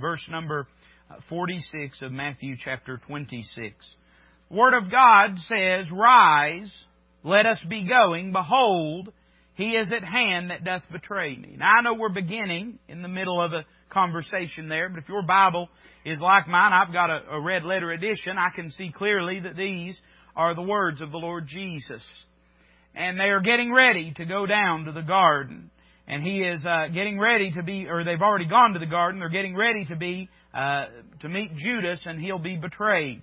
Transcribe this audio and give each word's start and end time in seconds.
verse 0.00 0.24
number 0.30 0.66
uh, 1.10 1.16
46 1.28 2.02
of 2.02 2.12
Matthew 2.12 2.56
chapter 2.62 3.00
26. 3.06 3.74
The 4.50 4.56
Word 4.56 4.74
of 4.74 4.90
God 4.90 5.38
says, 5.48 5.86
Rise, 5.92 6.72
let 7.24 7.46
us 7.46 7.58
be 7.68 7.86
going. 7.86 8.32
Behold, 8.32 9.12
he 9.54 9.70
is 9.70 9.92
at 9.92 10.04
hand 10.04 10.50
that 10.50 10.64
doth 10.64 10.82
betray 10.92 11.36
me. 11.36 11.56
Now 11.58 11.74
I 11.78 11.82
know 11.82 11.94
we're 11.94 12.08
beginning 12.08 12.78
in 12.88 13.02
the 13.02 13.08
middle 13.08 13.42
of 13.42 13.52
a 13.52 13.64
conversation 13.90 14.68
there, 14.68 14.88
but 14.88 15.02
if 15.02 15.08
your 15.08 15.22
Bible 15.22 15.68
is 16.04 16.20
like 16.20 16.46
mine, 16.46 16.72
I've 16.72 16.92
got 16.92 17.10
a, 17.10 17.20
a 17.32 17.40
red 17.40 17.64
letter 17.64 17.90
edition, 17.90 18.38
I 18.38 18.54
can 18.54 18.70
see 18.70 18.92
clearly 18.94 19.40
that 19.40 19.56
these 19.56 19.98
are 20.36 20.54
the 20.54 20.62
words 20.62 21.00
of 21.00 21.10
the 21.10 21.18
Lord 21.18 21.46
Jesus. 21.48 22.02
And 22.94 23.18
they 23.18 23.24
are 23.24 23.40
getting 23.40 23.72
ready 23.72 24.12
to 24.16 24.24
go 24.24 24.46
down 24.46 24.84
to 24.84 24.92
the 24.92 25.02
garden 25.02 25.70
and 26.08 26.22
he 26.22 26.38
is 26.38 26.64
uh, 26.64 26.88
getting 26.88 27.20
ready 27.20 27.52
to 27.52 27.62
be, 27.62 27.86
or 27.86 28.02
they've 28.02 28.20
already 28.20 28.46
gone 28.46 28.72
to 28.72 28.78
the 28.78 28.86
garden. 28.86 29.20
They're 29.20 29.28
getting 29.28 29.54
ready 29.54 29.84
to 29.84 29.96
be 29.96 30.30
uh, 30.54 30.86
to 31.20 31.28
meet 31.28 31.54
Judas, 31.54 32.00
and 32.06 32.18
he'll 32.18 32.38
be 32.38 32.56
betrayed. 32.56 33.20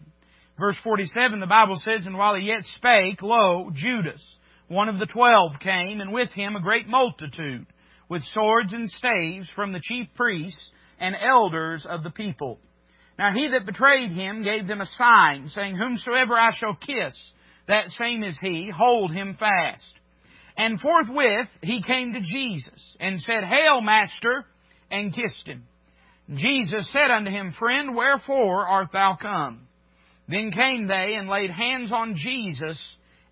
Verse 0.59 0.77
47, 0.83 1.39
the 1.39 1.47
Bible 1.47 1.81
says, 1.83 2.05
And 2.05 2.15
while 2.15 2.35
he 2.35 2.43
yet 2.43 2.63
spake, 2.77 3.21
lo, 3.23 3.71
Judas, 3.73 4.23
one 4.67 4.87
of 4.87 4.99
the 4.99 5.07
twelve, 5.07 5.53
came, 5.59 5.99
and 5.99 6.13
with 6.13 6.29
him 6.29 6.55
a 6.55 6.61
great 6.61 6.87
multitude, 6.87 7.65
with 8.07 8.21
swords 8.33 8.71
and 8.71 8.89
staves 8.89 9.49
from 9.55 9.73
the 9.73 9.81
chief 9.83 10.07
priests 10.15 10.69
and 10.99 11.15
elders 11.15 11.85
of 11.89 12.03
the 12.03 12.11
people. 12.11 12.59
Now 13.17 13.33
he 13.33 13.49
that 13.49 13.65
betrayed 13.65 14.11
him 14.11 14.43
gave 14.43 14.67
them 14.67 14.81
a 14.81 14.85
sign, 14.97 15.49
saying, 15.49 15.75
Whomsoever 15.75 16.35
I 16.35 16.51
shall 16.55 16.75
kiss, 16.75 17.15
that 17.67 17.89
same 17.99 18.23
is 18.23 18.37
he, 18.39 18.69
hold 18.69 19.11
him 19.11 19.35
fast. 19.39 19.83
And 20.57 20.79
forthwith 20.79 21.47
he 21.61 21.81
came 21.81 22.13
to 22.13 22.21
Jesus 22.21 22.95
and 22.99 23.19
said, 23.21 23.43
Hail, 23.43 23.81
Master, 23.81 24.45
and 24.89 25.13
kissed 25.13 25.45
him. 25.45 25.63
Jesus 26.33 26.89
said 26.91 27.11
unto 27.11 27.29
him, 27.29 27.53
Friend, 27.59 27.95
wherefore 27.95 28.65
art 28.65 28.89
thou 28.93 29.17
come? 29.21 29.67
Then 30.27 30.51
came 30.51 30.87
they 30.87 31.15
and 31.17 31.29
laid 31.29 31.51
hands 31.51 31.91
on 31.91 32.15
Jesus 32.15 32.81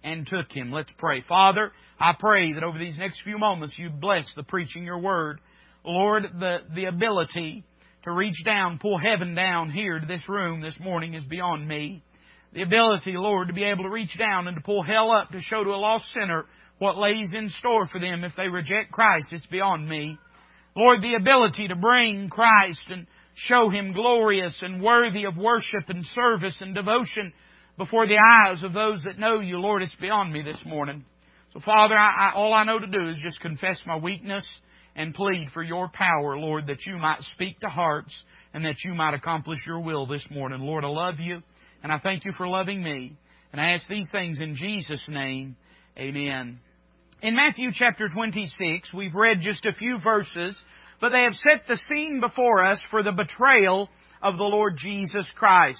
and 0.03 0.27
took 0.27 0.51
him. 0.51 0.71
Let's 0.71 0.91
pray. 0.97 1.23
Father, 1.27 1.71
I 1.99 2.13
pray 2.19 2.53
that 2.53 2.63
over 2.63 2.77
these 2.77 2.97
next 2.97 3.21
few 3.23 3.37
moments 3.39 3.75
you 3.77 3.89
bless 3.89 4.31
the 4.35 4.43
preaching 4.43 4.83
your 4.83 4.99
word. 4.99 5.39
Lord, 5.83 6.23
the, 6.39 6.57
the 6.75 6.85
ability 6.85 7.63
to 8.03 8.11
reach 8.11 8.43
down, 8.45 8.79
pull 8.79 8.99
heaven 8.99 9.33
down 9.33 9.71
here 9.71 9.99
to 9.99 10.05
this 10.05 10.27
room 10.27 10.61
this 10.61 10.77
morning 10.79 11.13
is 11.13 11.23
beyond 11.23 11.67
me. 11.67 12.03
The 12.53 12.61
ability, 12.61 13.13
Lord, 13.15 13.47
to 13.47 13.53
be 13.53 13.63
able 13.63 13.83
to 13.85 13.89
reach 13.89 14.15
down 14.17 14.47
and 14.47 14.55
to 14.55 14.61
pull 14.61 14.83
hell 14.83 15.11
up 15.11 15.31
to 15.31 15.41
show 15.41 15.63
to 15.63 15.71
a 15.71 15.75
lost 15.75 16.05
sinner 16.13 16.45
what 16.83 16.97
lays 16.97 17.31
in 17.33 17.49
store 17.59 17.87
for 17.87 17.97
them 17.97 18.25
if 18.25 18.33
they 18.35 18.49
reject 18.49 18.91
Christ, 18.91 19.27
it's 19.31 19.45
beyond 19.45 19.87
me. 19.87 20.17
Lord, 20.75 21.01
the 21.01 21.13
ability 21.13 21.69
to 21.69 21.75
bring 21.75 22.27
Christ 22.29 22.81
and 22.89 23.07
show 23.35 23.69
Him 23.69 23.93
glorious 23.93 24.53
and 24.61 24.83
worthy 24.83 25.23
of 25.23 25.37
worship 25.37 25.87
and 25.87 26.05
service 26.13 26.57
and 26.59 26.75
devotion 26.75 27.31
before 27.77 28.05
the 28.05 28.17
eyes 28.17 28.63
of 28.63 28.73
those 28.73 29.01
that 29.05 29.17
know 29.17 29.39
You, 29.39 29.59
Lord, 29.59 29.81
it's 29.81 29.95
beyond 29.95 30.33
me 30.33 30.41
this 30.41 30.61
morning. 30.65 31.05
So, 31.53 31.61
Father, 31.61 31.95
I, 31.95 32.31
I, 32.31 32.33
all 32.35 32.53
I 32.53 32.65
know 32.65 32.79
to 32.79 32.87
do 32.87 33.09
is 33.09 33.17
just 33.23 33.39
confess 33.39 33.81
my 33.87 33.95
weakness 33.95 34.45
and 34.93 35.15
plead 35.15 35.51
for 35.53 35.63
Your 35.63 35.87
power, 35.87 36.37
Lord, 36.37 36.67
that 36.67 36.85
You 36.85 36.97
might 36.97 37.21
speak 37.33 37.61
to 37.61 37.69
hearts 37.69 38.13
and 38.53 38.65
that 38.65 38.83
You 38.83 38.93
might 38.93 39.13
accomplish 39.13 39.59
Your 39.65 39.79
will 39.79 40.05
this 40.05 40.27
morning. 40.29 40.59
Lord, 40.59 40.83
I 40.83 40.89
love 40.89 41.15
You 41.19 41.41
and 41.81 41.93
I 41.93 41.99
thank 41.99 42.25
You 42.25 42.33
for 42.33 42.45
loving 42.45 42.83
me. 42.83 43.15
And 43.53 43.61
I 43.61 43.71
ask 43.71 43.87
these 43.87 44.09
things 44.11 44.41
in 44.41 44.55
Jesus' 44.55 45.01
name. 45.07 45.55
Amen. 45.97 46.59
In 47.23 47.37
Matthew 47.37 47.69
chapter 47.73 48.09
26, 48.09 48.93
we've 48.93 49.15
read 49.15 49.39
just 49.39 49.65
a 49.65 49.71
few 49.71 49.97
verses, 49.97 50.57
but 50.99 51.13
they 51.13 51.23
have 51.23 51.35
set 51.35 51.65
the 51.69 51.77
scene 51.77 52.19
before 52.19 52.61
us 52.61 52.81
for 52.91 53.01
the 53.01 53.13
betrayal 53.13 53.87
of 54.21 54.35
the 54.35 54.43
Lord 54.43 54.75
Jesus 54.75 55.25
Christ. 55.37 55.79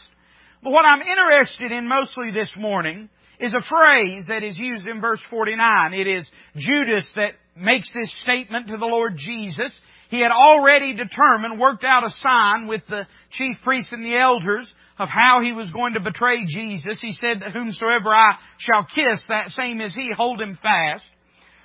But 0.63 0.71
what 0.71 0.85
I'm 0.85 1.01
interested 1.01 1.73
in 1.73 1.85
mostly 1.85 2.31
this 2.33 2.49
morning 2.57 3.09
is 3.41 3.53
a 3.53 3.69
phrase 3.69 4.23
that 4.29 4.41
is 4.41 4.57
used 4.57 4.87
in 4.87 5.01
verse 5.01 5.19
49. 5.29 5.93
It 5.93 6.07
is 6.07 6.25
Judas 6.55 7.05
that 7.17 7.33
makes 7.57 7.89
this 7.93 8.09
statement 8.23 8.69
to 8.69 8.77
the 8.77 8.85
Lord 8.85 9.17
Jesus. 9.17 9.77
He 10.07 10.21
had 10.21 10.31
already 10.31 10.93
determined, 10.93 11.59
worked 11.59 11.83
out 11.83 12.05
a 12.05 12.09
sign 12.23 12.67
with 12.67 12.83
the 12.87 13.05
chief 13.31 13.57
priests 13.65 13.91
and 13.91 14.05
the 14.05 14.15
elders 14.15 14.71
of 14.97 15.09
how 15.09 15.41
he 15.43 15.51
was 15.51 15.69
going 15.71 15.95
to 15.95 15.99
betray 15.99 16.45
Jesus. 16.45 17.01
He 17.01 17.11
said 17.11 17.43
whomsoever 17.51 18.11
I 18.11 18.35
shall 18.59 18.85
kiss, 18.85 19.21
that 19.27 19.49
same 19.49 19.81
as 19.81 19.93
he, 19.93 20.09
hold 20.15 20.39
him 20.39 20.57
fast. 20.63 21.03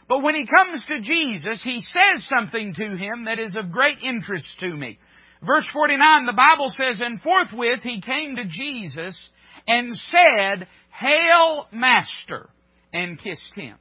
But 0.08 0.22
when 0.22 0.34
he 0.34 0.46
comes 0.46 0.82
to 0.88 1.00
Jesus, 1.00 1.60
he 1.62 1.80
says 1.80 2.24
something 2.28 2.74
to 2.74 2.96
him 2.96 3.26
that 3.26 3.38
is 3.38 3.56
of 3.56 3.70
great 3.70 3.98
interest 4.02 4.46
to 4.60 4.74
me. 4.74 4.98
Verse 5.44 5.66
49, 5.72 6.26
the 6.26 6.32
Bible 6.32 6.72
says, 6.76 7.00
And 7.00 7.20
forthwith 7.20 7.80
he 7.82 8.00
came 8.00 8.36
to 8.36 8.44
Jesus 8.44 9.18
and 9.66 9.94
said, 10.10 10.66
Hail, 10.90 11.66
Master, 11.72 12.48
and 12.92 13.22
kissed 13.22 13.54
him. 13.54 13.76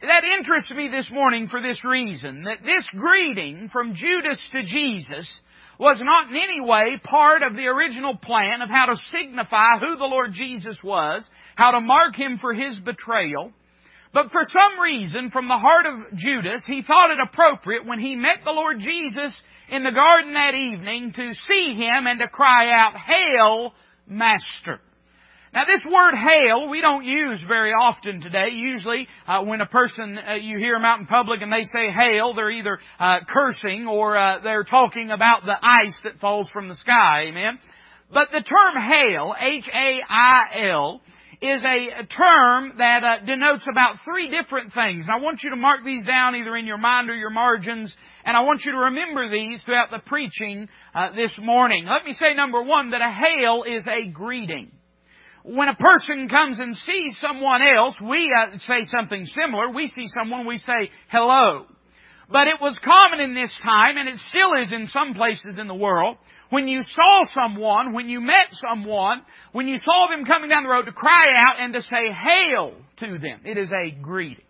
That 0.00 0.22
interests 0.38 0.70
me 0.70 0.88
this 0.88 1.10
morning 1.10 1.48
for 1.48 1.60
this 1.60 1.82
reason, 1.82 2.44
that 2.44 2.62
this 2.62 2.86
greeting 2.92 3.68
from 3.72 3.94
Judas 3.94 4.38
to 4.52 4.62
Jesus 4.62 5.28
was 5.78 5.96
not 6.00 6.30
in 6.30 6.36
any 6.36 6.60
way 6.60 7.00
part 7.02 7.42
of 7.42 7.54
the 7.54 7.66
original 7.66 8.16
plan 8.16 8.62
of 8.62 8.68
how 8.68 8.86
to 8.86 9.00
signify 9.12 9.78
who 9.80 9.96
the 9.96 10.04
Lord 10.04 10.32
Jesus 10.32 10.76
was, 10.84 11.28
how 11.56 11.72
to 11.72 11.80
mark 11.80 12.14
him 12.14 12.38
for 12.40 12.54
his 12.54 12.78
betrayal. 12.78 13.52
But 14.12 14.30
for 14.30 14.42
some 14.46 14.80
reason, 14.80 15.30
from 15.30 15.48
the 15.48 15.58
heart 15.58 15.86
of 15.86 16.16
Judas, 16.16 16.62
he 16.66 16.82
thought 16.82 17.10
it 17.10 17.18
appropriate 17.20 17.86
when 17.86 18.00
he 18.00 18.16
met 18.16 18.38
the 18.44 18.52
Lord 18.52 18.78
Jesus 18.80 19.38
in 19.70 19.84
the 19.84 19.90
garden 19.90 20.34
that 20.34 20.54
evening 20.54 21.12
to 21.12 21.30
see 21.48 21.74
him 21.74 22.06
and 22.06 22.18
to 22.20 22.28
cry 22.28 22.70
out, 22.70 22.94
Hail, 22.96 23.74
Master. 24.06 24.80
Now 25.52 25.64
this 25.64 25.82
word 25.90 26.14
hail 26.14 26.68
we 26.68 26.80
don't 26.80 27.04
use 27.04 27.40
very 27.48 27.72
often 27.72 28.20
today. 28.20 28.50
Usually 28.52 29.08
uh, 29.26 29.42
when 29.42 29.60
a 29.60 29.66
person, 29.66 30.18
uh, 30.18 30.34
you 30.34 30.58
hear 30.58 30.74
them 30.74 30.84
out 30.84 31.00
in 31.00 31.06
public 31.06 31.40
and 31.40 31.52
they 31.52 31.64
say 31.64 31.90
hail, 31.90 32.34
they're 32.34 32.50
either 32.50 32.78
uh, 33.00 33.20
cursing 33.26 33.86
or 33.86 34.16
uh, 34.16 34.40
they're 34.42 34.64
talking 34.64 35.10
about 35.10 35.46
the 35.46 35.56
ice 35.62 35.98
that 36.04 36.20
falls 36.20 36.48
from 36.50 36.68
the 36.68 36.74
sky. 36.76 37.24
Amen? 37.28 37.58
But 38.12 38.28
the 38.30 38.40
term 38.40 38.90
hail, 38.90 39.34
H-A-I-L, 39.38 41.00
is 41.40 41.62
a 41.62 42.04
term 42.06 42.72
that 42.78 43.04
uh, 43.04 43.24
denotes 43.24 43.66
about 43.70 43.96
three 44.04 44.28
different 44.28 44.72
things. 44.72 45.06
And 45.06 45.10
I 45.16 45.20
want 45.22 45.40
you 45.42 45.50
to 45.50 45.56
mark 45.56 45.84
these 45.84 46.04
down 46.04 46.34
either 46.34 46.56
in 46.56 46.66
your 46.66 46.78
mind 46.78 47.10
or 47.10 47.14
your 47.14 47.30
margins, 47.30 47.94
and 48.24 48.36
I 48.36 48.40
want 48.40 48.62
you 48.64 48.72
to 48.72 48.78
remember 48.78 49.30
these 49.30 49.62
throughout 49.62 49.90
the 49.90 50.00
preaching 50.00 50.68
uh, 50.94 51.14
this 51.14 51.32
morning. 51.40 51.86
Let 51.86 52.04
me 52.04 52.12
say 52.12 52.34
number 52.34 52.60
one 52.62 52.90
that 52.90 53.02
a 53.02 53.12
hail 53.12 53.62
is 53.62 53.86
a 53.86 54.08
greeting. 54.08 54.72
When 55.44 55.68
a 55.68 55.76
person 55.76 56.28
comes 56.28 56.58
and 56.58 56.76
sees 56.76 57.16
someone 57.22 57.62
else, 57.62 57.94
we 58.02 58.34
uh, 58.36 58.58
say 58.58 58.84
something 58.84 59.24
similar. 59.26 59.70
We 59.70 59.86
see 59.86 60.06
someone, 60.08 60.44
we 60.44 60.58
say 60.58 60.90
hello. 61.08 61.66
But 62.30 62.48
it 62.48 62.60
was 62.60 62.78
common 62.84 63.20
in 63.20 63.34
this 63.34 63.54
time, 63.62 63.96
and 63.96 64.08
it 64.08 64.18
still 64.28 64.60
is 64.60 64.70
in 64.72 64.88
some 64.88 65.14
places 65.14 65.56
in 65.58 65.66
the 65.66 65.74
world, 65.74 66.18
when 66.50 66.68
you 66.68 66.82
saw 66.82 67.24
someone, 67.34 67.92
when 67.92 68.08
you 68.08 68.20
met 68.20 68.48
someone, 68.52 69.22
when 69.52 69.68
you 69.68 69.78
saw 69.78 70.08
them 70.10 70.24
coming 70.24 70.48
down 70.48 70.62
the 70.62 70.68
road 70.68 70.86
to 70.86 70.92
cry 70.92 71.26
out 71.36 71.60
and 71.60 71.74
to 71.74 71.82
say 71.82 72.12
hail 72.12 72.74
to 73.00 73.18
them. 73.18 73.40
It 73.44 73.58
is 73.58 73.70
a 73.70 73.90
greeting. 73.90 74.44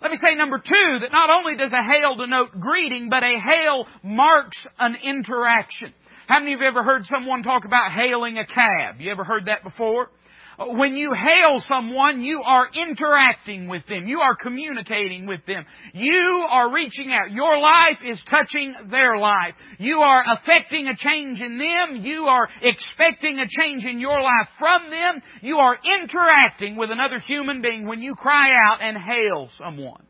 Let 0.00 0.10
me 0.10 0.16
say 0.16 0.34
number 0.34 0.58
two, 0.58 0.98
that 1.00 1.12
not 1.12 1.30
only 1.30 1.56
does 1.56 1.72
a 1.72 1.82
hail 1.82 2.16
denote 2.16 2.58
greeting, 2.58 3.08
but 3.08 3.22
a 3.22 3.38
hail 3.38 3.86
marks 4.02 4.58
an 4.78 4.96
interaction. 5.02 5.94
How 6.26 6.40
many 6.40 6.54
of 6.54 6.60
you 6.60 6.66
ever 6.66 6.82
heard 6.82 7.04
someone 7.06 7.42
talk 7.42 7.64
about 7.64 7.92
hailing 7.92 8.38
a 8.38 8.46
cab? 8.46 9.00
You 9.00 9.12
ever 9.12 9.22
heard 9.22 9.46
that 9.46 9.62
before? 9.62 10.08
When 10.58 10.96
you 10.96 11.12
hail 11.14 11.60
someone, 11.66 12.22
you 12.22 12.42
are 12.44 12.68
interacting 12.74 13.68
with 13.68 13.86
them. 13.88 14.06
You 14.06 14.20
are 14.20 14.36
communicating 14.36 15.26
with 15.26 15.44
them. 15.46 15.64
You 15.94 16.46
are 16.50 16.72
reaching 16.72 17.10
out. 17.12 17.30
Your 17.30 17.58
life 17.58 17.98
is 18.04 18.20
touching 18.28 18.74
their 18.90 19.16
life. 19.16 19.54
You 19.78 20.00
are 20.00 20.22
affecting 20.26 20.88
a 20.88 20.96
change 20.96 21.40
in 21.40 21.58
them. 21.58 22.02
You 22.02 22.24
are 22.24 22.48
expecting 22.60 23.38
a 23.38 23.46
change 23.48 23.84
in 23.84 23.98
your 23.98 24.20
life 24.20 24.48
from 24.58 24.90
them. 24.90 25.22
You 25.40 25.56
are 25.56 25.78
interacting 26.00 26.76
with 26.76 26.90
another 26.90 27.18
human 27.18 27.62
being 27.62 27.86
when 27.86 28.02
you 28.02 28.14
cry 28.14 28.50
out 28.66 28.82
and 28.82 28.96
hail 28.96 29.48
someone. 29.58 30.02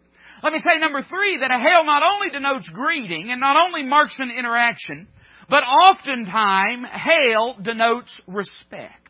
Let 0.43 0.53
me 0.53 0.59
say 0.59 0.81
number 0.81 1.03
three, 1.03 1.39
that 1.39 1.53
a 1.53 1.59
hail 1.59 1.85
not 1.85 2.03
only 2.03 2.31
denotes 2.31 2.69
greeting 2.69 3.31
and 3.31 3.41
not 3.41 3.57
only 3.57 3.85
marks 3.85 4.17
an 4.19 4.33
interaction, 4.37 5.07
but 5.49 5.63
oftentimes 5.63 6.87
hail 6.91 7.57
denotes 7.63 8.13
respect. 8.27 9.02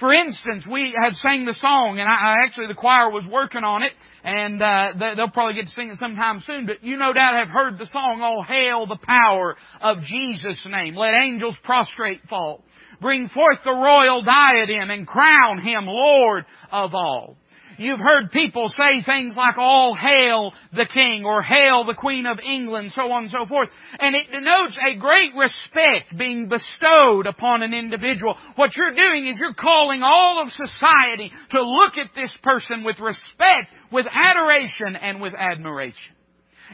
For 0.00 0.12
instance, 0.12 0.66
we 0.70 0.96
had 1.00 1.14
sang 1.16 1.44
the 1.44 1.54
song, 1.54 1.98
and 2.00 2.08
I, 2.08 2.14
I 2.14 2.34
actually 2.44 2.66
the 2.66 2.74
choir 2.74 3.10
was 3.10 3.24
working 3.30 3.62
on 3.62 3.82
it, 3.82 3.92
and 4.24 4.60
uh, 4.60 5.14
they'll 5.16 5.30
probably 5.30 5.54
get 5.54 5.66
to 5.66 5.72
sing 5.72 5.90
it 5.90 5.98
sometime 5.98 6.42
soon. 6.44 6.66
But 6.66 6.82
you 6.82 6.96
no 6.96 7.12
doubt 7.12 7.34
have 7.34 7.48
heard 7.48 7.78
the 7.78 7.86
song, 7.86 8.20
"Oh 8.22 8.42
hail 8.42 8.86
the 8.86 8.96
power 8.96 9.56
of 9.80 10.02
Jesus' 10.02 10.66
name! 10.68 10.96
Let 10.96 11.14
angels 11.14 11.56
prostrate 11.62 12.22
fall, 12.28 12.64
bring 13.00 13.28
forth 13.28 13.58
the 13.64 13.72
royal 13.72 14.22
diadem, 14.22 14.90
and 14.90 15.06
crown 15.06 15.60
Him 15.60 15.86
Lord 15.86 16.44
of 16.72 16.94
all." 16.94 17.36
You've 17.78 18.00
heard 18.00 18.30
people 18.30 18.68
say 18.68 19.02
things 19.04 19.34
like, 19.36 19.58
all 19.58 19.96
hail 19.96 20.52
the 20.72 20.86
king, 20.92 21.24
or 21.24 21.42
hail 21.42 21.84
the 21.84 21.94
queen 21.94 22.26
of 22.26 22.38
England, 22.40 22.92
so 22.94 23.10
on 23.12 23.24
and 23.24 23.32
so 23.32 23.46
forth. 23.46 23.68
And 23.98 24.14
it 24.14 24.30
denotes 24.30 24.78
a 24.78 24.98
great 24.98 25.32
respect 25.34 26.16
being 26.16 26.48
bestowed 26.48 27.26
upon 27.26 27.62
an 27.62 27.74
individual. 27.74 28.36
What 28.56 28.76
you're 28.76 28.94
doing 28.94 29.26
is 29.26 29.36
you're 29.38 29.54
calling 29.54 30.02
all 30.02 30.42
of 30.42 30.50
society 30.50 31.30
to 31.50 31.62
look 31.62 31.96
at 31.96 32.14
this 32.14 32.34
person 32.42 32.84
with 32.84 32.98
respect, 33.00 33.70
with 33.90 34.06
adoration, 34.12 34.96
and 35.00 35.20
with 35.20 35.34
admiration. 35.34 36.14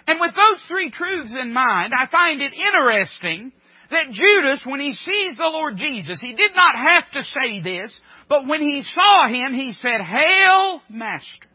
And 0.06 0.20
with 0.20 0.32
those 0.32 0.62
three 0.69 0.91
truths 0.91 1.35
in 1.38 1.52
mind, 1.52 1.93
I 1.94 2.06
find 2.11 2.41
it 2.41 2.52
interesting 2.52 3.52
that 3.91 4.12
Judas, 4.12 4.61
when 4.64 4.81
he 4.81 4.93
sees 5.05 5.37
the 5.37 5.50
Lord 5.52 5.76
Jesus, 5.76 6.20
he 6.20 6.32
did 6.32 6.52
not 6.55 6.75
have 6.76 7.11
to 7.12 7.23
say 7.23 7.61
this, 7.62 7.91
but 8.31 8.47
when 8.47 8.62
he 8.62 8.85
saw 8.94 9.29
him, 9.29 9.53
he 9.53 9.73
said, 9.73 10.00
Hail, 10.00 10.81
Master. 10.88 11.49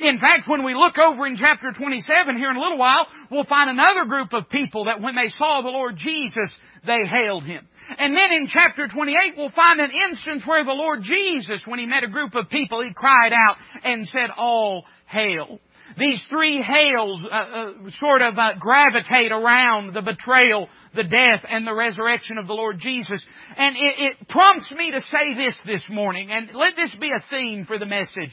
In 0.00 0.18
fact, 0.18 0.48
when 0.48 0.64
we 0.64 0.74
look 0.74 0.98
over 0.98 1.26
in 1.26 1.36
chapter 1.36 1.72
27 1.76 2.36
here 2.36 2.50
in 2.50 2.56
a 2.56 2.60
little 2.60 2.78
while, 2.78 3.06
we'll 3.30 3.44
find 3.44 3.70
another 3.70 4.04
group 4.06 4.32
of 4.32 4.48
people 4.48 4.86
that 4.86 5.00
when 5.00 5.14
they 5.14 5.28
saw 5.28 5.60
the 5.62 5.68
Lord 5.68 5.96
Jesus, 5.96 6.56
they 6.84 7.06
hailed 7.06 7.44
Him. 7.44 7.68
And 7.98 8.16
then 8.16 8.32
in 8.32 8.48
chapter 8.48 8.88
28, 8.88 9.34
we'll 9.36 9.50
find 9.50 9.78
an 9.78 9.90
instance 10.10 10.42
where 10.44 10.64
the 10.64 10.72
Lord 10.72 11.02
Jesus, 11.02 11.62
when 11.66 11.78
He 11.78 11.86
met 11.86 12.02
a 12.02 12.08
group 12.08 12.34
of 12.34 12.48
people, 12.48 12.82
He 12.82 12.92
cried 12.92 13.32
out 13.32 13.56
and 13.84 14.08
said, 14.08 14.30
All 14.36 14.84
hail. 15.06 15.60
These 15.98 16.22
three 16.28 16.62
hails 16.62 17.24
uh, 17.24 17.34
uh, 17.34 17.72
sort 17.98 18.20
of 18.20 18.36
uh, 18.36 18.54
gravitate 18.58 19.32
around 19.32 19.94
the 19.94 20.02
betrayal, 20.02 20.68
the 20.94 21.04
death, 21.04 21.44
and 21.48 21.66
the 21.66 21.74
resurrection 21.74 22.36
of 22.36 22.46
the 22.46 22.52
Lord 22.52 22.78
Jesus. 22.80 23.24
And 23.56 23.76
it, 23.76 23.94
it 23.98 24.28
prompts 24.28 24.70
me 24.72 24.90
to 24.90 25.00
say 25.00 25.34
this 25.34 25.54
this 25.64 25.82
morning, 25.88 26.30
and 26.30 26.50
let 26.54 26.76
this 26.76 26.90
be 27.00 27.08
a 27.08 27.24
theme 27.30 27.64
for 27.64 27.78
the 27.78 27.86
message, 27.86 28.32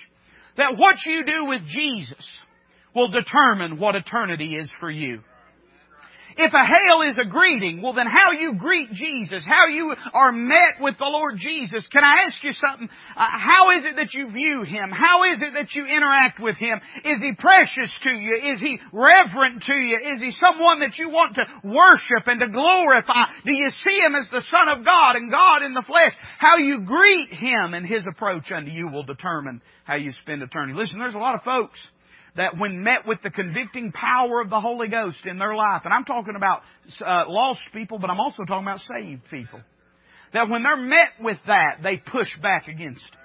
that 0.57 0.77
what 0.77 0.98
you 1.06 1.25
do 1.25 1.45
with 1.45 1.62
Jesus 1.68 2.27
will 2.94 3.07
determine 3.07 3.80
what 3.80 3.95
eternity 3.95 4.56
is 4.56 4.69
for 4.80 4.92
you. 4.92 5.21
If 6.38 6.53
a 6.53 6.65
hail 6.65 7.01
is 7.09 7.18
a 7.18 7.30
greeting, 7.30 7.81
well 7.81 7.94
then 7.94 8.07
how 8.07 8.31
you 8.31 8.56
greet 8.56 8.91
Jesus, 8.91 9.44
how 9.45 9.68
you 9.68 9.94
are 10.13 10.31
met 10.31 10.81
with 10.81 10.97
the 10.97 11.06
Lord 11.06 11.38
Jesus. 11.38 11.88
Can 11.91 12.03
I 12.03 12.27
ask 12.27 12.44
you 12.44 12.51
something? 12.53 12.89
Uh, 13.15 13.25
how 13.25 13.71
is 13.71 13.83
it 13.85 13.95
that 13.97 14.13
you 14.13 14.31
view 14.31 14.63
Him? 14.63 14.91
How 14.91 15.24
is 15.24 15.41
it 15.41 15.53
that 15.53 15.74
you 15.74 15.85
interact 15.85 16.39
with 16.39 16.57
Him? 16.57 16.80
Is 17.03 17.21
He 17.21 17.33
precious 17.38 17.91
to 18.03 18.09
you? 18.09 18.53
Is 18.53 18.59
He 18.59 18.80
reverent 18.91 19.63
to 19.63 19.74
you? 19.74 20.00
Is 20.13 20.21
He 20.21 20.31
someone 20.39 20.80
that 20.80 20.97
you 20.97 21.09
want 21.09 21.35
to 21.35 21.44
worship 21.63 22.27
and 22.27 22.39
to 22.39 22.50
glorify? 22.50 23.25
Do 23.45 23.51
you 23.51 23.69
see 23.88 24.00
Him 24.00 24.15
as 24.15 24.29
the 24.31 24.44
Son 24.51 24.79
of 24.79 24.86
God 24.86 25.15
and 25.15 25.31
God 25.31 25.63
in 25.63 25.74
the 25.74 25.83
flesh? 25.86 26.13
How 26.39 26.57
you 26.57 26.81
greet 26.81 27.33
Him 27.33 27.74
and 27.74 27.86
His 27.86 28.03
approach 28.09 28.51
unto 28.51 28.71
you 28.71 28.88
will 28.88 29.03
determine 29.03 29.62
how 29.83 29.95
you 29.95 30.12
spend 30.21 30.41
eternity. 30.41 30.77
Listen, 30.77 31.00
there's 31.00 31.15
a 31.15 31.19
lot 31.19 31.36
of 31.36 31.44
folks 31.44 31.79
that 32.35 32.57
when 32.57 32.83
met 32.83 33.06
with 33.06 33.19
the 33.21 33.30
convicting 33.30 33.91
power 33.91 34.41
of 34.41 34.50
the 34.50 34.59
Holy 34.59 34.88
Ghost 34.88 35.19
in 35.25 35.38
their 35.38 35.56
life, 35.56 35.81
and 35.85 35.94
I'm 35.94 36.06
talking 36.06 36.35
about 36.35 36.62
uh, 37.06 37.25
lost 37.27 37.62
people, 37.74 38.00
but 38.00 38.09
I'm 38.09 38.19
also 38.19 38.44
talking 38.44 38.68
about 38.68 38.80
saved 38.80 39.21
people, 39.30 39.62
that 40.33 40.50
when 40.50 40.63
they're 40.63 40.77
met 40.77 41.19
with 41.19 41.38
that, 41.47 41.77
they 41.83 41.97
push 41.97 42.30
back 42.41 42.68
against 42.68 43.03
it. 43.03 43.19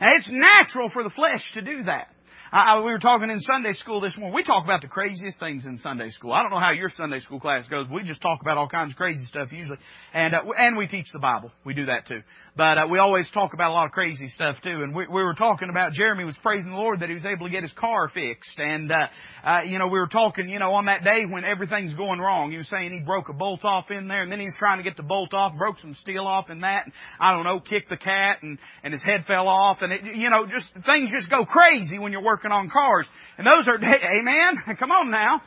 Now 0.00 0.14
it's 0.14 0.28
natural 0.30 0.90
for 0.90 1.02
the 1.02 1.10
flesh 1.10 1.42
to 1.54 1.62
do 1.62 1.84
that. 1.84 2.08
I, 2.50 2.76
I, 2.76 2.78
we 2.78 2.90
were 2.90 2.98
talking 2.98 3.30
in 3.30 3.40
Sunday 3.40 3.74
school 3.74 4.00
this 4.00 4.16
morning. 4.16 4.34
We 4.34 4.42
talk 4.42 4.64
about 4.64 4.80
the 4.80 4.88
craziest 4.88 5.38
things 5.38 5.66
in 5.66 5.78
Sunday 5.78 6.10
school. 6.10 6.32
I 6.32 6.42
don't 6.42 6.50
know 6.50 6.60
how 6.60 6.72
your 6.72 6.88
Sunday 6.96 7.20
school 7.20 7.40
class 7.40 7.66
goes. 7.68 7.86
We 7.92 8.04
just 8.04 8.22
talk 8.22 8.40
about 8.40 8.56
all 8.56 8.68
kinds 8.68 8.92
of 8.92 8.96
crazy 8.96 9.24
stuff 9.26 9.48
usually, 9.52 9.78
and 10.14 10.34
uh, 10.34 10.42
and 10.56 10.76
we 10.76 10.86
teach 10.86 11.06
the 11.12 11.18
Bible. 11.18 11.50
We 11.64 11.74
do 11.74 11.86
that 11.86 12.06
too. 12.06 12.22
But 12.58 12.76
uh, 12.76 12.86
we 12.90 12.98
always 12.98 13.30
talk 13.30 13.54
about 13.54 13.70
a 13.70 13.72
lot 13.72 13.86
of 13.86 13.92
crazy 13.92 14.26
stuff 14.34 14.56
too. 14.64 14.82
And 14.82 14.92
we, 14.92 15.06
we 15.06 15.22
were 15.22 15.34
talking 15.34 15.68
about 15.70 15.92
Jeremy 15.92 16.24
was 16.24 16.36
praising 16.42 16.72
the 16.72 16.76
Lord 16.76 17.00
that 17.00 17.08
he 17.08 17.14
was 17.14 17.24
able 17.24 17.46
to 17.46 17.52
get 17.52 17.62
his 17.62 17.72
car 17.72 18.10
fixed. 18.12 18.58
And, 18.58 18.90
uh, 18.90 19.48
uh, 19.48 19.60
you 19.62 19.78
know, 19.78 19.86
we 19.86 20.00
were 20.00 20.08
talking, 20.08 20.48
you 20.48 20.58
know, 20.58 20.74
on 20.74 20.86
that 20.86 21.04
day 21.04 21.20
when 21.28 21.44
everything's 21.44 21.94
going 21.94 22.18
wrong. 22.18 22.50
He 22.50 22.58
was 22.58 22.68
saying 22.68 22.92
he 22.92 22.98
broke 22.98 23.28
a 23.28 23.32
bolt 23.32 23.64
off 23.64 23.92
in 23.92 24.08
there 24.08 24.24
and 24.24 24.32
then 24.32 24.40
he 24.40 24.46
was 24.46 24.56
trying 24.58 24.78
to 24.78 24.82
get 24.82 24.96
the 24.96 25.04
bolt 25.04 25.32
off, 25.34 25.56
broke 25.56 25.78
some 25.78 25.94
steel 26.00 26.26
off 26.26 26.50
in 26.50 26.62
that. 26.62 26.86
And, 26.86 26.92
I 27.20 27.32
don't 27.32 27.44
know, 27.44 27.60
kicked 27.60 27.90
the 27.90 27.96
cat 27.96 28.38
and, 28.42 28.58
and 28.82 28.92
his 28.92 29.04
head 29.04 29.24
fell 29.28 29.46
off. 29.46 29.78
And 29.80 29.92
it, 29.92 30.16
you 30.16 30.28
know, 30.28 30.44
just 30.46 30.66
things 30.84 31.12
just 31.14 31.30
go 31.30 31.44
crazy 31.44 32.00
when 32.00 32.10
you're 32.10 32.24
working 32.24 32.37
on 32.44 32.70
cars. 32.70 33.06
And 33.36 33.46
those 33.46 33.68
are, 33.68 33.76
amen. 34.18 34.56
Come 34.78 34.90
on 34.90 35.10
now. 35.10 35.42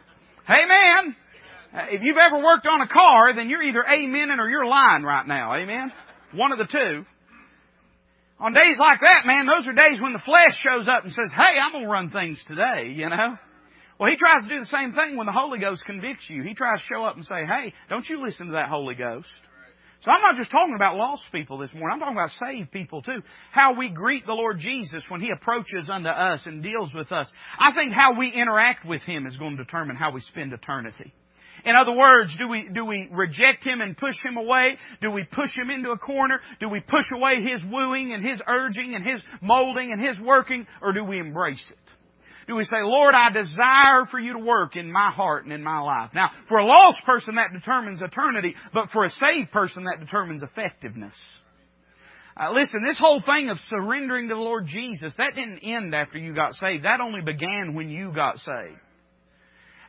Amen. 0.50 1.16
Uh, 1.74 1.86
if 1.92 2.02
you've 2.04 2.18
ever 2.18 2.38
worked 2.38 2.68
on 2.68 2.82
a 2.82 2.88
car, 2.88 3.34
then 3.36 3.50
you're 3.50 3.64
either 3.64 3.84
amening 3.88 4.40
or 4.40 4.50
you're 4.50 4.66
lying 4.66 5.04
right 5.04 5.26
now. 5.26 5.56
Amen. 5.56 5.92
One 6.34 6.52
of 6.52 6.58
the 6.58 6.68
two. 6.68 7.06
On 8.40 8.54
days 8.54 8.76
like 8.80 9.02
that, 9.02 9.26
man, 9.26 9.46
those 9.46 9.68
are 9.68 9.74
days 9.74 10.02
when 10.02 10.14
the 10.14 10.26
flesh 10.26 10.58
shows 10.66 10.88
up 10.88 11.04
and 11.04 11.14
says, 11.14 11.30
hey, 11.30 11.60
I'm 11.62 11.80
to 11.80 11.88
run 11.88 12.10
things 12.10 12.42
today, 12.48 12.92
you 12.96 13.08
know? 13.08 13.38
Well, 14.00 14.10
he 14.10 14.18
tries 14.18 14.44
to 14.44 14.50
do 14.50 14.60
the 14.60 14.66
same 14.66 14.94
thing 14.94 15.16
when 15.16 15.28
the 15.28 15.32
Holy 15.32 15.60
Ghost 15.60 15.86
convicts 15.86 16.26
you. 16.28 16.42
He 16.42 16.56
tries 16.56 16.80
to 16.80 16.86
show 16.92 17.06
up 17.06 17.16
and 17.18 17.24
say, 17.24 17.46
hey, 17.46 17.72
don't 17.88 18.08
you 18.10 18.26
listen 18.26 18.48
to 18.48 18.54
that 18.54 18.68
Holy 18.68 18.96
Ghost. 18.96 19.30
So 20.04 20.10
I'm 20.10 20.22
not 20.22 20.36
just 20.36 20.50
talking 20.50 20.74
about 20.76 20.96
lost 20.96 21.22
people 21.32 21.60
this 21.60 21.72
morning. 21.74 21.90
I'm 21.94 22.00
talking 22.00 22.16
about 22.16 22.32
saved 22.44 22.72
people 22.72 23.04
too. 23.04 23.22
How 23.52 23.76
we 23.76 23.90
greet 23.90 24.26
the 24.26 24.34
Lord 24.34 24.58
Jesus 24.58 25.04
when 25.10 25.22
He 25.22 25.30
approaches 25.30 25.92
unto 25.92 26.10
us 26.10 26.42
and 26.46 26.64
deals 26.64 26.92
with 26.94 27.12
us. 27.12 27.30
I 27.60 27.74
think 27.76 27.94
how 27.94 28.18
we 28.18 28.30
interact 28.30 28.84
with 28.84 29.04
Him 29.04 29.28
is 29.28 29.38
going 29.38 29.58
to 29.58 29.64
determine 29.64 29.96
how 29.96 30.12
we 30.12 30.22
spend 30.22 30.54
eternity. 30.54 31.14
In 31.66 31.76
other 31.76 31.92
words, 31.92 32.36
do 32.40 32.48
we, 32.48 32.68
do 32.74 32.84
we 32.84 33.10
reject 33.12 33.64
him 33.64 33.82
and 33.82 33.96
push 33.96 34.16
him 34.26 34.38
away? 34.38 34.78
Do 35.00 35.12
we 35.12 35.24
push 35.24 35.56
him 35.56 35.70
into 35.70 35.92
a 35.92 35.98
corner? 35.98 36.42
Do 36.60 36.70
we 36.70 36.80
push 36.80 37.06
away 37.14 37.34
his 37.52 37.64
wooing 37.72 38.14
and 38.14 38.26
his 38.26 38.40
urging 38.48 38.96
and 38.96 39.06
his 39.06 39.22
molding 39.42 39.92
and 39.92 40.02
his 40.02 40.20
working? 40.20 40.66
Or 40.82 40.92
do 40.92 41.04
we 41.04 41.20
embrace 41.20 41.64
it? 41.70 42.01
Do 42.48 42.56
we 42.56 42.64
say, 42.66 42.78
Lord, 42.82 43.14
I 43.14 43.32
desire 43.32 44.06
for 44.10 44.20
you 44.20 44.34
to 44.34 44.40
work 44.40 44.76
in 44.76 44.92
my 44.92 45.12
heart 45.12 45.44
and 45.44 45.54
in 45.54 45.64
my 45.64 45.80
life? 45.80 46.12
Now, 46.14 46.32
for 46.48 46.58
a 46.58 46.66
lost 46.66 47.04
person, 47.06 47.36
that 47.36 47.54
determines 47.54 48.02
eternity, 48.02 48.56
but 48.74 48.90
for 48.92 49.06
a 49.06 49.12
saved 49.12 49.52
person, 49.52 49.84
that 49.86 50.00
determines 50.00 50.44
effectiveness. 50.44 51.16
Uh, 52.40 52.52
listen, 52.54 52.84
this 52.88 52.98
whole 52.98 53.22
thing 53.22 53.50
of 53.50 53.58
surrendering 53.70 54.30
to 54.30 54.36
the 54.36 54.40
Lord 54.40 54.66
Jesus, 54.66 55.14
that 55.18 55.36
didn't 55.36 55.60
end 55.60 55.94
after 55.94 56.18
you 56.18 56.34
got 56.34 56.54
saved. 56.54 56.86
That 56.86 57.02
only 57.02 57.22
began 57.22 57.74
when 57.76 57.90
you 57.90 58.14
got 58.14 58.38
saved. 58.38 58.80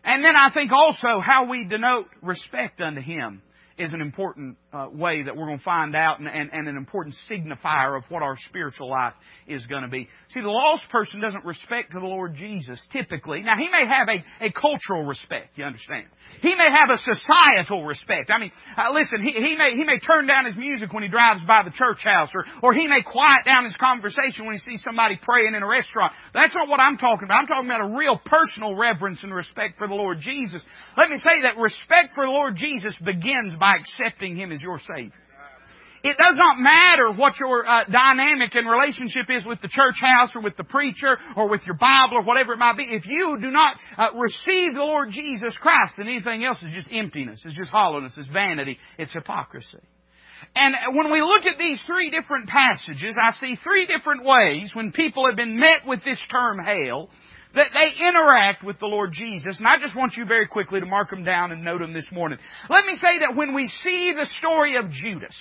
And 0.05 0.25
then 0.25 0.35
I 0.37 0.51
think 0.53 0.73
also 0.73 1.21
how 1.25 1.49
we 1.49 1.65
denote 1.65 2.07
respect 2.21 2.81
unto 2.81 3.01
Him 3.01 3.43
is 3.83 3.93
an 3.93 4.01
important 4.01 4.57
uh, 4.73 4.89
way 4.93 5.23
that 5.23 5.37
we're 5.37 5.47
going 5.47 5.59
to 5.59 5.65
find 5.65 5.95
out 5.95 6.19
and, 6.19 6.29
and, 6.29 6.51
and, 6.53 6.69
an 6.69 6.77
important 6.77 7.15
signifier 7.31 7.97
of 7.97 8.05
what 8.09 8.23
our 8.23 8.37
spiritual 8.49 8.89
life 8.89 9.13
is 9.47 9.67
going 9.67 9.83
to 9.83 9.89
be. 9.89 10.09
See, 10.31 10.41
the 10.41 10.49
lost 10.49 10.85
person 10.91 11.21
doesn't 11.21 11.45
respect 11.45 11.93
the 11.93 12.01
Lord 12.01 12.35
Jesus 12.37 12.81
typically. 12.93 13.43
Now, 13.43 13.57
he 13.59 13.69
may 13.69 13.85
have 13.85 14.09
a, 14.09 14.47
a 14.47 14.53
cultural 14.53 15.05
respect, 15.05 15.59
you 15.59 15.65
understand. 15.65 16.07
He 16.41 16.55
may 16.55 16.71
have 16.71 16.89
a 16.89 16.99
societal 16.99 17.85
respect. 17.85 18.31
I 18.31 18.41
mean, 18.41 18.53
uh, 18.77 18.93
listen, 18.93 19.21
he, 19.21 19.33
he, 19.33 19.57
may, 19.57 19.77
he 19.77 19.85
may 19.85 19.99
turn 19.99 20.27
down 20.27 20.47
his 20.47 20.57
music 20.57 20.93
when 20.93 21.03
he 21.03 21.09
drives 21.09 21.41
by 21.47 21.63
the 21.65 21.73
church 21.73 22.01
house 22.05 22.31
or, 22.35 22.45
or 22.63 22.73
he 22.73 22.87
may 22.87 23.03
quiet 23.03 23.45
down 23.45 23.65
his 23.65 23.77
conversation 23.77 24.47
when 24.47 24.55
he 24.55 24.61
sees 24.61 24.83
somebody 24.83 25.19
praying 25.21 25.55
in 25.55 25.63
a 25.63 25.69
restaurant. 25.69 26.13
That's 26.33 26.55
not 26.55 26.69
what 26.69 26.81
I'm 26.81 26.97
talking 26.97 27.25
about. 27.25 27.41
I'm 27.41 27.47
talking 27.47 27.69
about 27.69 27.93
a 27.93 27.97
real 27.97 28.19
personal 28.25 28.75
reverence 28.75 29.21
and 29.23 29.35
respect 29.35 29.79
for 29.79 29.89
the 29.89 29.95
Lord 29.95 30.21
Jesus. 30.21 30.63
Let 30.97 31.11
me 31.11 31.19
say 31.19 31.43
that 31.43 31.59
respect 31.59 32.15
for 32.15 32.25
the 32.25 32.31
Lord 32.31 32.57
Jesus 32.57 32.97
begins 33.05 33.55
by 33.59 33.72
accepting 33.81 34.37
Him 34.37 34.53
as 34.53 34.61
your 34.61 34.81
Savior. 34.95 35.13
It 36.05 36.17
does 36.19 36.35
not 36.37 36.59
matter 36.59 37.13
what 37.13 37.39
your 37.39 37.65
uh, 37.65 37.85
dynamic 37.85 38.55
and 38.57 38.69
relationship 38.69 39.31
is 39.31 39.47
with 39.47 39.61
the 39.63 39.69
church 39.69 39.95
house 40.01 40.31
or 40.35 40.43
with 40.43 40.57
the 40.57 40.65
preacher 40.65 41.17
or 41.37 41.49
with 41.49 41.63
your 41.65 41.77
Bible 41.77 42.17
or 42.17 42.23
whatever 42.23 42.55
it 42.55 42.59
might 42.59 42.77
be. 42.77 42.89
If 42.91 43.07
you 43.07 43.39
do 43.41 43.51
not 43.51 43.77
uh, 43.97 44.09
receive 44.17 44.75
the 44.75 44.83
Lord 44.83 45.11
Jesus 45.11 45.57
Christ, 45.61 45.95
then 45.97 46.09
anything 46.09 46.45
else 46.45 46.59
is 46.59 46.75
just 46.75 46.89
emptiness, 46.91 47.43
it's 47.45 47.57
just 47.57 47.71
hollowness, 47.71 48.15
it's 48.17 48.27
vanity, 48.29 48.79
it's 48.99 49.13
hypocrisy. 49.13 49.79
And 50.57 50.75
when 50.97 51.13
we 51.13 51.23
look 51.23 51.47
at 51.47 51.57
these 51.57 51.81
three 51.87 52.11
different 52.11 52.49
passages, 52.49 53.17
I 53.23 53.33
see 53.41 53.57
three 53.63 53.87
different 53.87 54.25
ways 54.25 54.71
when 54.75 54.93
people 54.93 55.27
have 55.27 55.37
been 55.37 55.59
met 55.59 55.87
with 55.87 56.05
this 56.05 56.19
term 56.31 56.59
hail 56.65 57.09
that 57.55 57.69
they 57.73 58.05
interact 58.07 58.65
with 58.65 58.79
the 58.79 58.87
Lord 58.87 59.13
Jesus. 59.13 59.59
And 59.59 59.67
I 59.67 59.79
just 59.81 59.97
want 59.97 60.17
you 60.17 60.25
very 60.25 60.47
quickly 60.47 60.81
to 60.81 60.87
mark 60.87 61.11
them 61.11 61.25
down 61.25 61.53
and 61.53 61.65
note 61.65 61.81
them 61.81 61.93
this 61.93 62.11
morning. 62.11 62.39
Let 62.69 62.87
me 62.87 62.95
say 62.97 63.21
that 63.21 63.37
when 63.37 63.55
we 63.55 63.69
see 63.69 64.13
the 64.15 64.27
story 64.39 64.77
of 64.77 64.91
Judas, 64.91 65.37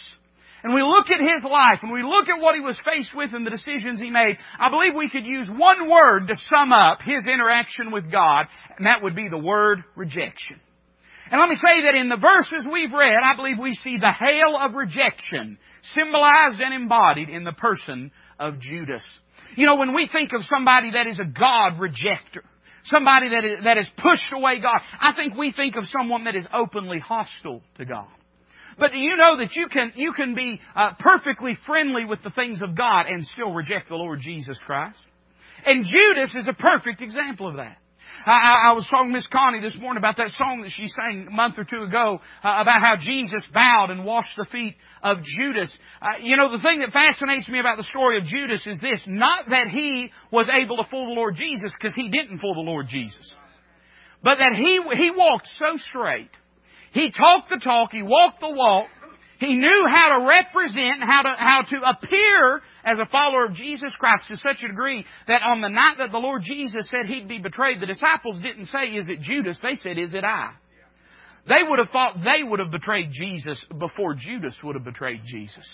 and 0.63 0.75
we 0.75 0.83
look 0.83 1.09
at 1.09 1.19
his 1.19 1.43
life, 1.43 1.79
and 1.81 1.91
we 1.91 2.03
look 2.03 2.29
at 2.29 2.39
what 2.39 2.53
he 2.53 2.61
was 2.61 2.77
faced 2.85 3.15
with 3.15 3.33
and 3.33 3.45
the 3.45 3.49
decisions 3.49 3.99
he 3.99 4.11
made, 4.11 4.37
I 4.59 4.69
believe 4.69 4.93
we 4.95 5.09
could 5.09 5.25
use 5.25 5.47
one 5.49 5.89
word 5.89 6.27
to 6.27 6.35
sum 6.53 6.71
up 6.71 6.99
his 7.01 7.25
interaction 7.25 7.91
with 7.91 8.11
God, 8.11 8.45
and 8.77 8.85
that 8.85 9.01
would 9.01 9.15
be 9.15 9.27
the 9.27 9.39
word 9.39 9.79
rejection. 9.95 10.59
And 11.31 11.39
let 11.39 11.49
me 11.49 11.55
say 11.55 11.83
that 11.85 11.95
in 11.95 12.09
the 12.09 12.17
verses 12.17 12.67
we've 12.71 12.91
read, 12.91 13.17
I 13.23 13.35
believe 13.35 13.57
we 13.57 13.73
see 13.73 13.97
the 13.99 14.11
hail 14.11 14.57
of 14.59 14.73
rejection 14.73 15.57
symbolized 15.95 16.59
and 16.59 16.73
embodied 16.73 17.29
in 17.29 17.43
the 17.43 17.53
person 17.53 18.11
of 18.37 18.59
Judas. 18.59 19.03
You 19.55 19.65
know, 19.65 19.75
when 19.75 19.93
we 19.93 20.07
think 20.11 20.33
of 20.33 20.41
somebody 20.49 20.91
that 20.91 21.07
is 21.07 21.19
a 21.19 21.25
God 21.25 21.79
rejecter, 21.79 22.43
somebody 22.85 23.29
that 23.29 23.45
is, 23.45 23.63
that 23.63 23.77
has 23.77 23.87
pushed 23.97 24.31
away 24.33 24.59
God, 24.59 24.79
I 24.99 25.13
think 25.15 25.35
we 25.35 25.51
think 25.51 25.75
of 25.75 25.85
someone 25.85 26.25
that 26.25 26.35
is 26.35 26.45
openly 26.53 26.99
hostile 26.99 27.61
to 27.77 27.85
God. 27.85 28.07
But 28.79 28.93
do 28.93 28.97
you 28.97 29.17
know 29.17 29.37
that 29.37 29.53
you 29.55 29.67
can, 29.67 29.91
you 29.95 30.13
can 30.13 30.33
be 30.33 30.59
uh, 30.75 30.91
perfectly 30.99 31.57
friendly 31.65 32.05
with 32.05 32.23
the 32.23 32.31
things 32.31 32.61
of 32.61 32.75
God 32.75 33.05
and 33.07 33.25
still 33.27 33.51
reject 33.51 33.89
the 33.89 33.95
Lord 33.95 34.21
Jesus 34.21 34.57
Christ? 34.65 34.97
And 35.65 35.85
Judas 35.85 36.33
is 36.35 36.47
a 36.47 36.53
perfect 36.53 37.01
example 37.01 37.47
of 37.47 37.57
that. 37.57 37.77
I, 38.25 38.69
I 38.69 38.73
was 38.73 38.87
talking 38.89 39.07
to 39.07 39.13
Miss 39.13 39.27
Connie 39.31 39.61
this 39.61 39.75
morning 39.79 39.97
about 39.97 40.17
that 40.17 40.31
song 40.37 40.61
that 40.63 40.71
she 40.71 40.87
sang 40.87 41.27
a 41.27 41.31
month 41.31 41.55
or 41.57 41.63
two 41.63 41.83
ago 41.83 42.19
uh, 42.43 42.57
about 42.59 42.81
how 42.81 42.95
Jesus 42.99 43.45
bowed 43.53 43.89
and 43.89 44.05
washed 44.05 44.33
the 44.37 44.45
feet 44.51 44.75
of 45.03 45.17
Judas. 45.23 45.71
Uh, 46.01 46.19
you 46.21 46.37
know, 46.37 46.51
the 46.51 46.61
thing 46.61 46.79
that 46.79 46.91
fascinates 46.91 47.47
me 47.49 47.59
about 47.59 47.77
the 47.77 47.83
story 47.83 48.17
of 48.17 48.25
Judas 48.25 48.65
is 48.65 48.79
this, 48.81 49.01
not 49.07 49.49
that 49.49 49.67
he 49.67 50.11
was 50.31 50.49
able 50.49 50.77
to 50.77 50.83
fool 50.89 51.07
the 51.07 51.13
Lord 51.13 51.35
Jesus, 51.35 51.71
because 51.77 51.95
he 51.95 52.09
didn't 52.09 52.39
fool 52.39 52.55
the 52.55 52.61
Lord 52.61 52.87
Jesus. 52.87 53.31
But 54.23 54.37
that 54.37 54.53
he, 54.55 54.79
he 54.97 55.11
walked 55.11 55.47
so 55.57 55.77
straight. 55.89 56.29
He 56.93 57.11
talked 57.11 57.49
the 57.49 57.57
talk, 57.57 57.91
he 57.91 58.03
walked 58.03 58.41
the 58.41 58.51
walk, 58.51 58.87
he 59.39 59.55
knew 59.55 59.87
how 59.91 60.19
to 60.19 60.27
represent, 60.27 61.01
how 61.01 61.23
to, 61.23 61.35
how 61.35 61.61
to 61.63 61.89
appear 61.89 62.61
as 62.85 62.99
a 62.99 63.07
follower 63.07 63.45
of 63.45 63.53
Jesus 63.53 63.91
Christ 63.97 64.25
to 64.29 64.37
such 64.37 64.63
a 64.63 64.67
degree 64.67 65.03
that 65.27 65.41
on 65.41 65.61
the 65.61 65.67
night 65.67 65.95
that 65.97 66.11
the 66.11 66.19
Lord 66.19 66.43
Jesus 66.43 66.87
said 66.91 67.07
he'd 67.07 67.27
be 67.27 67.39
betrayed, 67.39 67.81
the 67.81 67.87
disciples 67.87 68.39
didn't 68.39 68.67
say, 68.67 68.89
is 68.89 69.07
it 69.07 69.21
Judas? 69.21 69.57
They 69.63 69.77
said, 69.77 69.97
is 69.97 70.13
it 70.13 70.23
I? 70.23 70.51
They 71.47 71.63
would 71.67 71.79
have 71.79 71.89
thought 71.89 72.17
they 72.23 72.43
would 72.43 72.59
have 72.59 72.71
betrayed 72.71 73.09
Jesus 73.11 73.63
before 73.77 74.13
Judas 74.13 74.55
would 74.63 74.75
have 74.75 74.83
betrayed 74.83 75.21
Jesus. 75.25 75.67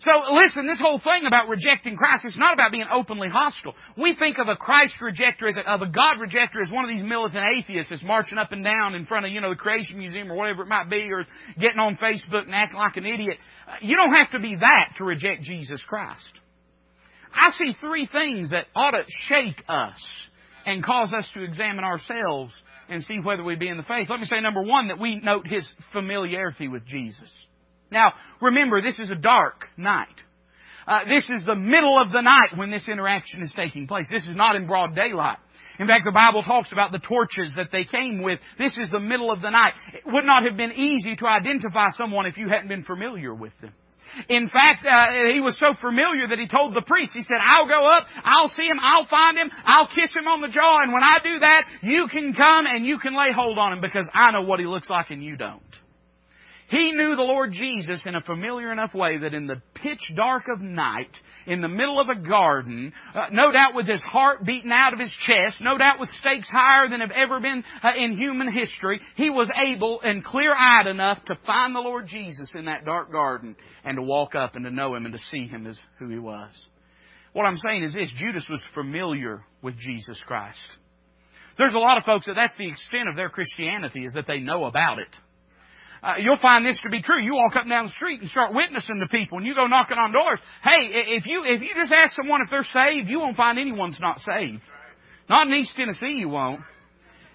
So 0.00 0.10
listen, 0.34 0.66
this 0.66 0.78
whole 0.78 1.00
thing 1.00 1.24
about 1.26 1.48
rejecting 1.48 1.96
Christ, 1.96 2.24
it's 2.26 2.36
not 2.36 2.52
about 2.52 2.70
being 2.70 2.86
openly 2.92 3.28
hostile. 3.28 3.74
We 3.96 4.14
think 4.14 4.36
of 4.38 4.48
a 4.48 4.56
Christ 4.56 4.92
rejector 5.00 5.48
as 5.48 5.56
a, 5.56 5.68
of 5.68 5.80
a 5.80 5.86
God 5.86 6.20
rejector 6.20 6.60
as 6.60 6.70
one 6.70 6.84
of 6.84 6.90
these 6.94 7.02
militant 7.02 7.42
atheists 7.56 7.90
that's 7.90 8.02
marching 8.02 8.36
up 8.36 8.52
and 8.52 8.62
down 8.62 8.94
in 8.94 9.06
front 9.06 9.24
of, 9.24 9.32
you 9.32 9.40
know, 9.40 9.50
the 9.50 9.56
Creation 9.56 9.98
Museum 9.98 10.30
or 10.30 10.36
whatever 10.36 10.62
it 10.62 10.68
might 10.68 10.90
be, 10.90 11.10
or 11.10 11.24
getting 11.58 11.78
on 11.78 11.96
Facebook 11.96 12.44
and 12.44 12.54
acting 12.54 12.78
like 12.78 12.96
an 12.98 13.06
idiot. 13.06 13.38
You 13.80 13.96
don't 13.96 14.12
have 14.12 14.32
to 14.32 14.38
be 14.38 14.56
that 14.56 14.90
to 14.98 15.04
reject 15.04 15.42
Jesus 15.42 15.82
Christ. 15.88 16.40
I 17.34 17.50
see 17.58 17.72
three 17.80 18.06
things 18.10 18.50
that 18.50 18.66
ought 18.74 18.90
to 18.90 19.04
shake 19.28 19.62
us 19.66 19.96
and 20.66 20.84
cause 20.84 21.12
us 21.14 21.26
to 21.34 21.42
examine 21.42 21.84
ourselves 21.84 22.52
and 22.88 23.02
see 23.04 23.18
whether 23.18 23.42
we 23.42 23.56
be 23.56 23.68
in 23.68 23.76
the 23.76 23.82
faith. 23.82 24.08
Let 24.08 24.20
me 24.20 24.26
say 24.26 24.40
number 24.40 24.62
one, 24.62 24.88
that 24.88 24.98
we 24.98 25.16
note 25.16 25.46
His 25.46 25.66
familiarity 25.92 26.68
with 26.68 26.86
Jesus. 26.86 27.30
Now, 27.90 28.12
remember, 28.40 28.82
this 28.82 28.98
is 28.98 29.10
a 29.10 29.14
dark 29.14 29.64
night. 29.76 30.08
Uh, 30.86 31.00
this 31.04 31.24
is 31.36 31.44
the 31.44 31.56
middle 31.56 32.00
of 32.00 32.12
the 32.12 32.20
night 32.20 32.56
when 32.56 32.70
this 32.70 32.88
interaction 32.88 33.42
is 33.42 33.52
taking 33.56 33.86
place. 33.86 34.06
This 34.10 34.22
is 34.22 34.36
not 34.36 34.54
in 34.54 34.66
broad 34.66 34.94
daylight. 34.94 35.38
In 35.78 35.86
fact, 35.86 36.04
the 36.04 36.12
Bible 36.12 36.42
talks 36.42 36.72
about 36.72 36.92
the 36.92 37.00
torches 37.00 37.52
that 37.56 37.70
they 37.72 37.84
came 37.84 38.22
with. 38.22 38.38
This 38.58 38.76
is 38.78 38.88
the 38.90 39.00
middle 39.00 39.32
of 39.32 39.42
the 39.42 39.50
night. 39.50 39.74
It 39.92 40.02
would 40.06 40.24
not 40.24 40.44
have 40.44 40.56
been 40.56 40.72
easy 40.72 41.16
to 41.16 41.26
identify 41.26 41.88
someone 41.96 42.26
if 42.26 42.36
you 42.36 42.48
hadn't 42.48 42.68
been 42.68 42.84
familiar 42.84 43.34
with 43.34 43.52
them. 43.60 43.72
In 44.28 44.48
fact, 44.48 44.86
uh, 44.86 45.32
he 45.32 45.40
was 45.40 45.56
so 45.58 45.74
familiar 45.80 46.28
that 46.28 46.38
he 46.38 46.46
told 46.46 46.74
the 46.74 46.82
priest, 46.82 47.12
he 47.14 47.22
said, 47.22 47.38
I'll 47.40 47.68
go 47.68 47.86
up, 47.86 48.06
I'll 48.24 48.48
see 48.48 48.66
him, 48.66 48.78
I'll 48.80 49.06
find 49.06 49.36
him, 49.36 49.50
I'll 49.64 49.88
kiss 49.88 50.12
him 50.14 50.26
on 50.26 50.40
the 50.40 50.48
jaw, 50.48 50.82
and 50.82 50.92
when 50.92 51.02
I 51.02 51.18
do 51.22 51.38
that, 51.40 51.64
you 51.82 52.08
can 52.08 52.34
come 52.34 52.66
and 52.66 52.84
you 52.84 52.98
can 52.98 53.16
lay 53.16 53.32
hold 53.34 53.58
on 53.58 53.72
him 53.74 53.80
because 53.80 54.08
I 54.14 54.32
know 54.32 54.42
what 54.42 54.60
he 54.60 54.66
looks 54.66 54.88
like 54.88 55.10
and 55.10 55.22
you 55.22 55.36
don't. 55.36 55.62
He 56.68 56.92
knew 56.92 57.14
the 57.14 57.22
Lord 57.22 57.52
Jesus 57.52 58.02
in 58.06 58.16
a 58.16 58.20
familiar 58.20 58.72
enough 58.72 58.92
way 58.92 59.18
that 59.18 59.34
in 59.34 59.46
the 59.46 59.62
pitch 59.74 60.00
dark 60.16 60.44
of 60.52 60.60
night, 60.60 61.10
in 61.46 61.60
the 61.60 61.68
middle 61.68 62.00
of 62.00 62.08
a 62.08 62.18
garden, 62.18 62.92
uh, 63.14 63.26
no 63.30 63.52
doubt 63.52 63.74
with 63.74 63.86
his 63.86 64.02
heart 64.02 64.44
beating 64.44 64.72
out 64.72 64.92
of 64.92 64.98
his 64.98 65.14
chest, 65.26 65.56
no 65.60 65.78
doubt 65.78 66.00
with 66.00 66.08
stakes 66.20 66.48
higher 66.50 66.88
than 66.88 67.00
have 67.00 67.12
ever 67.12 67.38
been 67.38 67.62
uh, 67.84 67.90
in 67.96 68.16
human 68.16 68.52
history, 68.52 69.00
he 69.14 69.30
was 69.30 69.48
able 69.64 70.00
and 70.00 70.24
clear-eyed 70.24 70.88
enough 70.88 71.24
to 71.26 71.38
find 71.46 71.72
the 71.72 71.80
Lord 71.80 72.08
Jesus 72.08 72.50
in 72.56 72.64
that 72.64 72.84
dark 72.84 73.12
garden 73.12 73.54
and 73.84 73.96
to 73.96 74.02
walk 74.02 74.34
up 74.34 74.56
and 74.56 74.64
to 74.64 74.70
know 74.72 74.96
him 74.96 75.04
and 75.04 75.14
to 75.14 75.20
see 75.30 75.46
him 75.46 75.68
as 75.68 75.78
who 76.00 76.08
he 76.08 76.18
was. 76.18 76.50
What 77.32 77.46
I'm 77.46 77.58
saying 77.58 77.84
is 77.84 77.94
this, 77.94 78.12
Judas 78.18 78.46
was 78.50 78.62
familiar 78.74 79.44
with 79.62 79.78
Jesus 79.78 80.20
Christ. 80.26 80.64
There's 81.58 81.74
a 81.74 81.78
lot 81.78 81.96
of 81.96 82.04
folks 82.04 82.26
that 82.26 82.34
that's 82.34 82.56
the 82.56 82.68
extent 82.68 83.08
of 83.08 83.14
their 83.14 83.28
Christianity 83.28 84.04
is 84.04 84.14
that 84.14 84.26
they 84.26 84.40
know 84.40 84.64
about 84.64 84.98
it. 84.98 85.14
Uh, 86.02 86.14
you'll 86.18 86.40
find 86.40 86.64
this 86.64 86.78
to 86.82 86.90
be 86.90 87.02
true. 87.02 87.22
You 87.22 87.34
walk 87.34 87.56
up 87.56 87.62
and 87.62 87.70
down 87.70 87.86
the 87.86 87.92
street 87.92 88.20
and 88.20 88.30
start 88.30 88.54
witnessing 88.54 89.00
to 89.00 89.08
people, 89.08 89.38
and 89.38 89.46
you 89.46 89.54
go 89.54 89.66
knocking 89.66 89.98
on 89.98 90.12
doors. 90.12 90.38
Hey, 90.62 90.88
if 91.16 91.26
you 91.26 91.42
if 91.44 91.62
you 91.62 91.70
just 91.74 91.92
ask 91.92 92.14
someone 92.14 92.40
if 92.42 92.50
they're 92.50 92.64
saved, 92.64 93.08
you 93.08 93.18
won't 93.18 93.36
find 93.36 93.58
anyone's 93.58 93.98
not 94.00 94.20
saved. 94.20 94.62
Not 95.28 95.48
in 95.48 95.54
East 95.54 95.74
Tennessee, 95.76 96.18
you 96.18 96.28
won't. 96.28 96.60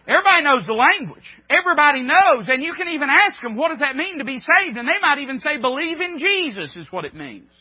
Everybody 0.07 0.43
knows 0.43 0.65
the 0.65 0.73
language. 0.73 1.23
Everybody 1.49 2.01
knows, 2.01 2.47
and 2.47 2.63
you 2.63 2.73
can 2.73 2.87
even 2.89 3.09
ask 3.09 3.39
them, 3.41 3.55
what 3.55 3.69
does 3.69 3.79
that 3.79 3.95
mean 3.95 4.17
to 4.17 4.25
be 4.25 4.39
saved? 4.39 4.77
And 4.77 4.87
they 4.87 4.99
might 5.01 5.19
even 5.19 5.39
say, 5.39 5.57
believe 5.57 6.01
in 6.01 6.17
Jesus 6.17 6.75
is 6.75 6.87
what 6.89 7.05
it 7.05 7.13
means. 7.13 7.51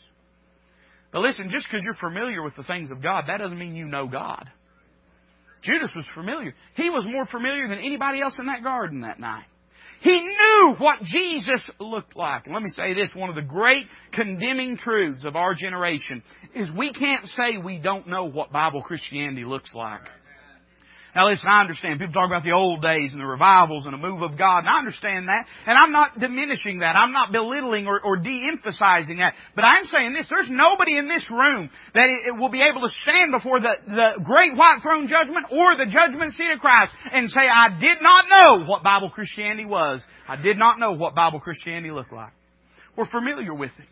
But 1.13 1.19
listen, 1.19 1.51
just 1.53 1.67
because 1.69 1.83
you're 1.83 1.93
familiar 1.93 2.41
with 2.41 2.55
the 2.55 2.63
things 2.63 2.89
of 2.89 3.03
God, 3.03 3.25
that 3.27 3.37
doesn't 3.37 3.59
mean 3.59 3.75
you 3.75 3.85
know 3.85 4.07
God. 4.07 4.49
Judas 5.61 5.91
was 5.95 6.05
familiar. 6.15 6.55
He 6.75 6.89
was 6.89 7.05
more 7.05 7.25
familiar 7.25 7.67
than 7.67 7.77
anybody 7.77 8.21
else 8.21 8.35
in 8.39 8.47
that 8.47 8.63
garden 8.63 9.01
that 9.01 9.19
night. 9.19 9.45
He 10.01 10.19
knew 10.19 10.75
what 10.79 11.03
Jesus 11.03 11.61
looked 11.79 12.15
like. 12.15 12.45
And 12.45 12.53
let 12.55 12.63
me 12.63 12.71
say 12.71 12.93
this, 12.95 13.09
one 13.15 13.29
of 13.29 13.35
the 13.35 13.41
great 13.43 13.85
condemning 14.11 14.77
truths 14.77 15.25
of 15.25 15.35
our 15.35 15.53
generation 15.53 16.23
is 16.55 16.67
we 16.75 16.91
can't 16.91 17.25
say 17.37 17.57
we 17.63 17.77
don't 17.77 18.07
know 18.07 18.25
what 18.25 18.51
Bible 18.51 18.81
Christianity 18.81 19.45
looks 19.45 19.71
like. 19.75 20.01
Now 21.15 21.29
listen, 21.29 21.47
I 21.47 21.61
understand. 21.61 21.99
People 21.99 22.13
talk 22.13 22.27
about 22.27 22.43
the 22.43 22.53
old 22.53 22.81
days 22.81 23.11
and 23.11 23.19
the 23.19 23.25
revivals 23.25 23.85
and 23.85 23.93
a 23.93 23.97
move 23.97 24.21
of 24.21 24.37
God, 24.37 24.59
and 24.59 24.69
I 24.69 24.79
understand 24.79 25.27
that. 25.27 25.45
And 25.65 25.77
I'm 25.77 25.91
not 25.91 26.19
diminishing 26.19 26.79
that. 26.79 26.95
I'm 26.95 27.11
not 27.11 27.31
belittling 27.33 27.85
or, 27.87 27.99
or 27.99 28.15
de-emphasizing 28.15 29.17
that. 29.17 29.33
But 29.55 29.65
I'm 29.65 29.85
saying 29.87 30.13
this, 30.13 30.25
there's 30.29 30.47
nobody 30.49 30.97
in 30.97 31.09
this 31.09 31.25
room 31.29 31.69
that 31.93 32.07
it 32.07 32.31
will 32.31 32.49
be 32.49 32.61
able 32.61 32.87
to 32.87 32.93
stand 33.03 33.31
before 33.31 33.59
the, 33.59 33.73
the 33.87 34.23
great 34.23 34.55
white 34.55 34.79
throne 34.81 35.07
judgment 35.07 35.47
or 35.51 35.75
the 35.75 35.85
judgment 35.85 36.33
seat 36.35 36.51
of 36.53 36.59
Christ 36.59 36.93
and 37.11 37.29
say, 37.29 37.41
I 37.41 37.77
did 37.79 37.97
not 38.01 38.25
know 38.29 38.65
what 38.65 38.83
Bible 38.83 39.09
Christianity 39.09 39.65
was. 39.65 40.01
I 40.29 40.37
did 40.37 40.57
not 40.57 40.79
know 40.79 40.93
what 40.93 41.13
Bible 41.13 41.41
Christianity 41.41 41.91
looked 41.91 42.13
like. 42.13 42.31
We're 42.95 43.05
familiar 43.05 43.53
with 43.53 43.71
it. 43.77 43.87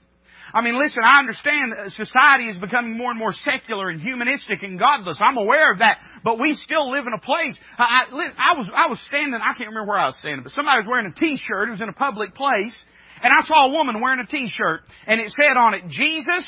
I 0.54 0.62
mean, 0.62 0.78
listen, 0.78 1.04
I 1.04 1.20
understand 1.20 1.74
society 1.90 2.46
is 2.46 2.58
becoming 2.58 2.98
more 2.98 3.12
and 3.12 3.20
more 3.20 3.34
secular 3.34 3.90
and 3.90 4.02
humanistic 4.02 4.64
and 4.64 4.80
godless. 4.80 5.20
I'm 5.22 5.38
aware 5.38 5.72
of 5.72 5.80
that. 5.80 6.00
But 6.24 6.40
we 6.40 6.56
still 6.56 6.92
live 6.92 7.06
in 7.08 7.14
a 7.14 7.20
place. 7.20 7.58
I, 7.78 7.84
I, 7.84 8.54
I 8.54 8.58
was, 8.58 8.70
I 8.76 8.88
was 8.88 9.00
standing, 9.08 9.36
I 9.36 9.54
can't 9.58 9.70
remember 9.70 9.90
where 9.90 10.00
I 10.00 10.08
was 10.08 10.18
standing, 10.20 10.44
but 10.44 10.52
somebody 10.54 10.80
was 10.80 10.88
wearing 10.88 11.12
a 11.12 11.20
t-shirt. 11.20 11.70
It 11.70 11.72
was 11.72 11.82
in 11.82 11.90
a 11.90 11.94
public 11.94 12.36
place. 12.36 12.76
And 13.22 13.34
I 13.34 13.46
saw 13.46 13.68
a 13.68 13.72
woman 13.72 14.02
wearing 14.02 14.20
a 14.20 14.26
t-shirt 14.26 14.82
and 15.06 15.20
it 15.20 15.32
said 15.32 15.58
on 15.58 15.74
it, 15.74 15.84
Jesus, 15.90 16.46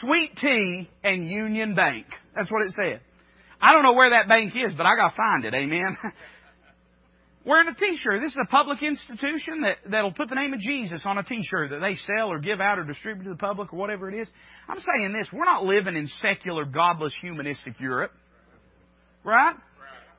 sweet 0.00 0.36
tea, 0.36 0.90
and 1.02 1.28
Union 1.28 1.74
Bank. 1.74 2.06
That's 2.34 2.50
what 2.50 2.62
it 2.62 2.72
said. 2.72 3.00
I 3.60 3.72
don't 3.72 3.82
know 3.82 3.94
where 3.94 4.10
that 4.10 4.28
bank 4.28 4.52
is, 4.54 4.74
but 4.76 4.84
I 4.84 4.96
gotta 4.96 5.14
find 5.16 5.44
it. 5.44 5.54
Amen. 5.54 5.96
wearing 7.44 7.68
a 7.68 7.74
t-shirt. 7.74 8.20
This 8.22 8.32
is 8.32 8.38
a 8.42 8.50
public 8.50 8.82
institution 8.82 9.62
that, 9.62 9.90
that'll 9.90 10.12
put 10.12 10.28
the 10.28 10.34
name 10.34 10.52
of 10.52 10.60
Jesus 10.60 11.02
on 11.04 11.18
a 11.18 11.22
t-shirt 11.22 11.70
that 11.70 11.80
they 11.80 11.94
sell 11.94 12.28
or 12.28 12.38
give 12.38 12.60
out 12.60 12.78
or 12.78 12.84
distribute 12.84 13.24
to 13.24 13.30
the 13.30 13.36
public 13.36 13.72
or 13.72 13.76
whatever 13.76 14.08
it 14.10 14.20
is. 14.20 14.28
I'm 14.68 14.78
saying 14.80 15.12
this, 15.12 15.28
we're 15.32 15.44
not 15.44 15.64
living 15.64 15.96
in 15.96 16.08
secular, 16.20 16.64
godless, 16.64 17.14
humanistic 17.20 17.78
Europe. 17.80 18.12
Right? 19.24 19.54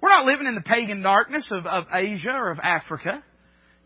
We're 0.01 0.09
not 0.09 0.25
living 0.25 0.47
in 0.47 0.55
the 0.55 0.61
pagan 0.61 1.01
darkness 1.01 1.47
of, 1.51 1.65
of 1.65 1.85
Asia 1.91 2.29
or 2.29 2.51
of 2.51 2.59
Africa. 2.59 3.23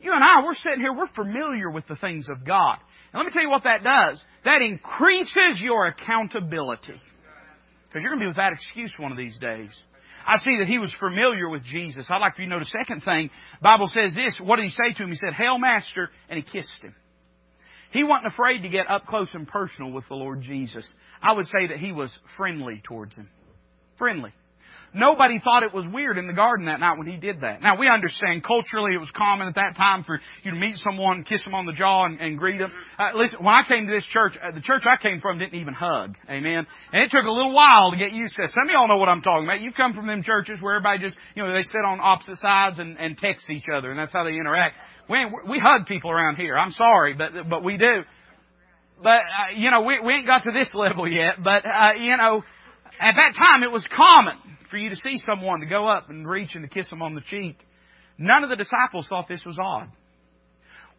You 0.01 0.13
and 0.13 0.23
I, 0.23 0.43
we're 0.43 0.55
sitting 0.55 0.79
here, 0.79 0.93
we're 0.93 1.13
familiar 1.13 1.69
with 1.69 1.87
the 1.87 1.95
things 1.95 2.27
of 2.29 2.45
God. 2.45 2.77
And 3.11 3.19
let 3.19 3.25
me 3.25 3.33
tell 3.33 3.41
you 3.41 3.49
what 3.49 3.63
that 3.63 3.83
does. 3.83 4.21
That 4.45 4.61
increases 4.61 5.59
your 5.59 5.87
accountability. 5.87 6.95
Because 7.85 8.03
you're 8.03 8.11
going 8.11 8.19
to 8.19 8.25
be 8.25 8.27
without 8.27 8.53
excuse 8.53 8.93
one 8.97 9.11
of 9.11 9.17
these 9.17 9.37
days. 9.39 9.71
I 10.25 10.37
see 10.39 10.57
that 10.59 10.67
he 10.67 10.79
was 10.79 10.93
familiar 10.99 11.49
with 11.49 11.63
Jesus. 11.63 12.07
I'd 12.09 12.19
like 12.19 12.35
for 12.35 12.41
you 12.41 12.49
to 12.49 12.55
know 12.55 12.59
the 12.59 12.65
second 12.65 13.01
thing. 13.03 13.29
Bible 13.61 13.89
says 13.93 14.13
this. 14.13 14.39
What 14.41 14.57
did 14.57 14.65
he 14.65 14.71
say 14.71 14.93
to 14.95 15.03
him? 15.03 15.09
He 15.09 15.15
said, 15.15 15.33
Hail 15.33 15.57
Master, 15.57 16.09
and 16.29 16.37
he 16.37 16.43
kissed 16.43 16.81
him. 16.81 16.95
He 17.91 18.03
wasn't 18.03 18.27
afraid 18.27 18.61
to 18.61 18.69
get 18.69 18.89
up 18.89 19.07
close 19.07 19.29
and 19.33 19.47
personal 19.47 19.91
with 19.91 20.07
the 20.07 20.15
Lord 20.15 20.41
Jesus. 20.43 20.87
I 21.21 21.33
would 21.33 21.47
say 21.47 21.67
that 21.69 21.77
he 21.77 21.91
was 21.91 22.15
friendly 22.37 22.81
towards 22.83 23.15
him. 23.15 23.29
Friendly. 23.97 24.31
Nobody 24.93 25.39
thought 25.39 25.61
it 25.61 25.73
was 25.73 25.85
weird 25.93 26.17
in 26.17 26.25
the 26.25 26.33
garden 26.33 26.65
that 26.65 26.79
night 26.79 26.97
when 26.97 27.05
he 27.05 27.17
did 27.17 27.41
that. 27.41 27.61
Now 27.61 27.77
we 27.77 27.87
understand 27.87 28.43
culturally 28.43 28.95
it 28.95 28.99
was 28.99 29.11
common 29.15 29.47
at 29.47 29.55
that 29.55 29.75
time 29.75 30.03
for 30.03 30.19
you 30.43 30.51
to 30.51 30.57
meet 30.57 30.77
someone, 30.77 31.23
kiss 31.23 31.43
them 31.43 31.53
on 31.53 31.67
the 31.67 31.73
jaw, 31.73 32.05
and, 32.05 32.19
and 32.19 32.39
greet 32.39 32.57
them. 32.57 32.71
Uh, 32.97 33.11
listen, 33.15 33.37
when 33.43 33.53
I 33.53 33.63
came 33.67 33.85
to 33.85 33.93
this 33.93 34.05
church, 34.05 34.33
uh, 34.41 34.51
the 34.51 34.61
church 34.61 34.83
I 34.85 34.97
came 34.97 35.21
from 35.21 35.37
didn't 35.37 35.59
even 35.59 35.75
hug. 35.75 36.15
Amen. 36.27 36.65
And 36.91 37.03
it 37.03 37.11
took 37.11 37.25
a 37.25 37.31
little 37.31 37.53
while 37.53 37.91
to 37.91 37.97
get 37.97 38.13
used 38.13 38.35
to. 38.37 38.43
It. 38.43 38.49
Some 38.49 38.63
of 38.63 38.69
y'all 38.71 38.87
know 38.87 38.97
what 38.97 39.09
I'm 39.09 39.21
talking 39.21 39.45
about. 39.45 39.61
You 39.61 39.71
come 39.71 39.93
from 39.93 40.07
them 40.07 40.23
churches 40.23 40.59
where 40.59 40.75
everybody 40.75 40.99
just, 40.99 41.15
you 41.35 41.43
know, 41.43 41.53
they 41.53 41.63
sit 41.63 41.85
on 41.85 41.99
opposite 42.01 42.39
sides 42.39 42.79
and, 42.79 42.97
and 42.97 43.15
text 43.15 43.49
each 43.49 43.65
other, 43.71 43.91
and 43.91 43.99
that's 43.99 44.11
how 44.11 44.23
they 44.23 44.33
interact. 44.33 44.75
We 45.07 45.25
we 45.47 45.59
hug 45.59 45.87
people 45.87 46.11
around 46.11 46.35
here. 46.35 46.55
I'm 46.57 46.71
sorry, 46.71 47.15
but 47.15 47.31
but 47.49 47.63
we 47.63 47.77
do. 47.77 48.03
But 49.01 49.09
uh, 49.09 49.55
you 49.55 49.71
know, 49.71 49.81
we 49.81 49.99
we 50.01 50.13
ain't 50.13 50.27
got 50.27 50.43
to 50.43 50.51
this 50.51 50.69
level 50.73 51.07
yet. 51.07 51.43
But 51.43 51.65
uh, 51.65 51.93
you 51.99 52.15
know, 52.17 52.43
at 52.99 53.13
that 53.15 53.33
time 53.35 53.63
it 53.63 53.71
was 53.71 53.87
common 53.95 54.37
for 54.69 54.77
you 54.77 54.89
to 54.89 54.95
see 54.95 55.17
someone 55.25 55.61
to 55.61 55.65
go 55.65 55.85
up 55.85 56.09
and 56.09 56.27
reach 56.27 56.55
and 56.55 56.63
to 56.63 56.69
kiss 56.69 56.89
them 56.89 57.01
on 57.01 57.15
the 57.15 57.21
cheek. 57.21 57.57
None 58.17 58.43
of 58.43 58.49
the 58.49 58.55
disciples 58.55 59.07
thought 59.07 59.27
this 59.27 59.45
was 59.45 59.57
odd. 59.59 59.89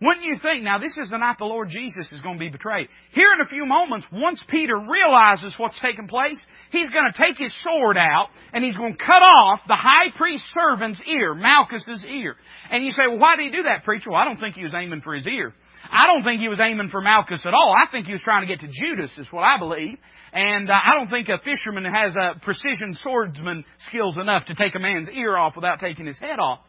Wouldn't 0.03 0.25
you 0.25 0.37
think, 0.41 0.65
now 0.65 0.79
this 0.79 0.97
is 0.97 1.11
the 1.11 1.19
night 1.19 1.37
the 1.39 1.45
Lord 1.45 1.69
Jesus 1.69 2.11
is 2.11 2.23
going 2.23 2.37
to 2.37 2.41
be 2.41 2.49
betrayed. 2.49 2.89
Here 3.13 3.35
in 3.35 3.45
a 3.45 3.51
few 3.51 3.67
moments, 3.67 4.07
once 4.11 4.43
Peter 4.49 4.75
realizes 4.75 5.55
what's 5.59 5.79
taken 5.81 6.09
place, 6.09 6.41
he's 6.73 6.89
going 6.89 7.13
to 7.13 7.19
take 7.19 7.37
his 7.37 7.55
sword 7.63 7.99
out 7.99 8.29
and 8.55 8.65
he's 8.65 8.77
going 8.77 8.97
to 8.97 9.05
cut 9.05 9.23
off 9.23 9.61
the 9.69 9.77
high 9.77 10.09
priest 10.17 10.45
servant's 10.55 11.03
ear, 11.07 11.35
Malchus's 11.35 12.07
ear. 12.07 12.37
And 12.71 12.83
you 12.83 12.93
say, 12.93 13.03
well, 13.09 13.19
why 13.19 13.37
did 13.37 13.51
he 13.51 13.57
do 13.59 13.65
that, 13.65 13.85
preacher? 13.85 14.11
Well, 14.11 14.21
I 14.21 14.25
don't 14.25 14.41
think 14.41 14.55
he 14.55 14.65
was 14.65 14.75
aiming 14.75 15.03
for 15.03 15.15
his 15.15 15.27
ear. 15.27 15.53
I 15.91 16.07
don't 16.07 16.25
think 16.25 16.41
he 16.41 16.49
was 16.49 16.61
aiming 16.61 16.91
for 16.91 17.01
Malchus 17.01 17.45
at 17.47 17.55
all. 17.55 17.75
I 17.77 17.91
think 17.91 18.07
he 18.07 18.13
was 18.13 18.23
trying 18.23 18.47
to 18.47 18.47
get 18.47 18.61
to 18.61 18.69
Judas, 18.69 19.11
is 19.17 19.27
what 19.31 19.43
I 19.43 19.59
believe. 19.59 19.99
And 20.33 20.69
uh, 20.69 20.75
I 20.75 20.95
don't 20.95 21.09
think 21.09 21.29
a 21.29 21.39
fisherman 21.45 21.85
has 21.85 22.15
a 22.17 22.39
precision 22.41 22.97
swordsman 23.03 23.65
skills 23.89 24.17
enough 24.19 24.47
to 24.47 24.55
take 24.55 24.75
a 24.75 24.79
man's 24.79 25.09
ear 25.09 25.37
off 25.37 25.57
without 25.57 25.81
taking 25.81 26.07
his 26.07 26.19
head 26.19 26.39
off. 26.39 26.61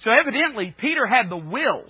So 0.00 0.10
evidently, 0.10 0.74
Peter 0.76 1.06
had 1.06 1.30
the 1.30 1.36
will 1.36 1.84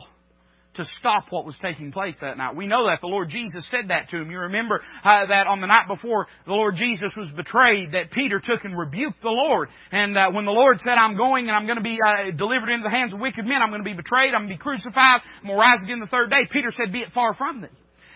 to 0.77 0.85
stop 1.01 1.27
what 1.31 1.45
was 1.45 1.57
taking 1.61 1.93
place 1.93 2.17
that 2.21 2.37
night. 2.37 2.57
We 2.57 2.67
know 2.67 2.87
that 2.87 3.01
the 3.01 3.07
Lord 3.07 3.29
Jesus 3.29 3.67
said 3.71 3.89
that 3.89 4.11
to 4.11 4.17
him. 4.19 4.31
You 4.31 4.41
remember 4.41 4.81
uh, 5.05 5.27
that 5.27 5.47
on 5.47 5.61
the 5.61 5.67
night 5.67 5.89
before 5.89 6.27
the 6.47 6.53
Lord 6.53 6.75
Jesus 6.77 7.13
was 7.17 7.29
betrayed, 7.37 7.93
that 7.93 8.11
Peter 8.13 8.41
took 8.41 8.65
and 8.65 8.79
rebuked 8.79 9.23
the 9.23 9.29
Lord. 9.29 9.69
And 9.93 10.17
uh, 10.17 10.31
when 10.33 10.45
the 10.45 10.53
Lord 10.53 10.79
said, 10.81 10.95
"I'm 10.95 11.17
going 11.17 11.49
and 11.49 11.57
I'm 11.57 11.67
going 11.67 11.79
to 11.79 11.85
be 11.85 11.99
uh, 12.01 12.31
delivered 12.37 12.71
into 12.71 12.85
the 12.85 12.91
hands 12.91 13.13
of 13.13 13.21
wicked 13.21 13.45
men. 13.45 13.63
I'm 13.63 13.71
going 13.71 13.83
to 13.83 13.91
be 13.91 13.97
betrayed. 13.97 14.35
I'm 14.35 14.47
going 14.47 14.55
to 14.55 14.59
be 14.59 14.63
crucified. 14.63 15.21
I'm 15.41 15.49
going 15.49 15.57
to 15.57 15.61
rise 15.61 15.83
again 15.83 16.01
the 16.01 16.07
third 16.07 16.31
day," 16.31 16.49
Peter 16.51 16.71
said, 16.71 16.93
"Be 16.93 17.01
it 17.01 17.13
far 17.13 17.35
from 17.35 17.63
thee." 17.63 17.75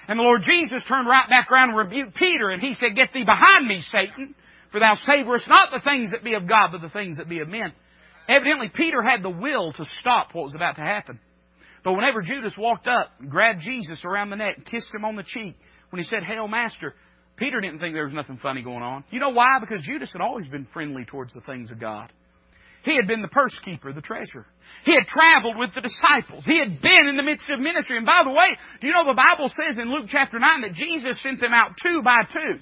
And 0.08 0.18
the 0.18 0.24
Lord 0.24 0.42
Jesus 0.42 0.82
turned 0.88 1.08
right 1.08 1.28
back 1.28 1.50
around 1.50 1.70
and 1.70 1.78
rebuked 1.78 2.16
Peter, 2.16 2.50
and 2.50 2.62
he 2.62 2.74
said, 2.74 2.96
"Get 2.96 3.12
thee 3.12 3.24
behind 3.24 3.66
me, 3.66 3.80
Satan." 3.90 4.34
For 4.72 4.78
thou 4.78 4.94
savorest 5.06 5.48
not 5.48 5.70
the 5.72 5.80
things 5.80 6.12
that 6.12 6.22
be 6.22 6.34
of 6.34 6.48
God, 6.48 6.70
but 6.72 6.80
the 6.80 6.90
things 6.90 7.16
that 7.16 7.28
be 7.28 7.40
of 7.40 7.48
men. 7.48 7.72
Evidently, 8.28 8.70
Peter 8.72 9.02
had 9.02 9.22
the 9.24 9.30
will 9.30 9.72
to 9.72 9.84
stop 10.00 10.28
what 10.32 10.44
was 10.44 10.54
about 10.54 10.76
to 10.76 10.82
happen. 10.82 11.18
But 11.84 11.92
whenever 11.92 12.22
Judas 12.22 12.54
walked 12.58 12.86
up, 12.86 13.10
grabbed 13.28 13.60
Jesus 13.60 13.98
around 14.04 14.30
the 14.30 14.36
neck, 14.36 14.56
and 14.58 14.66
kissed 14.66 14.92
him 14.94 15.04
on 15.04 15.16
the 15.16 15.22
cheek, 15.22 15.56
when 15.90 16.00
he 16.00 16.04
said, 16.04 16.22
Hail, 16.22 16.46
Master, 16.46 16.94
Peter 17.36 17.60
didn't 17.60 17.80
think 17.80 17.94
there 17.94 18.04
was 18.04 18.12
nothing 18.12 18.38
funny 18.42 18.62
going 18.62 18.82
on. 18.82 19.04
You 19.10 19.20
know 19.20 19.30
why? 19.30 19.58
Because 19.60 19.80
Judas 19.82 20.10
had 20.12 20.20
always 20.20 20.46
been 20.48 20.66
friendly 20.72 21.04
towards 21.04 21.32
the 21.32 21.40
things 21.40 21.70
of 21.70 21.80
God. 21.80 22.12
He 22.84 22.96
had 22.96 23.06
been 23.06 23.20
the 23.20 23.28
purse 23.28 23.56
keeper, 23.64 23.92
the 23.92 24.00
treasurer. 24.00 24.46
He 24.84 24.94
had 24.94 25.06
traveled 25.06 25.56
with 25.58 25.74
the 25.74 25.82
disciples. 25.82 26.44
He 26.46 26.58
had 26.58 26.80
been 26.80 27.08
in 27.08 27.16
the 27.16 27.22
midst 27.22 27.44
of 27.50 27.60
ministry. 27.60 27.96
And 27.96 28.06
by 28.06 28.22
the 28.24 28.30
way, 28.30 28.56
do 28.80 28.86
you 28.86 28.92
know 28.92 29.04
the 29.04 29.12
Bible 29.12 29.50
says 29.50 29.76
in 29.78 29.92
Luke 29.92 30.06
chapter 30.08 30.38
9 30.38 30.62
that 30.62 30.72
Jesus 30.72 31.22
sent 31.22 31.40
them 31.40 31.52
out 31.52 31.72
two 31.82 32.00
by 32.02 32.22
two? 32.32 32.60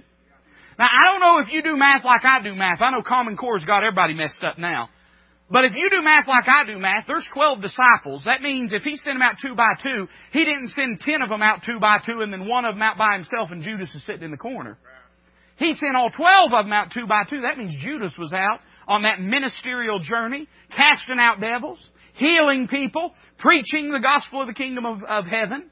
Now, 0.78 0.86
I 0.86 1.10
don't 1.10 1.20
know 1.20 1.38
if 1.38 1.52
you 1.52 1.62
do 1.62 1.76
math 1.76 2.04
like 2.04 2.24
I 2.24 2.42
do 2.42 2.54
math. 2.54 2.80
I 2.80 2.90
know 2.90 3.02
Common 3.02 3.36
Core's 3.36 3.64
got 3.64 3.84
everybody 3.84 4.14
messed 4.14 4.42
up 4.42 4.58
now. 4.58 4.88
But 5.50 5.64
if 5.64 5.74
you 5.74 5.88
do 5.88 6.02
math 6.02 6.28
like 6.28 6.44
I 6.46 6.66
do 6.66 6.78
math, 6.78 7.06
there's 7.06 7.26
12 7.32 7.62
disciples. 7.62 8.24
That 8.26 8.42
means 8.42 8.72
if 8.72 8.82
he 8.82 8.96
sent 8.96 9.14
them 9.14 9.22
out 9.22 9.36
two 9.40 9.54
by 9.54 9.74
two, 9.82 10.06
he 10.32 10.44
didn't 10.44 10.68
send 10.68 11.00
10 11.00 11.22
of 11.22 11.30
them 11.30 11.40
out 11.40 11.62
two 11.64 11.80
by 11.80 11.98
two 12.04 12.20
and 12.20 12.32
then 12.32 12.46
one 12.46 12.66
of 12.66 12.74
them 12.74 12.82
out 12.82 12.98
by 12.98 13.14
himself 13.14 13.50
and 13.50 13.62
Judas 13.62 13.94
is 13.94 14.04
sitting 14.04 14.24
in 14.24 14.30
the 14.30 14.36
corner. 14.36 14.78
He 15.56 15.72
sent 15.72 15.96
all 15.96 16.10
12 16.10 16.52
of 16.52 16.64
them 16.66 16.72
out 16.72 16.92
two 16.92 17.06
by 17.06 17.24
two. 17.24 17.40
That 17.42 17.56
means 17.56 17.74
Judas 17.82 18.12
was 18.18 18.32
out 18.32 18.60
on 18.86 19.02
that 19.02 19.20
ministerial 19.20 19.98
journey, 20.00 20.48
casting 20.70 21.18
out 21.18 21.40
devils, 21.40 21.78
healing 22.14 22.68
people, 22.68 23.12
preaching 23.38 23.90
the 23.90 24.00
gospel 24.00 24.42
of 24.42 24.48
the 24.48 24.54
kingdom 24.54 24.84
of, 24.84 25.02
of 25.02 25.26
heaven. 25.26 25.70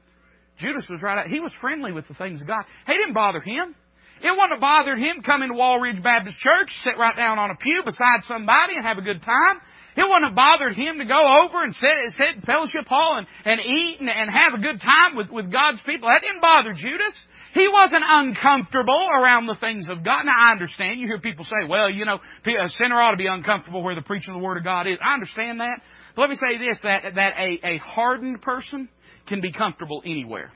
Judas 0.59 0.85
was 0.89 1.01
right 1.01 1.19
out. 1.19 1.27
He 1.27 1.39
was 1.39 1.53
friendly 1.61 1.91
with 1.91 2.07
the 2.07 2.15
things 2.15 2.41
of 2.41 2.47
God. 2.47 2.63
He 2.87 2.93
didn't 2.93 3.13
bother 3.13 3.39
him. 3.39 3.75
It 4.21 4.31
wouldn't 4.31 4.51
have 4.51 4.61
bothered 4.61 4.99
him 4.99 5.21
come 5.23 5.43
into 5.43 5.55
Walridge 5.55 6.01
Baptist 6.01 6.37
Church, 6.37 6.71
sit 6.83 6.97
right 6.97 7.15
down 7.15 7.37
on 7.37 7.51
a 7.51 7.55
pew 7.55 7.83
beside 7.85 8.23
somebody 8.27 8.75
and 8.75 8.85
have 8.85 8.97
a 8.97 9.05
good 9.05 9.21
time. 9.21 9.61
It 9.97 10.03
wouldn't 10.05 10.25
have 10.29 10.35
bothered 10.35 10.75
him 10.75 10.99
to 10.99 11.05
go 11.05 11.17
over 11.41 11.63
and 11.63 11.73
sit, 11.73 11.89
sit 12.17 12.35
in 12.35 12.41
fellowship 12.41 12.85
hall 12.87 13.17
and, 13.17 13.25
and 13.45 13.59
eat 13.59 13.97
and, 13.99 14.09
and 14.09 14.29
have 14.29 14.53
a 14.53 14.61
good 14.61 14.79
time 14.79 15.15
with, 15.17 15.29
with 15.31 15.51
God's 15.51 15.81
people. 15.85 16.07
That 16.09 16.21
didn't 16.21 16.41
bother 16.41 16.73
Judas. 16.73 17.17
He 17.53 17.67
wasn't 17.67 18.03
uncomfortable 18.05 19.09
around 19.09 19.47
the 19.47 19.57
things 19.59 19.89
of 19.89 20.03
God. 20.03 20.23
Now 20.25 20.37
I 20.37 20.51
understand. 20.51 20.99
You 20.99 21.07
hear 21.07 21.19
people 21.19 21.45
say, 21.45 21.67
well, 21.67 21.89
you 21.89 22.05
know, 22.05 22.19
a 22.45 22.69
sinner 22.69 23.01
ought 23.01 23.11
to 23.11 23.17
be 23.17 23.25
uncomfortable 23.25 23.81
where 23.81 23.95
the 23.95 24.03
preaching 24.03 24.35
of 24.35 24.39
the 24.39 24.45
Word 24.45 24.57
of 24.57 24.63
God 24.63 24.85
is. 24.85 24.99
I 25.03 25.15
understand 25.15 25.61
that. 25.61 25.81
But 26.15 26.21
let 26.21 26.29
me 26.29 26.35
say 26.35 26.59
this, 26.59 26.77
that, 26.83 27.15
that 27.15 27.33
a, 27.39 27.59
a 27.63 27.77
hardened 27.79 28.43
person 28.43 28.89
can 29.27 29.41
be 29.41 29.51
comfortable 29.51 30.03
anywhere. 30.05 30.51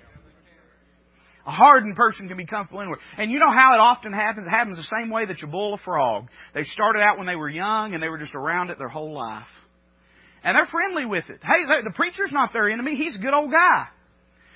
A 1.46 1.52
hardened 1.52 1.96
person 1.96 2.28
can 2.28 2.38
be 2.38 2.46
comfortable 2.46 2.82
anywhere. 2.82 3.00
And 3.18 3.32
you 3.32 3.40
know 3.40 3.52
how 3.52 3.74
it 3.74 3.80
often 3.80 4.14
happens? 4.14 4.46
It 4.46 4.50
happens 4.50 4.78
the 4.78 4.88
same 5.02 5.10
way 5.10 5.26
that 5.26 5.42
you 5.42 5.48
boil 5.48 5.74
a 5.74 5.78
frog. 5.80 6.28
They 6.54 6.64
started 6.64 7.02
out 7.02 7.18
when 7.18 7.26
they 7.26 7.36
were 7.36 7.50
young 7.50 7.94
and 7.94 8.04
they 8.04 8.10
were 8.10 8.20
just 8.20 8.36
around 8.36 8.70
it 8.70 8.78
their 8.78 8.90
whole 8.90 9.14
life. 9.14 9.48
And 10.44 10.56
they're 10.56 10.68
friendly 10.68 11.06
with 11.06 11.26
it. 11.30 11.40
Hey, 11.44 11.66
the 11.84 11.94
preacher's 11.94 12.32
not 12.32 12.54
their 12.54 12.70
enemy. 12.70 12.96
He's 12.96 13.16
a 13.16 13.20
good 13.20 13.34
old 13.34 13.52
guy. 13.52 13.88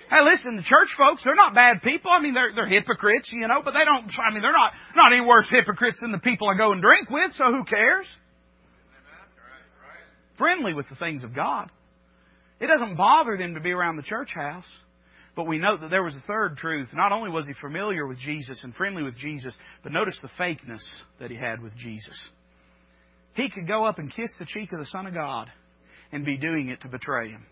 Hey, 0.09 0.21
listen, 0.21 0.55
the 0.55 0.63
church 0.63 0.89
folks, 0.97 1.23
they're 1.23 1.35
not 1.35 1.55
bad 1.55 1.81
people. 1.81 2.11
I 2.11 2.21
mean, 2.21 2.35
they're, 2.35 2.53
they're 2.53 2.67
hypocrites, 2.67 3.29
you 3.31 3.47
know, 3.47 3.61
but 3.63 3.71
they 3.71 3.85
don't, 3.85 4.05
I 4.05 4.33
mean, 4.33 4.43
they're 4.43 4.51
not, 4.51 4.73
not 4.95 5.11
any 5.11 5.25
worse 5.25 5.47
hypocrites 5.49 5.99
than 6.01 6.11
the 6.11 6.19
people 6.19 6.47
I 6.47 6.57
go 6.57 6.71
and 6.71 6.81
drink 6.81 7.09
with, 7.09 7.31
so 7.37 7.45
who 7.45 7.63
cares? 7.65 8.05
Friendly 10.37 10.73
with 10.73 10.87
the 10.89 10.95
things 10.95 11.23
of 11.23 11.33
God. 11.33 11.71
It 12.59 12.67
doesn't 12.67 12.95
bother 12.95 13.37
them 13.37 13.55
to 13.55 13.59
be 13.59 13.71
around 13.71 13.97
the 13.97 14.03
church 14.03 14.29
house. 14.33 14.65
But 15.35 15.47
we 15.47 15.57
note 15.57 15.81
that 15.81 15.89
there 15.89 16.03
was 16.03 16.15
a 16.15 16.23
third 16.27 16.57
truth. 16.57 16.89
Not 16.93 17.11
only 17.11 17.29
was 17.29 17.45
he 17.45 17.53
familiar 17.59 18.07
with 18.07 18.17
Jesus 18.19 18.59
and 18.63 18.73
friendly 18.75 19.03
with 19.03 19.17
Jesus, 19.17 19.53
but 19.83 19.91
notice 19.91 20.17
the 20.21 20.29
fakeness 20.39 20.83
that 21.19 21.29
he 21.29 21.35
had 21.35 21.61
with 21.61 21.75
Jesus. 21.75 22.17
He 23.35 23.49
could 23.49 23.67
go 23.67 23.85
up 23.85 23.99
and 23.99 24.13
kiss 24.13 24.29
the 24.39 24.45
cheek 24.45 24.71
of 24.71 24.79
the 24.79 24.85
Son 24.85 25.07
of 25.07 25.13
God 25.13 25.49
and 26.11 26.23
be 26.23 26.37
doing 26.37 26.69
it 26.69 26.81
to 26.81 26.87
betray 26.87 27.29
him. 27.29 27.45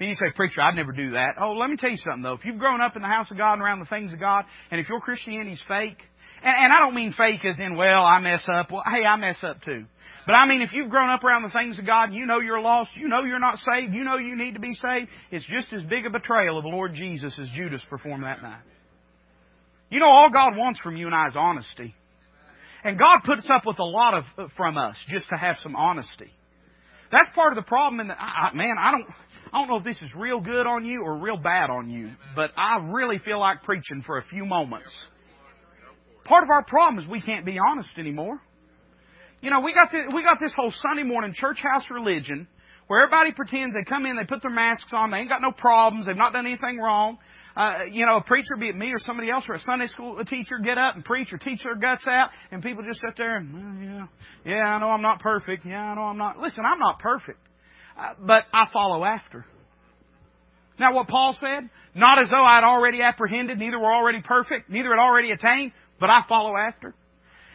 And 0.00 0.08
you 0.08 0.16
say, 0.16 0.32
Preacher, 0.34 0.60
I'd 0.60 0.74
never 0.74 0.90
do 0.90 1.12
that. 1.12 1.36
Oh, 1.40 1.52
let 1.52 1.70
me 1.70 1.76
tell 1.76 1.90
you 1.90 1.96
something 1.96 2.22
though. 2.22 2.32
If 2.32 2.44
you've 2.44 2.58
grown 2.58 2.80
up 2.80 2.96
in 2.96 3.02
the 3.02 3.08
house 3.08 3.28
of 3.30 3.38
God 3.38 3.54
and 3.54 3.62
around 3.62 3.78
the 3.78 3.86
things 3.86 4.12
of 4.12 4.18
God, 4.18 4.44
and 4.72 4.80
if 4.80 4.88
your 4.88 5.00
Christianity's 5.00 5.62
fake, 5.68 5.98
and, 6.44 6.64
and 6.64 6.72
I 6.72 6.78
don't 6.80 6.94
mean 6.94 7.14
fake 7.16 7.44
as 7.44 7.58
in, 7.58 7.76
well, 7.76 8.04
I 8.04 8.20
mess 8.20 8.46
up. 8.48 8.70
Well, 8.70 8.84
hey, 8.86 9.04
I 9.04 9.16
mess 9.16 9.42
up 9.42 9.62
too. 9.62 9.86
But 10.26 10.34
I 10.34 10.46
mean, 10.46 10.62
if 10.62 10.72
you've 10.72 10.90
grown 10.90 11.10
up 11.10 11.24
around 11.24 11.42
the 11.42 11.50
things 11.50 11.78
of 11.78 11.86
God, 11.86 12.12
you 12.12 12.26
know 12.26 12.40
you're 12.40 12.60
lost, 12.60 12.90
you 12.96 13.08
know 13.08 13.24
you're 13.24 13.40
not 13.40 13.58
saved, 13.58 13.92
you 13.92 14.04
know 14.04 14.16
you 14.16 14.36
need 14.36 14.54
to 14.54 14.60
be 14.60 14.74
saved, 14.74 15.08
it's 15.30 15.44
just 15.46 15.68
as 15.72 15.82
big 15.88 16.06
a 16.06 16.10
betrayal 16.10 16.56
of 16.56 16.64
the 16.64 16.70
Lord 16.70 16.94
Jesus 16.94 17.38
as 17.38 17.48
Judas 17.54 17.82
performed 17.90 18.24
that 18.24 18.42
night. 18.42 18.62
You 19.90 20.00
know, 20.00 20.08
all 20.08 20.30
God 20.30 20.56
wants 20.56 20.80
from 20.80 20.96
you 20.96 21.06
and 21.06 21.14
I 21.14 21.26
is 21.26 21.36
honesty. 21.36 21.94
And 22.84 22.98
God 22.98 23.20
puts 23.24 23.48
up 23.50 23.66
with 23.66 23.78
a 23.78 23.84
lot 23.84 24.14
of 24.14 24.24
uh, 24.36 24.46
from 24.56 24.76
us 24.76 24.96
just 25.08 25.28
to 25.30 25.36
have 25.36 25.56
some 25.62 25.74
honesty. 25.74 26.30
That's 27.10 27.28
part 27.34 27.56
of 27.56 27.62
the 27.62 27.66
problem. 27.66 28.00
In 28.00 28.08
the, 28.08 28.14
I, 28.14 28.52
man, 28.54 28.76
I 28.78 28.90
don't, 28.90 29.06
I 29.52 29.58
don't 29.58 29.68
know 29.68 29.76
if 29.76 29.84
this 29.84 29.96
is 29.96 30.10
real 30.16 30.40
good 30.40 30.66
on 30.66 30.84
you 30.84 31.02
or 31.02 31.16
real 31.18 31.36
bad 31.36 31.70
on 31.70 31.88
you, 31.88 32.10
but 32.34 32.50
I 32.56 32.78
really 32.90 33.18
feel 33.18 33.38
like 33.38 33.62
preaching 33.62 34.02
for 34.04 34.18
a 34.18 34.24
few 34.24 34.44
moments. 34.44 34.94
Part 36.24 36.44
of 36.44 36.50
our 36.50 36.64
problem 36.64 37.02
is 37.02 37.08
we 37.08 37.20
can't 37.20 37.44
be 37.44 37.58
honest 37.58 37.90
anymore. 37.98 38.40
You 39.40 39.50
know, 39.50 39.60
we 39.60 39.74
got 39.74 39.92
this, 39.92 40.00
we 40.14 40.22
got 40.22 40.38
this 40.40 40.52
whole 40.56 40.72
Sunday 40.80 41.02
morning 41.02 41.34
church 41.34 41.58
house 41.62 41.84
religion 41.90 42.48
where 42.86 43.02
everybody 43.02 43.32
pretends 43.32 43.74
they 43.74 43.84
come 43.84 44.06
in, 44.06 44.16
they 44.16 44.24
put 44.24 44.42
their 44.42 44.50
masks 44.50 44.92
on, 44.92 45.10
they 45.10 45.18
ain't 45.18 45.28
got 45.28 45.42
no 45.42 45.52
problems, 45.52 46.06
they've 46.06 46.16
not 46.16 46.32
done 46.32 46.46
anything 46.46 46.78
wrong. 46.78 47.18
Uh, 47.56 47.84
you 47.90 48.04
know, 48.04 48.16
a 48.16 48.22
preacher, 48.22 48.56
be 48.58 48.68
it 48.68 48.76
me 48.76 48.90
or 48.90 48.98
somebody 48.98 49.30
else, 49.30 49.44
or 49.48 49.54
a 49.54 49.60
Sunday 49.60 49.86
school 49.86 50.22
teacher, 50.24 50.58
get 50.58 50.76
up 50.76 50.96
and 50.96 51.04
preach 51.04 51.32
or 51.32 51.38
teach 51.38 51.62
their 51.62 51.76
guts 51.76 52.06
out, 52.08 52.30
and 52.50 52.62
people 52.62 52.82
just 52.82 53.00
sit 53.00 53.16
there 53.16 53.36
and, 53.36 53.84
yeah, 53.84 54.06
yeah, 54.44 54.64
I 54.64 54.80
know 54.80 54.88
I'm 54.88 55.02
not 55.02 55.20
perfect. 55.20 55.64
Yeah, 55.64 55.80
I 55.80 55.94
know 55.94 56.02
I'm 56.02 56.18
not. 56.18 56.38
Listen, 56.38 56.64
I'm 56.66 56.80
not 56.80 56.98
perfect, 56.98 57.38
uh, 57.98 58.14
but 58.18 58.44
I 58.52 58.64
follow 58.72 59.04
after. 59.04 59.46
Now, 60.80 60.94
what 60.94 61.06
Paul 61.06 61.36
said, 61.38 61.70
not 61.94 62.20
as 62.20 62.28
though 62.30 62.44
I'd 62.44 62.64
already 62.64 63.02
apprehended, 63.02 63.58
neither 63.58 63.78
were 63.78 63.94
already 63.94 64.20
perfect, 64.20 64.68
neither 64.68 64.90
had 64.90 64.98
already 64.98 65.30
attained, 65.30 65.70
but 66.00 66.10
I 66.10 66.20
follow 66.28 66.56
after. 66.56 66.94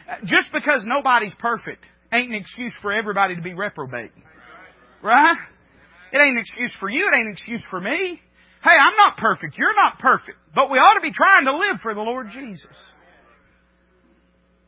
Uh, 0.08 0.16
just 0.24 0.48
because 0.52 0.82
nobody's 0.84 1.34
perfect 1.38 1.84
ain't 2.12 2.30
an 2.30 2.34
excuse 2.34 2.72
for 2.82 2.92
everybody 2.92 3.36
to 3.36 3.42
be 3.42 3.54
reprobate. 3.54 4.12
Right? 5.02 5.36
It 6.12 6.18
ain't 6.18 6.36
an 6.36 6.38
excuse 6.38 6.72
for 6.80 6.88
you. 6.88 7.08
It 7.08 7.16
ain't 7.16 7.26
an 7.26 7.32
excuse 7.32 7.62
for 7.70 7.80
me. 7.80 8.20
Hey, 8.62 8.76
I'm 8.76 8.96
not 8.96 9.16
perfect. 9.16 9.56
You're 9.56 9.74
not 9.74 9.98
perfect. 9.98 10.36
But 10.54 10.70
we 10.70 10.78
ought 10.78 10.94
to 10.94 11.00
be 11.00 11.12
trying 11.12 11.46
to 11.46 11.56
live 11.56 11.76
for 11.82 11.94
the 11.94 12.00
Lord 12.00 12.28
Jesus. 12.32 12.66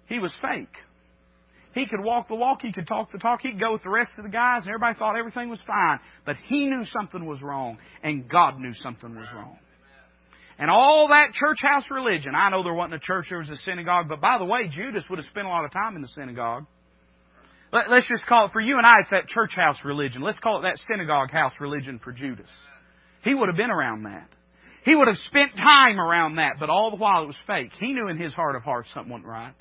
He 0.07 0.19
was 0.19 0.33
fake. 0.41 0.75
He 1.75 1.87
could 1.87 2.01
walk 2.03 2.29
the 2.29 2.35
walk. 2.35 2.61
He 2.63 2.73
could 2.73 2.87
talk 2.87 3.13
the 3.13 3.19
talk. 3.19 3.41
He 3.43 3.51
could 3.51 3.61
go 3.61 3.73
with 3.73 3.83
the 3.83 3.91
rest 3.91 4.13
of 4.19 4.25
the 4.25 4.31
guys, 4.31 4.63
and 4.63 4.69
everybody 4.69 4.99
thought 4.99 5.17
everything 5.17 5.49
was 5.49 5.61
fine. 5.67 6.01
But 6.25 6.37
he 6.49 6.67
knew 6.67 6.85
something 6.85 7.25
was 7.25 7.41
wrong, 7.43 7.79
and 8.03 8.29
God 8.29 8.59
knew 8.59 8.75
something 8.75 9.15
was 9.15 9.27
wrong. 9.35 9.59
And 10.63 10.71
all 10.71 11.09
that 11.09 11.33
church 11.33 11.59
house 11.61 11.83
religion. 11.91 12.37
I 12.37 12.49
know 12.49 12.63
there 12.63 12.73
wasn't 12.73 12.95
a 12.95 13.01
church, 13.01 13.27
there 13.29 13.41
was 13.41 13.51
a 13.51 13.57
synagogue, 13.57 14.09
but 14.09 14.21
by 14.21 14.39
the 14.39 14.45
way, 14.45 14.69
Judas 14.71 15.03
would 15.11 15.19
have 15.19 15.27
spent 15.27 15.45
a 15.45 15.51
lot 15.51 15.65
of 15.65 15.73
time 15.73 15.97
in 15.97 16.03
the 16.03 16.09
synagogue. 16.15 16.67
Let, 17.73 17.89
us 17.89 18.05
just 18.09 18.25
call 18.27 18.47
it, 18.47 18.53
for 18.53 18.61
you 18.61 18.79
and 18.79 18.87
I, 18.87 19.01
it's 19.01 19.11
that 19.11 19.27
church 19.27 19.51
house 19.57 19.79
religion. 19.85 20.23
Let's 20.23 20.39
call 20.39 20.61
it 20.61 20.63
that 20.63 20.79
synagogue 20.89 21.33
house 21.33 21.51
religion 21.59 21.99
for 21.99 22.13
Judas. 22.13 22.47
He 23.25 23.35
would 23.35 23.49
have 23.49 23.57
been 23.57 23.73
around 23.73 24.05
that. 24.05 24.29
He 24.85 24.95
would 24.95 25.09
have 25.09 25.17
spent 25.27 25.57
time 25.57 25.99
around 25.99 26.37
that, 26.37 26.61
but 26.61 26.71
all 26.71 26.93
the 26.93 26.97
while 26.97 27.25
it 27.25 27.27
was 27.27 27.37
fake. 27.45 27.73
He 27.81 27.93
knew 27.93 28.07
in 28.07 28.17
his 28.17 28.33
heart 28.33 28.55
of 28.55 28.63
hearts 28.63 28.89
something 28.95 29.11
wasn't 29.11 29.27
right. 29.27 29.55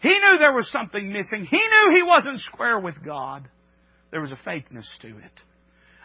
He 0.00 0.08
knew 0.08 0.38
there 0.38 0.54
was 0.54 0.70
something 0.72 1.12
missing. 1.12 1.44
He 1.44 1.58
knew 1.58 1.96
he 1.96 2.02
wasn't 2.02 2.40
square 2.40 2.80
with 2.80 2.94
God. 3.04 3.46
There 4.10 4.22
was 4.22 4.32
a 4.32 4.48
fakeness 4.48 4.88
to 5.02 5.08
it. 5.08 5.34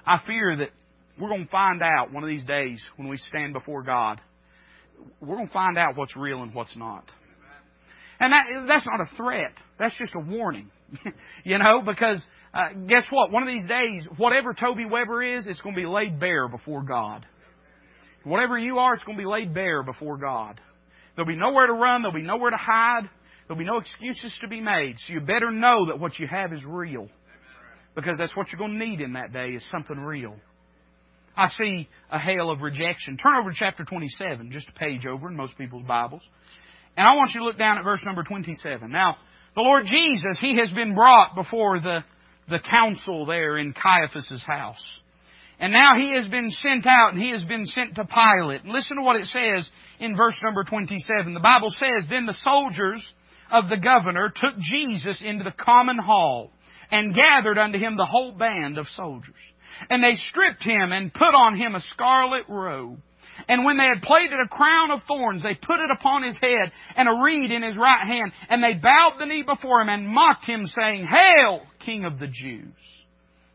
I 0.06 0.20
fear 0.28 0.58
that 0.58 0.72
we're 1.20 1.30
going 1.30 1.46
to 1.46 1.52
find 1.52 1.82
out 1.82 2.12
one 2.12 2.24
of 2.24 2.30
these 2.30 2.46
days 2.46 2.82
when 2.98 3.08
we 3.08 3.18
stand 3.18 3.54
before 3.54 3.84
God. 3.84 4.20
We're 5.22 5.36
going 5.36 5.48
to 5.48 5.54
find 5.54 5.78
out 5.78 5.96
what's 5.96 6.16
real 6.16 6.42
and 6.42 6.54
what's 6.54 6.76
not. 6.76 7.10
And 8.20 8.32
that, 8.32 8.44
that's 8.68 8.86
not 8.86 9.02
a 9.02 9.16
threat. 9.16 9.54
That's 9.78 9.96
just 9.98 10.14
a 10.16 10.20
warning. 10.20 10.72
you 11.44 11.58
know, 11.58 11.82
because 11.86 12.22
uh, 12.54 12.70
guess 12.88 13.04
what? 13.10 13.32
One 13.32 13.44
of 13.44 13.50
these 13.50 13.68
days, 13.68 14.08
whatever 14.18 14.54
Toby 14.54 14.86
Weber 14.86 15.38
is, 15.38 15.48
it's 15.48 15.62
going 15.62 15.76
to 15.76 15.82
be 15.82 15.88
laid 15.88 16.20
bare 16.20 16.48
before 16.48 16.84
God. 16.84 17.26
Whatever 18.24 18.58
you 18.58 18.80
are, 18.80 18.94
it's 18.94 19.04
going 19.04 19.18
to 19.18 19.24
be 19.24 19.30
laid 19.30 19.54
bare 19.54 19.84
before 19.84 20.18
God. 20.18 20.60
There'll 21.16 21.28
be 21.28 21.36
nowhere 21.36 21.68
to 21.68 21.74
run. 21.74 22.02
There'll 22.02 22.16
be 22.16 22.22
nowhere 22.22 22.52
to 22.52 22.58
hide. 22.58 23.10
There'll 23.48 23.60
be 23.60 23.66
no 23.66 23.78
excuses 23.78 24.34
to 24.42 24.48
be 24.48 24.62
made. 24.62 24.96
So 25.06 25.14
you 25.14 25.20
better 25.20 25.52
know 25.52 25.88
that 25.88 26.00
what 26.00 26.18
you 26.18 26.28
have 26.28 26.52
is 26.52 26.64
real. 26.66 27.08
Because 27.96 28.16
that's 28.18 28.36
what 28.36 28.48
you're 28.52 28.60
going 28.60 28.80
to 28.80 28.86
need 28.86 29.02
in 29.02 29.14
that 29.14 29.32
day 29.32 29.50
is 29.50 29.64
something 29.72 29.98
real. 29.98 30.36
I 31.38 31.50
see 31.50 31.88
a 32.12 32.20
hail 32.20 32.50
of 32.50 32.62
rejection. 32.62 33.18
Turn 33.18 33.36
over 33.40 33.52
to 33.52 33.56
chapter 33.58 33.84
27, 33.84 34.52
just 34.52 34.70
a 34.70 34.80
page 34.80 35.06
over 35.06 35.28
in 35.28 35.36
most 35.36 35.58
people's 35.58 35.86
Bibles. 35.86 36.22
And 36.96 37.06
I 37.06 37.16
want 37.16 37.32
you 37.34 37.42
to 37.42 37.46
look 37.46 37.58
down 37.58 37.78
at 37.78 37.84
verse 37.84 38.00
number 38.06 38.24
27. 38.24 38.90
Now, 38.90 39.18
the 39.56 39.62
Lord 39.62 39.86
Jesus, 39.88 40.40
He 40.40 40.58
has 40.58 40.72
been 40.72 40.96
brought 40.96 41.36
before 41.36 41.80
the, 41.80 42.00
the 42.50 42.60
council 42.60 43.26
there 43.26 43.58
in 43.58 43.74
Caiaphas' 43.74 44.44
house. 44.46 44.84
And 45.60 45.74
now 45.74 45.96
He 45.98 46.16
has 46.16 46.28
been 46.28 46.50
sent 46.50 46.86
out 46.86 47.14
and 47.14 47.22
He 47.22 47.32
has 47.32 47.44
been 47.44 47.66
sent 47.66 47.96
to 47.96 48.06
Pilate. 48.06 48.64
And 48.64 48.72
listen 48.72 48.98
to 48.98 49.04
what 49.04 49.18
it 49.18 49.28
says 49.28 49.68
in 50.00 50.16
verse 50.16 50.40
number 50.42 50.64
27. 50.64 51.34
The 51.34 51.40
Bible 51.40 51.72
says, 51.72 52.10
Then 52.10 52.26
the 52.26 52.38
soldiers 52.44 53.06
of 53.52 53.70
the 53.70 53.78
governor 53.78 54.30
took 54.30 54.58
Jesus 54.60 55.22
into 55.24 55.44
the 55.44 55.52
common 55.52 55.98
hall 55.98 56.52
and 56.92 57.16
gathered 57.16 57.58
unto 57.58 57.78
him 57.78 57.98
the 57.98 58.06
whole 58.06 58.32
band 58.32 58.78
of 58.78 58.88
soldiers. 58.96 59.36
And 59.90 60.04
they 60.04 60.16
stripped 60.30 60.64
him 60.64 60.92
and 60.92 61.14
put 61.14 61.36
on 61.36 61.58
him 61.58 61.76
a 61.76 61.82
scarlet 61.94 62.44
robe. 62.48 63.00
And 63.48 63.66
when 63.66 63.78
they 63.78 63.88
had 63.88 64.02
plaited 64.02 64.40
a 64.40 64.48
crown 64.48 64.92
of 64.92 65.02
thorns, 65.08 65.44
they 65.44 65.56
put 65.56 65.80
it 65.80 65.92
upon 65.92 66.24
his 66.24 66.40
head 66.40 66.72
and 66.96 67.08
a 67.08 67.24
reed 67.24 67.52
in 67.52 67.64
his 67.64 67.78
right 67.78 68.08
hand. 68.08 68.32
And 68.50 68.64
they 68.64 68.74
bowed 68.74 69.16
the 69.20 69.26
knee 69.26 69.44
before 69.44 69.82
him 69.82 69.90
and 69.90 70.08
mocked 70.08 70.46
him, 70.46 70.66
saying, 70.68 71.06
Hail, 71.06 71.62
King 71.86 72.06
of 72.06 72.20
the 72.20 72.28
Jews! 72.28 72.74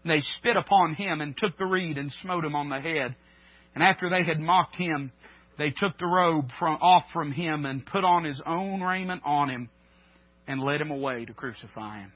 And 0.03 0.11
they 0.11 0.21
spit 0.39 0.57
upon 0.57 0.95
him 0.95 1.21
and 1.21 1.37
took 1.37 1.57
the 1.59 1.67
reed 1.67 1.99
and 1.99 2.13
smote 2.23 2.45
him 2.45 2.55
on 2.55 2.69
the 2.69 2.81
head. 2.81 3.15
And 3.75 3.85
after 3.85 4.11
they 4.11 4.25
had 4.25 4.41
mocked 4.41 4.77
him, 4.77 5.13
they 5.59 5.71
took 5.71 5.99
the 5.99 6.07
robe 6.07 6.49
from, 6.59 6.77
off 6.81 7.05
from 7.13 7.33
him 7.33 7.67
and 7.67 7.85
put 7.85 8.05
on 8.05 8.25
his 8.25 8.41
own 8.47 8.81
raiment 8.83 9.23
on 9.25 9.51
him 9.51 9.69
and 10.47 10.61
led 10.61 10.81
him 10.81 10.91
away 10.91 11.25
to 11.27 11.35
crucify 11.35 12.01
him. 12.01 12.13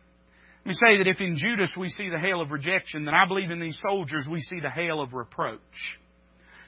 Let 0.64 0.70
me 0.70 0.74
say 0.74 0.98
that 0.98 1.07
if 1.07 1.20
in 1.20 1.37
Judas 1.37 1.70
we 1.77 1.90
see 1.90 2.09
the 2.09 2.18
hail 2.18 2.40
of 2.40 2.50
rejection, 2.50 3.05
then 3.05 3.12
I 3.12 3.27
believe 3.27 3.50
in 3.50 3.61
these 3.61 3.79
soldiers 3.83 4.27
we 4.31 4.40
see 4.40 4.61
the 4.61 4.70
hail 4.70 5.03
of 5.03 5.12
reproach. 5.12 5.61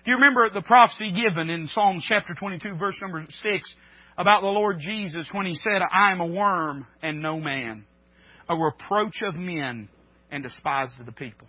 Do 0.05 0.11
you 0.11 0.17
remember 0.17 0.51
the 0.51 0.61
prophecy 0.61 1.13
given 1.13 1.49
in 1.49 1.67
Psalms 1.69 2.05
chapter 2.07 2.35
22 2.35 2.77
verse 2.77 2.97
number 3.01 3.25
6 3.27 3.75
about 4.19 4.43
the 4.43 4.49
Lord 4.49 4.81
Jesus 4.81 5.27
when 5.33 5.47
he 5.47 5.55
said, 5.55 5.81
I 5.81 6.13
am 6.13 6.21
a 6.21 6.27
worm 6.27 6.87
and 7.03 7.23
no 7.23 7.41
man, 7.41 7.87
a 8.51 8.55
reproach 8.55 9.23
of 9.23 9.35
men 9.35 9.89
and 10.31 10.43
despised 10.43 10.93
of 11.01 11.07
the 11.07 11.13
people. 11.13 11.49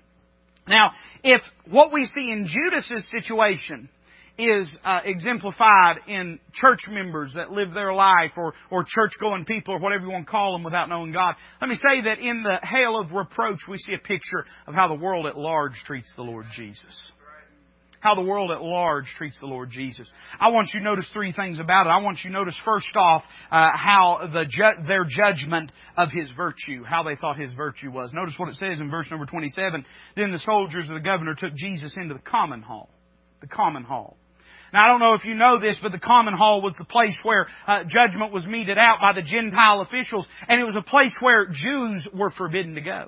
Now, 0.70 0.92
if 1.24 1.42
what 1.70 1.92
we 1.92 2.06
see 2.06 2.32
in 2.32 2.48
Judas's 2.48 3.06
situation 3.12 3.90
is 4.38 4.68
uh, 4.84 5.00
exemplified 5.04 5.98
in 6.08 6.40
church 6.54 6.82
members 6.90 7.34
that 7.36 7.52
live 7.52 7.74
their 7.74 7.94
life 7.94 8.32
or, 8.38 8.54
or 8.70 8.84
church 8.88 9.14
going 9.20 9.46
people 9.46 9.74
or 9.74 9.80
whatever 9.80 10.06
you 10.06 10.12
want 10.12 10.26
to 10.26 10.32
call 10.32 10.54
them 10.54 10.64
without 10.64 10.90
knowing 10.90 11.12
God. 11.12 11.36
Let 11.60 11.70
me 11.70 11.76
say 11.76 12.02
that 12.06 12.20
in 12.20 12.44
the 12.44 12.58
hail 12.62 13.00
of 13.00 13.12
reproach, 13.12 13.60
we 13.68 13.78
see 13.78 13.94
a 13.94 14.08
picture 14.08 14.46
of 14.68 14.76
how 14.76 14.88
the 14.88 14.96
world 14.96 15.26
at 15.26 15.38
large 15.38 15.74
treats 15.86 16.12
the 16.16 16.22
Lord 16.22 16.46
Jesus. 16.56 17.12
How 18.00 18.14
the 18.14 18.22
world 18.22 18.52
at 18.52 18.62
large 18.62 19.06
treats 19.18 19.40
the 19.40 19.48
Lord 19.48 19.72
Jesus. 19.72 20.08
I 20.40 20.52
want 20.52 20.70
you 20.72 20.82
to 20.82 20.86
notice 20.86 21.10
three 21.14 21.34
things 21.34 21.60
about 21.60 21.88
it. 21.88 21.90
I 21.90 21.98
want 21.98 22.20
you 22.24 22.30
to 22.30 22.38
notice 22.38 22.56
first 22.64 22.96
off 22.96 23.24
uh, 23.52 23.70
how 23.76 24.30
the 24.32 24.46
ju- 24.46 24.86
their 24.88 25.04
judgment 25.04 25.72
of 25.98 26.10
his 26.12 26.30
virtue, 26.38 26.84
how 26.84 27.02
they 27.02 27.16
thought 27.16 27.40
his 27.40 27.54
virtue 27.54 27.90
was. 27.90 28.12
Notice 28.14 28.36
what 28.38 28.50
it 28.50 28.56
says 28.56 28.80
in 28.80 28.92
verse 28.92 29.08
number 29.10 29.26
27. 29.26 29.84
Then 30.16 30.32
the 30.32 30.40
soldiers 30.40 30.88
of 30.88 30.94
the 30.94 31.02
governor 31.02 31.34
took 31.34 31.56
Jesus 31.56 31.96
into 31.98 32.14
the 32.14 32.20
common 32.20 32.62
hall. 32.62 32.90
The 33.42 33.48
common 33.48 33.84
hall. 33.84 34.16
Now, 34.74 34.86
I 34.86 34.88
don't 34.90 35.00
know 35.00 35.14
if 35.14 35.24
you 35.24 35.34
know 35.34 35.60
this, 35.60 35.78
but 35.82 35.92
the 35.92 36.00
common 36.00 36.34
hall 36.34 36.62
was 36.62 36.76
the 36.78 36.86
place 36.86 37.16
where 37.24 37.48
uh, 37.66 37.84
judgment 37.84 38.34
was 38.34 38.46
meted 38.46 38.78
out 38.78 38.98
by 39.02 39.14
the 39.14 39.26
Gentile 39.26 39.82
officials, 39.82 40.28
and 40.48 40.60
it 40.60 40.66
was 40.66 40.76
a 40.76 40.82
place 40.82 41.14
where 41.20 41.48
Jews 41.48 42.08
were 42.14 42.32
forbidden 42.32 42.76
to 42.76 42.82
go. 42.82 43.06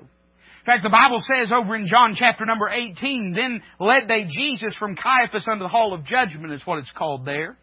In 0.60 0.66
fact, 0.66 0.82
the 0.82 0.90
Bible 0.90 1.22
says 1.26 1.50
over 1.52 1.74
in 1.74 1.86
John 1.86 2.14
chapter 2.14 2.44
number 2.44 2.68
18, 2.68 3.34
then 3.34 3.62
led 3.78 4.08
they 4.08 4.24
Jesus 4.24 4.76
from 4.76 4.94
Caiaphas 4.94 5.48
unto 5.48 5.62
the 5.62 5.68
hall 5.68 5.94
of 5.94 6.04
judgment 6.04 6.52
is 6.52 6.66
what 6.66 6.78
it's 6.78 6.90
called 6.90 7.24
there. 7.24 7.56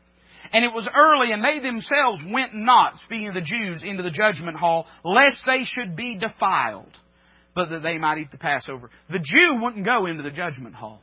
And 0.51 0.63
it 0.63 0.73
was 0.73 0.87
early, 0.95 1.31
and 1.31 1.43
they 1.43 1.59
themselves 1.59 2.21
went 2.25 2.53
not, 2.53 2.93
speaking 3.05 3.29
of 3.29 3.33
the 3.33 3.41
Jews, 3.41 3.83
into 3.83 4.01
the 4.01 4.11
judgment 4.11 4.57
hall, 4.57 4.87
lest 5.03 5.37
they 5.45 5.63
should 5.63 5.95
be 5.95 6.15
defiled, 6.15 6.91
but 7.53 7.69
that 7.69 7.83
they 7.83 7.97
might 7.97 8.19
eat 8.19 8.31
the 8.31 8.37
Passover. 8.37 8.89
The 9.09 9.19
Jew 9.19 9.61
wouldn't 9.61 9.85
go 9.85 10.05
into 10.05 10.23
the 10.23 10.31
judgment 10.31 10.75
hall. 10.75 11.01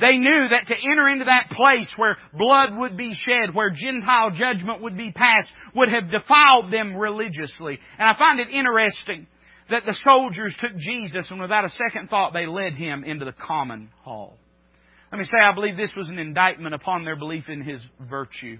They 0.00 0.16
knew 0.16 0.48
that 0.50 0.68
to 0.68 0.74
enter 0.74 1.08
into 1.08 1.24
that 1.24 1.50
place 1.50 1.90
where 1.96 2.16
blood 2.32 2.76
would 2.76 2.96
be 2.96 3.14
shed, 3.14 3.54
where 3.54 3.70
Gentile 3.70 4.30
judgment 4.30 4.82
would 4.82 4.96
be 4.96 5.10
passed, 5.10 5.48
would 5.74 5.88
have 5.88 6.10
defiled 6.10 6.72
them 6.72 6.96
religiously. 6.96 7.78
And 7.98 8.08
I 8.08 8.16
find 8.16 8.38
it 8.38 8.48
interesting 8.48 9.26
that 9.70 9.84
the 9.84 9.96
soldiers 10.04 10.54
took 10.60 10.76
Jesus 10.76 11.26
and 11.30 11.40
without 11.40 11.64
a 11.64 11.70
second 11.70 12.08
thought 12.08 12.32
they 12.32 12.46
led 12.46 12.74
him 12.74 13.04
into 13.04 13.24
the 13.24 13.32
common 13.32 13.90
hall. 14.02 14.36
Let 15.10 15.18
me 15.18 15.24
say, 15.24 15.38
I 15.42 15.54
believe 15.54 15.76
this 15.76 15.92
was 15.96 16.08
an 16.08 16.18
indictment 16.18 16.74
upon 16.74 17.04
their 17.04 17.16
belief 17.16 17.48
in 17.48 17.62
his 17.62 17.80
virtue. 18.00 18.58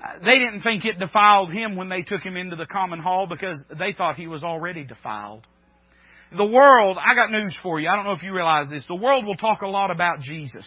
Uh, 0.00 0.18
they 0.24 0.38
didn't 0.38 0.62
think 0.62 0.84
it 0.84 0.98
defiled 0.98 1.52
him 1.52 1.76
when 1.76 1.88
they 1.88 2.02
took 2.02 2.22
him 2.22 2.36
into 2.36 2.56
the 2.56 2.66
common 2.66 2.98
hall 2.98 3.26
because 3.26 3.56
they 3.78 3.92
thought 3.96 4.16
he 4.16 4.26
was 4.26 4.42
already 4.42 4.84
defiled. 4.84 5.46
The 6.36 6.44
world, 6.44 6.98
I 7.00 7.14
got 7.14 7.30
news 7.30 7.56
for 7.62 7.80
you. 7.80 7.88
I 7.88 7.96
don't 7.96 8.04
know 8.04 8.12
if 8.12 8.22
you 8.22 8.34
realize 8.34 8.66
this. 8.70 8.84
The 8.86 8.94
world 8.94 9.24
will 9.24 9.36
talk 9.36 9.62
a 9.62 9.68
lot 9.68 9.90
about 9.90 10.20
Jesus. 10.20 10.66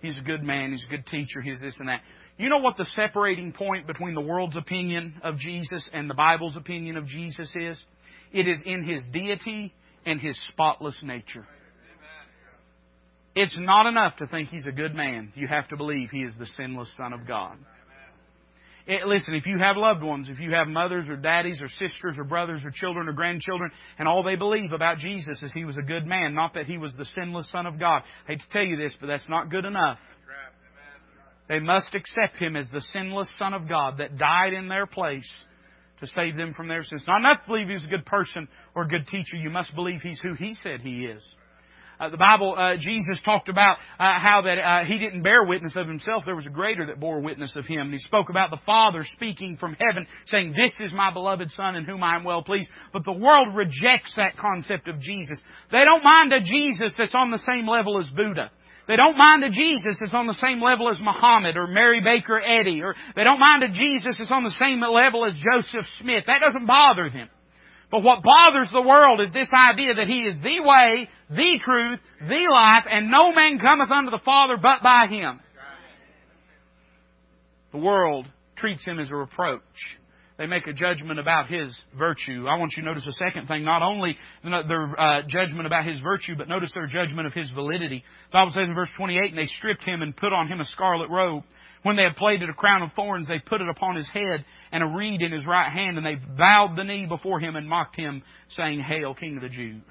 He's 0.00 0.18
a 0.18 0.22
good 0.22 0.42
man. 0.42 0.72
He's 0.72 0.84
a 0.84 0.90
good 0.90 1.06
teacher. 1.06 1.40
He's 1.40 1.60
this 1.60 1.76
and 1.78 1.88
that. 1.88 2.00
You 2.38 2.48
know 2.50 2.58
what 2.58 2.76
the 2.76 2.84
separating 2.84 3.52
point 3.52 3.86
between 3.86 4.14
the 4.14 4.20
world's 4.20 4.56
opinion 4.56 5.14
of 5.22 5.38
Jesus 5.38 5.88
and 5.92 6.10
the 6.10 6.14
Bible's 6.14 6.56
opinion 6.56 6.96
of 6.96 7.06
Jesus 7.06 7.50
is? 7.54 7.82
It 8.32 8.46
is 8.46 8.58
in 8.66 8.84
His 8.84 9.00
deity 9.12 9.72
and 10.04 10.20
His 10.20 10.38
spotless 10.52 10.98
nature. 11.02 11.46
It's 13.34 13.56
not 13.58 13.86
enough 13.86 14.16
to 14.16 14.26
think 14.26 14.48
He's 14.48 14.66
a 14.66 14.72
good 14.72 14.94
man. 14.94 15.32
You 15.34 15.46
have 15.48 15.68
to 15.68 15.76
believe 15.76 16.10
He 16.10 16.20
is 16.20 16.34
the 16.38 16.46
sinless 16.56 16.90
Son 16.96 17.12
of 17.12 17.26
God. 17.26 17.56
It, 18.86 19.04
listen, 19.04 19.34
if 19.34 19.46
you 19.46 19.58
have 19.58 19.76
loved 19.76 20.02
ones, 20.02 20.28
if 20.28 20.38
you 20.38 20.52
have 20.52 20.68
mothers 20.68 21.08
or 21.08 21.16
daddies 21.16 21.60
or 21.60 21.68
sisters 21.68 22.14
or 22.18 22.24
brothers 22.24 22.62
or 22.64 22.70
children 22.70 23.08
or 23.08 23.12
grandchildren, 23.12 23.72
and 23.98 24.06
all 24.06 24.22
they 24.22 24.36
believe 24.36 24.72
about 24.72 24.98
Jesus 24.98 25.42
is 25.42 25.52
he 25.52 25.64
was 25.64 25.76
a 25.76 25.82
good 25.82 26.06
man, 26.06 26.34
not 26.34 26.54
that 26.54 26.66
he 26.66 26.78
was 26.78 26.94
the 26.96 27.04
sinless 27.06 27.50
Son 27.50 27.66
of 27.66 27.80
God. 27.80 28.02
I 28.28 28.32
hate 28.32 28.40
to 28.40 28.48
tell 28.50 28.62
you 28.62 28.76
this, 28.76 28.96
but 29.00 29.08
that's 29.08 29.28
not 29.28 29.50
good 29.50 29.64
enough. 29.64 29.98
They 31.48 31.58
must 31.58 31.94
accept 31.94 32.36
him 32.38 32.56
as 32.56 32.68
the 32.72 32.80
sinless 32.92 33.28
Son 33.38 33.54
of 33.54 33.68
God 33.68 33.98
that 33.98 34.18
died 34.18 34.52
in 34.52 34.68
their 34.68 34.86
place 34.86 35.28
to 36.00 36.06
save 36.08 36.36
them 36.36 36.54
from 36.54 36.68
their 36.68 36.82
sins. 36.84 37.04
Not 37.08 37.20
enough 37.20 37.42
to 37.42 37.46
believe 37.48 37.68
he's 37.68 37.84
a 37.84 37.90
good 37.90 38.06
person 38.06 38.46
or 38.74 38.82
a 38.82 38.88
good 38.88 39.06
teacher. 39.08 39.36
You 39.36 39.50
must 39.50 39.74
believe 39.74 40.00
he's 40.00 40.20
who 40.20 40.34
he 40.34 40.54
said 40.54 40.80
he 40.80 41.06
is. 41.06 41.22
Uh, 41.98 42.10
the 42.10 42.16
Bible, 42.16 42.54
uh, 42.58 42.76
Jesus 42.76 43.20
talked 43.24 43.48
about 43.48 43.78
uh, 43.98 44.18
how 44.20 44.42
that 44.44 44.58
uh, 44.58 44.84
he 44.84 44.98
didn't 44.98 45.22
bear 45.22 45.44
witness 45.44 45.74
of 45.76 45.88
himself. 45.88 46.24
There 46.26 46.36
was 46.36 46.46
a 46.46 46.50
greater 46.50 46.86
that 46.86 47.00
bore 47.00 47.20
witness 47.20 47.56
of 47.56 47.66
him. 47.66 47.80
And 47.80 47.92
he 47.92 47.98
spoke 48.00 48.28
about 48.28 48.50
the 48.50 48.60
Father 48.66 49.04
speaking 49.14 49.56
from 49.58 49.76
heaven, 49.78 50.06
saying, 50.26 50.54
"This 50.56 50.72
is 50.80 50.92
my 50.92 51.10
beloved 51.12 51.50
Son, 51.56 51.74
in 51.76 51.84
whom 51.84 52.02
I 52.02 52.16
am 52.16 52.24
well 52.24 52.42
pleased." 52.42 52.68
But 52.92 53.04
the 53.04 53.12
world 53.12 53.54
rejects 53.54 54.14
that 54.16 54.36
concept 54.36 54.88
of 54.88 55.00
Jesus. 55.00 55.40
They 55.72 55.84
don't 55.84 56.04
mind 56.04 56.32
a 56.32 56.40
Jesus 56.40 56.94
that's 56.98 57.14
on 57.14 57.30
the 57.30 57.38
same 57.38 57.66
level 57.66 57.98
as 57.98 58.08
Buddha. 58.10 58.50
They 58.88 58.96
don't 58.96 59.16
mind 59.16 59.42
a 59.42 59.50
Jesus 59.50 59.96
that's 59.98 60.14
on 60.14 60.26
the 60.26 60.34
same 60.34 60.62
level 60.62 60.88
as 60.88 61.00
Muhammad 61.00 61.56
or 61.56 61.66
Mary 61.66 62.00
Baker 62.04 62.40
Eddy, 62.40 62.82
or 62.82 62.94
they 63.16 63.24
don't 63.24 63.40
mind 63.40 63.64
a 63.64 63.68
Jesus 63.68 64.16
that's 64.18 64.30
on 64.30 64.44
the 64.44 64.54
same 64.58 64.80
level 64.80 65.24
as 65.24 65.34
Joseph 65.34 65.86
Smith. 66.00 66.24
That 66.26 66.40
doesn't 66.40 66.66
bother 66.66 67.10
them. 67.10 67.28
But 67.90 68.02
what 68.02 68.22
bothers 68.22 68.70
the 68.72 68.82
world 68.82 69.20
is 69.20 69.32
this 69.32 69.48
idea 69.52 69.94
that 69.94 70.06
He 70.06 70.20
is 70.20 70.40
the 70.40 70.60
way, 70.60 71.08
the 71.28 71.58
truth, 71.62 72.00
the 72.20 72.46
life, 72.50 72.84
and 72.90 73.10
no 73.10 73.32
man 73.32 73.58
cometh 73.58 73.90
unto 73.90 74.10
the 74.10 74.20
Father 74.24 74.56
but 74.60 74.82
by 74.82 75.06
Him. 75.08 75.40
The 77.72 77.78
world 77.78 78.26
treats 78.56 78.84
Him 78.84 78.98
as 78.98 79.10
a 79.10 79.16
reproach. 79.16 79.60
They 80.38 80.46
make 80.46 80.66
a 80.66 80.72
judgment 80.72 81.18
about 81.18 81.48
His 81.48 81.76
virtue. 81.96 82.46
I 82.46 82.58
want 82.58 82.74
you 82.76 82.82
to 82.82 82.88
notice 82.88 83.06
a 83.06 83.12
second 83.12 83.48
thing. 83.48 83.64
Not 83.64 83.82
only 83.82 84.16
their 84.44 85.00
uh, 85.00 85.22
judgment 85.26 85.66
about 85.66 85.86
His 85.86 85.98
virtue, 86.00 86.34
but 86.36 86.48
notice 86.48 86.72
their 86.74 86.86
judgment 86.86 87.26
of 87.26 87.32
His 87.32 87.50
validity. 87.50 88.04
The 88.30 88.32
Bible 88.32 88.52
says 88.52 88.68
in 88.68 88.74
verse 88.74 88.90
28, 88.96 89.30
and 89.30 89.38
they 89.38 89.46
stripped 89.46 89.84
Him 89.84 90.02
and 90.02 90.16
put 90.16 90.32
on 90.32 90.48
Him 90.48 90.60
a 90.60 90.64
scarlet 90.66 91.10
robe. 91.10 91.42
When 91.82 91.96
they 91.96 92.02
had 92.02 92.16
plaited 92.16 92.48
a 92.48 92.52
crown 92.52 92.82
of 92.82 92.92
thorns, 92.94 93.28
they 93.28 93.38
put 93.38 93.60
it 93.60 93.68
upon 93.68 93.94
his 93.94 94.10
head 94.10 94.44
and 94.72 94.82
a 94.82 94.86
reed 94.86 95.22
in 95.22 95.30
his 95.30 95.46
right 95.46 95.70
hand, 95.70 95.96
and 95.96 96.04
they 96.04 96.16
bowed 96.16 96.74
the 96.76 96.82
knee 96.82 97.06
before 97.06 97.38
him 97.38 97.54
and 97.54 97.68
mocked 97.68 97.94
him, 97.94 98.24
saying, 98.56 98.80
Hail, 98.80 99.14
King 99.14 99.36
of 99.36 99.42
the 99.42 99.48
Jews. 99.48 99.82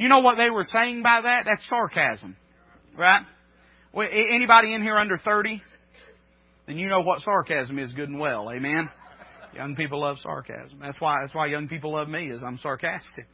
You 0.00 0.08
know 0.08 0.20
what 0.20 0.38
they 0.38 0.48
were 0.48 0.64
saying 0.64 1.02
by 1.02 1.20
that? 1.24 1.42
That's 1.44 1.68
sarcasm. 1.68 2.34
Right? 2.96 3.20
Anybody 3.94 4.72
in 4.72 4.80
here 4.80 4.96
under 4.96 5.18
30? 5.18 5.60
Then 6.66 6.78
you 6.78 6.88
know 6.88 7.02
what 7.02 7.20
sarcasm 7.20 7.78
is 7.78 7.92
good 7.92 8.08
and 8.08 8.18
well. 8.18 8.50
Amen? 8.50 8.88
Young 9.54 9.76
people 9.76 10.00
love 10.00 10.16
sarcasm. 10.22 10.78
That's 10.80 10.98
why, 10.98 11.16
that's 11.20 11.34
why 11.34 11.48
young 11.48 11.68
people 11.68 11.92
love 11.92 12.08
me, 12.08 12.30
is 12.30 12.40
I'm 12.42 12.56
sarcastic. 12.62 13.26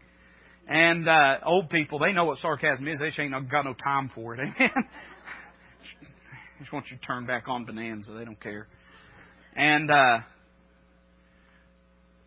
And, 0.66 1.08
uh, 1.08 1.36
old 1.46 1.70
people, 1.70 2.00
they 2.00 2.12
know 2.12 2.24
what 2.24 2.38
sarcasm 2.38 2.88
is. 2.88 2.98
They 2.98 3.06
just 3.06 3.20
ain't 3.20 3.30
got 3.48 3.64
no 3.64 3.74
time 3.74 4.10
for 4.12 4.34
it. 4.34 4.40
Amen? 4.58 4.70
just 6.58 6.72
want 6.72 6.86
you 6.90 6.96
to 6.96 7.02
turn 7.06 7.26
back 7.26 7.44
on 7.46 7.64
Bonanza. 7.64 8.10
They 8.10 8.24
don't 8.24 8.40
care. 8.40 8.66
And, 9.54 9.88
uh, 9.88 10.18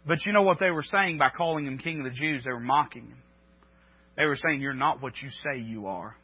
but 0.08 0.26
you 0.26 0.32
know 0.32 0.44
what 0.44 0.60
they 0.62 0.70
were 0.70 0.84
saying 0.84 1.18
by 1.18 1.28
calling 1.36 1.66
him 1.66 1.78
King 1.78 2.00
of 2.00 2.06
the 2.06 2.18
Jews? 2.18 2.46
They 2.46 2.52
were 2.52 2.62
mocking 2.62 3.08
him. 3.08 3.18
They 4.20 4.26
were 4.26 4.36
saying, 4.36 4.62
You're 4.62 4.74
not 4.74 5.02
what 5.02 5.14
you 5.22 5.30
say 5.30 5.62
you 5.62 5.88
are. 5.88 6.16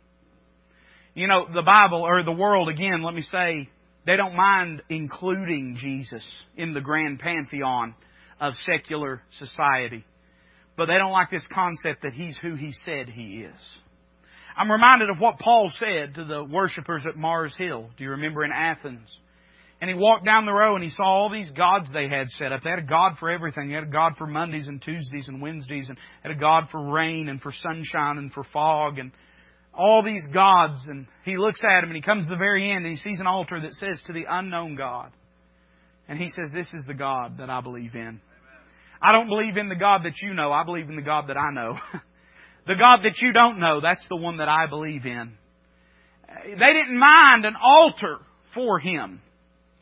You 1.15 1.27
know, 1.27 1.47
the 1.51 1.61
Bible, 1.61 2.01
or 2.01 2.21
the 2.23 2.31
world, 2.31 2.67
again, 2.67 3.01
let 3.01 3.15
me 3.15 3.21
say, 3.21 3.69
they 4.05 4.17
don't 4.17 4.35
mind 4.35 4.83
including 4.89 5.77
Jesus 5.79 6.27
in 6.57 6.73
the 6.73 6.81
grand 6.81 7.19
pantheon 7.19 7.95
of 8.41 8.53
secular 8.69 9.21
society. 9.39 10.03
But 10.75 10.87
they 10.87 10.95
don't 10.95 11.13
like 11.13 11.29
this 11.29 11.45
concept 11.53 12.03
that 12.03 12.11
he's 12.13 12.37
who 12.37 12.55
he 12.55 12.73
said 12.83 13.07
he 13.07 13.45
is. 13.49 13.59
I'm 14.57 14.69
reminded 14.69 15.09
of 15.09 15.21
what 15.21 15.39
Paul 15.39 15.71
said 15.79 16.15
to 16.15 16.25
the 16.25 16.43
worshippers 16.43 17.05
at 17.07 17.15
Mars 17.15 17.55
Hill. 17.57 17.89
Do 17.97 18.03
you 18.03 18.11
remember 18.11 18.43
in 18.43 18.51
Athens? 18.51 19.07
And 19.85 19.93
he 19.93 20.01
walked 20.01 20.25
down 20.25 20.47
the 20.47 20.51
row 20.51 20.73
and 20.73 20.83
he 20.83 20.89
saw 20.89 21.03
all 21.03 21.29
these 21.29 21.51
gods 21.51 21.93
they 21.93 22.09
had 22.09 22.27
set 22.39 22.51
up. 22.51 22.63
They 22.63 22.71
had 22.71 22.79
a 22.79 22.81
God 22.81 23.17
for 23.19 23.29
everything. 23.29 23.67
They 23.67 23.75
had 23.75 23.83
a 23.83 23.85
God 23.85 24.13
for 24.17 24.25
Mondays 24.25 24.65
and 24.65 24.81
Tuesdays 24.81 25.27
and 25.27 25.39
Wednesdays 25.39 25.89
and 25.89 25.97
had 26.23 26.31
a 26.31 26.39
God 26.39 26.69
for 26.71 26.91
rain 26.91 27.29
and 27.29 27.39
for 27.39 27.51
sunshine 27.53 28.17
and 28.17 28.33
for 28.33 28.43
fog 28.51 28.97
and 28.97 29.11
all 29.77 30.01
these 30.01 30.23
gods. 30.33 30.81
And 30.87 31.05
he 31.23 31.37
looks 31.37 31.59
at 31.63 31.81
them 31.81 31.91
and 31.91 31.95
he 31.95 32.01
comes 32.01 32.25
to 32.25 32.31
the 32.31 32.35
very 32.35 32.71
end 32.71 32.83
and 32.83 32.95
he 32.95 32.99
sees 32.99 33.19
an 33.19 33.27
altar 33.27 33.61
that 33.61 33.73
says 33.73 34.01
to 34.07 34.13
the 34.13 34.23
unknown 34.27 34.75
God. 34.75 35.11
And 36.09 36.17
he 36.17 36.29
says, 36.29 36.49
this 36.51 36.65
is 36.73 36.83
the 36.87 36.95
God 36.95 37.37
that 37.37 37.51
I 37.51 37.61
believe 37.61 37.93
in. 37.93 38.19
I 38.99 39.11
don't 39.11 39.29
believe 39.29 39.55
in 39.55 39.69
the 39.69 39.75
God 39.75 40.01
that 40.05 40.19
you 40.19 40.33
know. 40.33 40.51
I 40.51 40.63
believe 40.63 40.89
in 40.89 40.95
the 40.95 41.03
God 41.03 41.25
that 41.27 41.37
I 41.37 41.53
know. 41.53 41.77
the 42.65 42.73
God 42.73 43.01
that 43.03 43.19
you 43.21 43.33
don't 43.33 43.59
know, 43.59 43.81
that's 43.81 44.07
the 44.09 44.15
one 44.15 44.37
that 44.37 44.49
I 44.49 44.65
believe 44.65 45.05
in. 45.05 45.33
They 46.43 46.73
didn't 46.73 46.97
mind 46.97 47.45
an 47.45 47.55
altar 47.61 48.17
for 48.55 48.79
him 48.79 49.21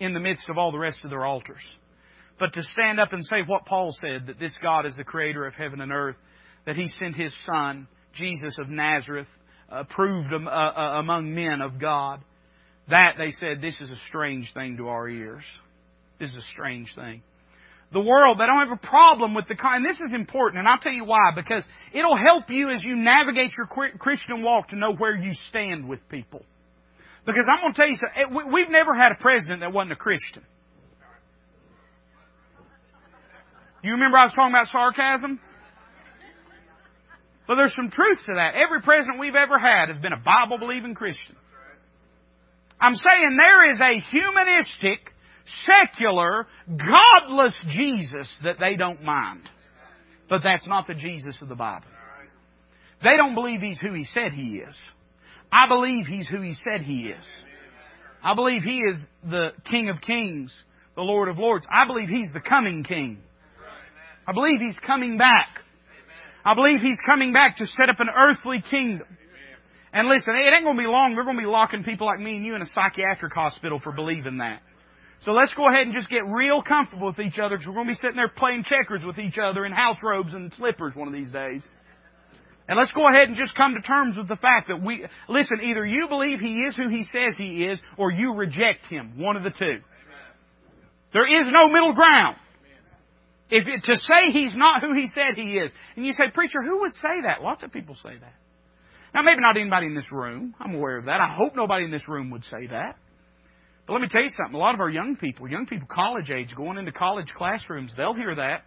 in 0.04 0.14
the 0.14 0.20
midst 0.20 0.50
of 0.50 0.58
all 0.58 0.72
the 0.72 0.78
rest 0.78 1.00
of 1.04 1.10
their 1.10 1.26
altars. 1.26 1.64
But 2.40 2.54
to 2.54 2.64
stand 2.64 3.00
up 3.00 3.14
and 3.14 3.24
say 3.26 3.38
what 3.46 3.66
Paul 3.66 3.96
said, 4.02 4.28
that 4.28 4.40
this 4.40 4.58
God 4.62 4.86
is 4.86 4.96
the 4.96 5.04
creator 5.04 5.46
of 5.46 5.54
heaven 5.54 5.82
and 5.82 5.92
earth, 5.92 6.16
that 6.66 6.76
he 6.76 6.88
sent 7.00 7.16
his 7.16 7.34
son, 7.46 7.88
Jesus 8.16 8.58
of 8.60 8.70
Nazareth, 8.70 9.28
approved 9.70 10.34
uh, 10.34 10.50
uh, 10.50 11.00
among 11.00 11.34
men 11.34 11.62
of 11.62 11.80
God, 11.80 12.22
that 12.90 13.14
they 13.18 13.32
said, 13.32 13.62
this 13.62 13.80
is 13.80 13.90
a 13.90 14.00
strange 14.08 14.52
thing 14.54 14.78
to 14.78 14.88
our 14.90 15.08
ears. 15.08 15.44
This 16.20 16.30
is 16.30 16.36
a 16.36 16.48
strange 16.54 16.94
thing. 16.96 17.22
The 17.92 18.02
world, 18.02 18.40
they 18.40 18.46
don't 18.46 18.68
have 18.68 18.78
a 18.84 18.88
problem 18.88 19.36
with 19.36 19.48
the 19.48 19.56
kind, 19.56 19.86
this 19.86 19.98
is 19.98 20.14
important, 20.16 20.60
and 20.60 20.68
I'll 20.68 20.80
tell 20.80 20.92
you 20.92 21.06
why, 21.06 21.32
because 21.36 21.64
it'll 21.94 22.18
help 22.18 22.50
you 22.50 22.72
as 22.72 22.84
you 22.84 22.96
navigate 22.96 23.52
your 23.56 23.68
Christian 24.00 24.42
walk 24.42 24.70
to 24.70 24.76
know 24.76 24.94
where 24.94 25.16
you 25.16 25.34
stand 25.50 25.88
with 25.88 26.00
people. 26.10 26.44
Because 27.26 27.48
I'm 27.50 27.62
going 27.62 27.74
to 27.74 27.78
tell 27.80 27.90
you 27.90 27.98
something. 27.98 28.52
We've 28.52 28.70
never 28.70 28.94
had 28.94 29.12
a 29.12 29.22
president 29.22 29.62
that 29.62 29.72
wasn't 29.72 29.94
a 29.94 29.96
Christian. 29.96 30.44
You 33.82 33.94
remember 33.94 34.18
I 34.18 34.24
was 34.24 34.34
talking 34.34 34.54
about 34.54 34.68
sarcasm? 34.72 35.40
But 37.48 37.56
there's 37.56 37.76
some 37.76 37.92
truth 37.92 38.20
to 38.26 38.34
that. 38.36 38.56
Every 38.56 38.82
president 38.82 39.20
we've 39.20 39.36
ever 39.36 39.60
had 39.60 39.90
has 39.90 39.98
been 39.98 40.14
a 40.14 40.18
Bible 40.18 40.58
believing 40.58 40.96
Christian. 40.96 41.36
I'm 42.80 42.96
saying 42.96 43.38
there 43.38 43.72
is 43.72 43.80
a 43.80 44.00
humanistic, 44.12 45.14
secular, 45.66 46.48
godless 46.68 47.56
Jesus 47.70 48.34
that 48.44 48.56
they 48.60 48.76
don't 48.76 49.04
mind. 49.04 49.50
But 50.30 50.42
that's 50.44 50.68
not 50.68 50.88
the 50.88 50.94
Jesus 50.94 51.38
of 51.42 51.50
the 51.50 51.56
Bible. 51.56 51.88
They 53.04 53.18
don't 53.18 53.36
believe 53.36 53.60
he's 53.60 53.80
who 53.80 53.94
he 53.94 54.06
said 54.06 54.32
he 54.32 54.58
is. 54.58 54.76
I 55.54 55.68
believe 55.68 56.08
He's 56.08 56.28
who 56.28 56.42
He 56.42 56.56
said 56.64 56.82
He 56.82 57.10
is. 57.10 57.24
I 58.24 58.34
believe 58.34 58.64
He 58.64 58.78
is 58.80 59.06
the 59.24 59.50
King 59.70 59.90
of 59.90 60.02
Kings, 60.02 60.52
the 60.96 61.02
Lord 61.02 61.30
of 61.30 61.38
Lords. 61.38 61.66
I 61.72 61.86
believe 61.86 62.10
He's 62.10 62.32
the 62.34 62.42
coming 62.42 62.84
King. 62.84 63.20
I 64.28 64.34
believe 64.34 64.60
He's 64.60 64.78
coming 64.86 65.18
back. 65.18 65.60
I 66.44 66.56
believe 66.56 66.82
He's 66.82 67.00
coming 67.06 67.34
back 67.34 67.58
to 67.58 67.68
set 67.68 67.90
up 67.90 68.00
an 68.00 68.10
earthly 68.10 68.64
kingdom. 68.70 69.08
And 69.94 70.08
listen, 70.08 70.34
it 70.36 70.52
ain't 70.52 70.64
going 70.64 70.76
to 70.76 70.82
be 70.82 70.88
long. 70.88 71.16
We're 71.16 71.24
going 71.24 71.36
to 71.36 71.44
be 71.44 71.48
locking 71.48 71.84
people 71.84 72.08
like 72.08 72.20
me 72.20 72.38
and 72.38 72.46
you 72.46 72.56
in 72.56 72.64
a 72.64 72.70
psychiatric 72.74 73.32
hospital 73.32 73.80
for 73.80 73.92
believing 73.92 74.40
that. 74.40 74.62
So 75.22 75.32
let's 75.32 75.54
go 75.54 75.70
ahead 75.70 75.86
and 75.86 75.94
just 75.94 76.10
get 76.10 76.26
real 76.26 76.64
comfortable 76.64 77.08
with 77.08 77.20
each 77.20 77.38
other 77.38 77.56
because 77.56 77.68
we're 77.68 77.76
going 77.76 77.88
to 77.88 77.94
be 77.94 78.00
sitting 78.02 78.16
there 78.16 78.28
playing 78.28 78.66
checkers 78.66 79.06
with 79.06 79.20
each 79.20 79.38
other 79.38 79.66
in 79.66 79.72
house 79.72 79.98
robes 80.04 80.34
and 80.34 80.52
slippers 80.58 80.96
one 80.96 81.08
of 81.08 81.14
these 81.14 81.30
days. 81.30 81.62
And 82.68 82.80
let's 82.80 82.92
go 82.94 83.10
ahead 83.10 83.28
and 83.28 83.38
just 83.38 83.56
come 83.56 83.76
to 83.76 83.82
terms 83.82 84.16
with 84.16 84.30
the 84.30 84.38
fact 84.38 84.70
that 84.70 84.82
we, 84.82 85.06
listen, 85.28 85.58
either 85.62 85.86
you 85.86 86.08
believe 86.08 86.40
He 86.40 86.54
is 86.68 86.76
who 86.76 86.88
He 86.88 87.04
says 87.04 87.36
He 87.38 87.66
is, 87.66 87.80
or 87.98 88.12
you 88.12 88.34
reject 88.34 88.86
Him. 88.88 89.18
One 89.18 89.36
of 89.36 89.44
the 89.44 89.50
two. 89.50 89.82
There 91.12 91.42
is 91.42 91.48
no 91.52 91.68
middle 91.68 91.94
ground. 91.94 92.38
If 93.50 93.68
it, 93.68 93.84
to 93.84 93.98
say 93.98 94.32
He's 94.32 94.56
not 94.56 94.82
who 94.82 94.94
He 94.94 95.08
said 95.08 95.36
He 95.36 95.58
is, 95.58 95.72
and 95.96 96.06
you 96.06 96.14
say, 96.14 96.32
preacher, 96.34 96.64
who 96.64 96.82
would 96.82 96.94
say 96.96 97.22
that? 97.24 97.44
Lots 97.44 97.64
of 97.64 97.72
people 97.72 97.96
say 98.02 98.18
that. 98.20 98.34
Now 99.14 99.22
maybe 99.22 99.42
not 99.42 99.58
anybody 99.58 99.88
in 99.88 99.96
this 99.96 100.12
room. 100.12 100.56
I'm 100.60 100.74
aware 100.74 100.98
of 100.98 101.06
that. 101.06 101.20
I 101.20 101.36
hope 101.36 101.56
nobody 101.56 101.86
in 101.86 101.92
this 101.92 102.08
room 102.08 102.32
would 102.32 102.46
say 102.46 102.68
that. 102.68 102.98
But 103.86 103.94
let 103.94 104.02
me 104.02 104.08
tell 104.10 104.24
you 104.24 104.30
something. 104.30 104.56
A 104.56 104.58
lot 104.58 104.74
of 104.74 104.80
our 104.80 104.90
young 104.90 105.18
people, 105.18 105.48
young 105.50 105.66
people 105.66 105.88
college 105.92 106.32
age, 106.32 106.56
going 106.56 106.78
into 106.78 106.94
college 106.94 107.28
classrooms, 107.36 107.94
they'll 107.98 108.16
hear 108.16 108.34
that. 108.36 108.64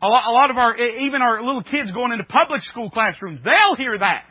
A 0.00 0.06
lot, 0.06 0.24
a 0.26 0.32
lot 0.32 0.50
of 0.50 0.56
our, 0.56 0.76
even 0.76 1.22
our 1.22 1.42
little 1.42 1.62
kids 1.62 1.90
going 1.92 2.12
into 2.12 2.24
public 2.24 2.62
school 2.62 2.88
classrooms, 2.90 3.40
they'll 3.42 3.76
hear 3.76 3.98
that. 3.98 4.24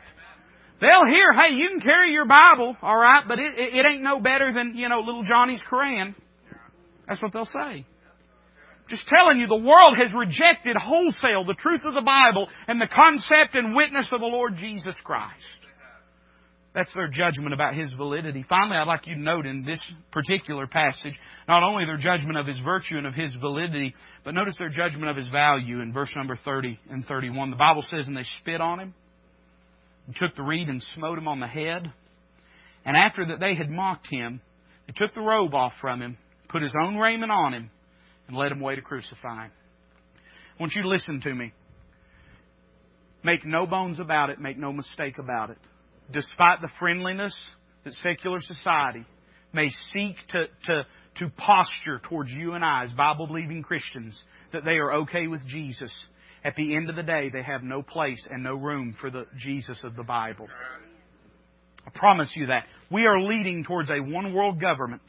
They'll 0.80 1.06
hear, 1.06 1.32
hey, 1.32 1.54
you 1.54 1.68
can 1.68 1.80
carry 1.80 2.12
your 2.12 2.24
Bible, 2.24 2.76
alright, 2.82 3.24
but 3.26 3.38
it, 3.38 3.58
it, 3.58 3.74
it 3.74 3.86
ain't 3.86 4.02
no 4.02 4.20
better 4.20 4.52
than, 4.52 4.74
you 4.76 4.88
know, 4.88 5.00
little 5.00 5.24
Johnny's 5.24 5.60
Koran. 5.68 6.14
That's 7.06 7.20
what 7.20 7.32
they'll 7.32 7.46
say. 7.46 7.84
Just 8.88 9.06
telling 9.08 9.38
you, 9.38 9.46
the 9.46 9.56
world 9.56 9.96
has 10.02 10.14
rejected 10.14 10.76
wholesale 10.76 11.44
the 11.44 11.56
truth 11.60 11.82
of 11.84 11.94
the 11.94 12.00
Bible 12.00 12.48
and 12.66 12.80
the 12.80 12.86
concept 12.86 13.54
and 13.54 13.74
witness 13.74 14.08
of 14.12 14.20
the 14.20 14.26
Lord 14.26 14.56
Jesus 14.56 14.94
Christ. 15.04 15.44
That's 16.78 16.94
their 16.94 17.08
judgment 17.08 17.52
about 17.52 17.74
His 17.74 17.92
validity. 17.94 18.44
Finally, 18.48 18.76
I'd 18.76 18.86
like 18.86 19.08
you 19.08 19.16
to 19.16 19.20
note 19.20 19.46
in 19.46 19.64
this 19.64 19.82
particular 20.12 20.68
passage, 20.68 21.14
not 21.48 21.64
only 21.64 21.84
their 21.84 21.96
judgment 21.96 22.38
of 22.38 22.46
His 22.46 22.60
virtue 22.60 22.96
and 22.96 23.04
of 23.04 23.14
His 23.14 23.34
validity, 23.34 23.96
but 24.24 24.32
notice 24.32 24.54
their 24.58 24.68
judgment 24.68 25.10
of 25.10 25.16
His 25.16 25.26
value 25.26 25.80
in 25.80 25.92
verse 25.92 26.12
number 26.14 26.38
30 26.44 26.78
and 26.88 27.04
31. 27.04 27.50
The 27.50 27.56
Bible 27.56 27.82
says, 27.82 28.06
And 28.06 28.16
they 28.16 28.22
spit 28.40 28.60
on 28.60 28.78
Him, 28.78 28.94
and 30.06 30.14
took 30.14 30.36
the 30.36 30.44
reed 30.44 30.68
and 30.68 30.80
smote 30.94 31.18
Him 31.18 31.26
on 31.26 31.40
the 31.40 31.48
head. 31.48 31.92
And 32.84 32.96
after 32.96 33.26
that 33.26 33.40
they 33.40 33.56
had 33.56 33.68
mocked 33.68 34.06
Him, 34.08 34.40
they 34.86 34.92
took 34.92 35.12
the 35.14 35.20
robe 35.20 35.56
off 35.56 35.72
from 35.80 36.00
Him, 36.00 36.16
put 36.48 36.62
His 36.62 36.74
own 36.80 36.96
raiment 36.96 37.32
on 37.32 37.54
Him, 37.54 37.70
and 38.28 38.36
led 38.36 38.52
Him 38.52 38.60
away 38.60 38.76
to 38.76 38.82
crucify 38.82 39.46
Him. 39.46 39.52
I 40.56 40.62
want 40.62 40.74
you 40.76 40.82
to 40.82 40.88
listen 40.88 41.22
to 41.22 41.34
me. 41.34 41.52
Make 43.24 43.44
no 43.44 43.66
bones 43.66 43.98
about 43.98 44.30
it. 44.30 44.38
Make 44.38 44.58
no 44.58 44.72
mistake 44.72 45.18
about 45.18 45.50
it 45.50 45.58
despite 46.12 46.60
the 46.60 46.68
friendliness 46.78 47.34
that 47.84 47.92
secular 48.02 48.40
society 48.40 49.04
may 49.52 49.68
seek 49.92 50.16
to, 50.28 50.44
to, 50.66 50.86
to 51.16 51.30
posture 51.36 52.00
towards 52.08 52.30
you 52.30 52.52
and 52.52 52.64
I 52.64 52.84
as 52.84 52.92
Bible 52.92 53.26
believing 53.26 53.62
Christians, 53.62 54.20
that 54.52 54.64
they 54.64 54.72
are 54.72 54.92
okay 55.02 55.26
with 55.26 55.46
Jesus, 55.46 55.92
at 56.44 56.54
the 56.54 56.76
end 56.76 56.90
of 56.90 56.96
the 56.96 57.02
day, 57.02 57.30
they 57.32 57.42
have 57.42 57.62
no 57.62 57.82
place 57.82 58.24
and 58.30 58.42
no 58.42 58.54
room 58.54 58.94
for 59.00 59.10
the 59.10 59.26
Jesus 59.38 59.82
of 59.84 59.96
the 59.96 60.04
Bible. 60.04 60.46
I 61.86 61.90
promise 61.98 62.32
you 62.34 62.46
that. 62.46 62.64
We 62.90 63.06
are 63.06 63.20
leading 63.20 63.64
towards 63.64 63.90
a 63.90 63.98
one 63.98 64.32
world 64.34 64.60
government. 64.60 65.02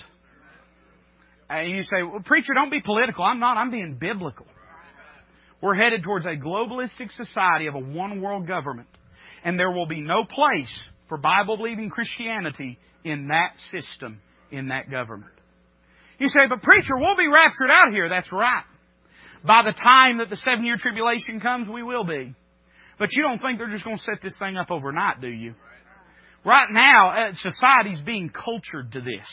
And 1.49 1.69
you 1.71 1.83
say, 1.83 2.03
well, 2.03 2.21
preacher, 2.23 2.53
don't 2.53 2.71
be 2.71 2.81
political. 2.81 3.23
I'm 3.23 3.39
not. 3.39 3.57
I'm 3.57 3.71
being 3.71 3.97
biblical. 3.99 4.45
We're 5.61 5.75
headed 5.75 6.03
towards 6.03 6.25
a 6.25 6.29
globalistic 6.29 7.09
society 7.17 7.67
of 7.67 7.75
a 7.75 7.79
one 7.79 8.21
world 8.21 8.47
government 8.47 8.87
and 9.43 9.57
there 9.57 9.71
will 9.71 9.85
be 9.85 10.01
no 10.01 10.23
place 10.23 10.71
for 11.07 11.17
Bible 11.17 11.57
believing 11.57 11.89
Christianity 11.89 12.77
in 13.03 13.29
that 13.29 13.53
system, 13.71 14.21
in 14.51 14.69
that 14.69 14.89
government. 14.89 15.31
You 16.19 16.27
say, 16.27 16.41
but 16.49 16.61
preacher, 16.61 16.97
we'll 16.97 17.15
be 17.15 17.27
raptured 17.27 17.71
out 17.71 17.91
here. 17.91 18.09
That's 18.09 18.31
right. 18.31 18.63
By 19.45 19.63
the 19.63 19.71
time 19.71 20.17
that 20.17 20.29
the 20.29 20.35
seven 20.35 20.65
year 20.65 20.75
tribulation 20.77 21.39
comes, 21.39 21.69
we 21.69 21.81
will 21.81 22.03
be. 22.03 22.35
But 22.97 23.09
you 23.13 23.23
don't 23.23 23.39
think 23.39 23.57
they're 23.57 23.69
just 23.69 23.85
going 23.85 23.97
to 23.97 24.03
set 24.03 24.21
this 24.21 24.37
thing 24.37 24.57
up 24.57 24.69
overnight, 24.69 25.21
do 25.21 25.29
you? 25.29 25.55
Right 26.45 26.69
now, 26.71 27.29
uh, 27.29 27.33
society's 27.33 27.99
being 28.05 28.29
cultured 28.29 28.91
to 28.93 29.01
this, 29.01 29.25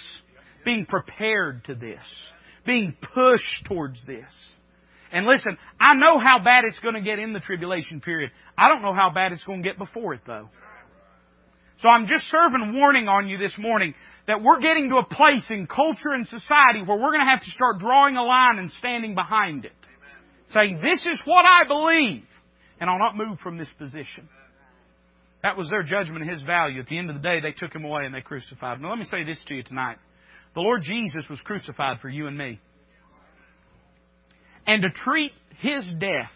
being 0.64 0.86
prepared 0.86 1.64
to 1.64 1.74
this, 1.74 2.02
being 2.64 2.96
pushed 3.14 3.64
towards 3.66 3.98
this. 4.06 4.30
And 5.12 5.26
listen, 5.26 5.56
I 5.78 5.94
know 5.94 6.18
how 6.18 6.38
bad 6.38 6.64
it's 6.64 6.78
going 6.80 6.94
to 6.94 7.00
get 7.00 7.18
in 7.18 7.32
the 7.32 7.40
tribulation 7.40 8.00
period. 8.00 8.30
I 8.58 8.68
don't 8.68 8.82
know 8.82 8.94
how 8.94 9.10
bad 9.14 9.32
it's 9.32 9.44
going 9.44 9.62
to 9.62 9.68
get 9.68 9.78
before 9.78 10.14
it, 10.14 10.20
though. 10.26 10.48
So 11.82 11.88
I'm 11.88 12.06
just 12.06 12.24
serving 12.30 12.74
warning 12.74 13.06
on 13.06 13.28
you 13.28 13.36
this 13.36 13.54
morning 13.58 13.94
that 14.26 14.42
we're 14.42 14.60
getting 14.60 14.88
to 14.88 14.96
a 14.96 15.04
place 15.04 15.44
in 15.50 15.66
culture 15.66 16.12
and 16.14 16.26
society 16.26 16.82
where 16.84 16.96
we're 16.96 17.12
going 17.12 17.24
to 17.24 17.30
have 17.30 17.42
to 17.42 17.50
start 17.50 17.78
drawing 17.78 18.16
a 18.16 18.22
line 18.22 18.58
and 18.58 18.70
standing 18.78 19.14
behind 19.14 19.66
it. 19.66 19.72
Saying, 20.50 20.80
this 20.82 21.00
is 21.00 21.20
what 21.24 21.44
I 21.44 21.64
believe, 21.66 22.24
and 22.80 22.88
I'll 22.88 22.98
not 22.98 23.16
move 23.16 23.38
from 23.40 23.58
this 23.58 23.68
position. 23.78 24.28
That 25.42 25.56
was 25.56 25.68
their 25.68 25.82
judgment 25.82 26.22
and 26.22 26.30
his 26.30 26.42
value. 26.42 26.80
At 26.80 26.86
the 26.86 26.98
end 26.98 27.10
of 27.10 27.16
the 27.16 27.22
day, 27.22 27.40
they 27.40 27.52
took 27.52 27.74
him 27.74 27.84
away 27.84 28.04
and 28.06 28.14
they 28.14 28.20
crucified 28.20 28.76
him. 28.76 28.82
Now 28.82 28.90
let 28.90 28.98
me 28.98 29.04
say 29.04 29.22
this 29.24 29.42
to 29.48 29.54
you 29.54 29.62
tonight. 29.62 29.98
The 30.54 30.60
Lord 30.60 30.82
Jesus 30.82 31.24
was 31.28 31.38
crucified 31.44 32.00
for 32.00 32.08
you 32.08 32.26
and 32.26 32.38
me. 32.38 32.58
And 34.66 34.82
to 34.82 34.90
treat 34.90 35.32
his 35.58 35.84
death 35.98 36.30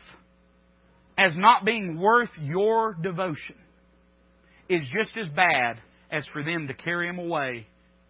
as 1.19 1.37
not 1.37 1.65
being 1.65 1.99
worth 1.99 2.31
your 2.41 2.95
devotion 2.95 3.57
is 4.69 4.83
just 4.97 5.17
as 5.17 5.27
bad 5.29 5.79
as 6.11 6.27
for 6.33 6.43
them 6.43 6.69
to 6.69 6.75
carry 6.75 7.09
him 7.09 7.19
away, 7.19 7.67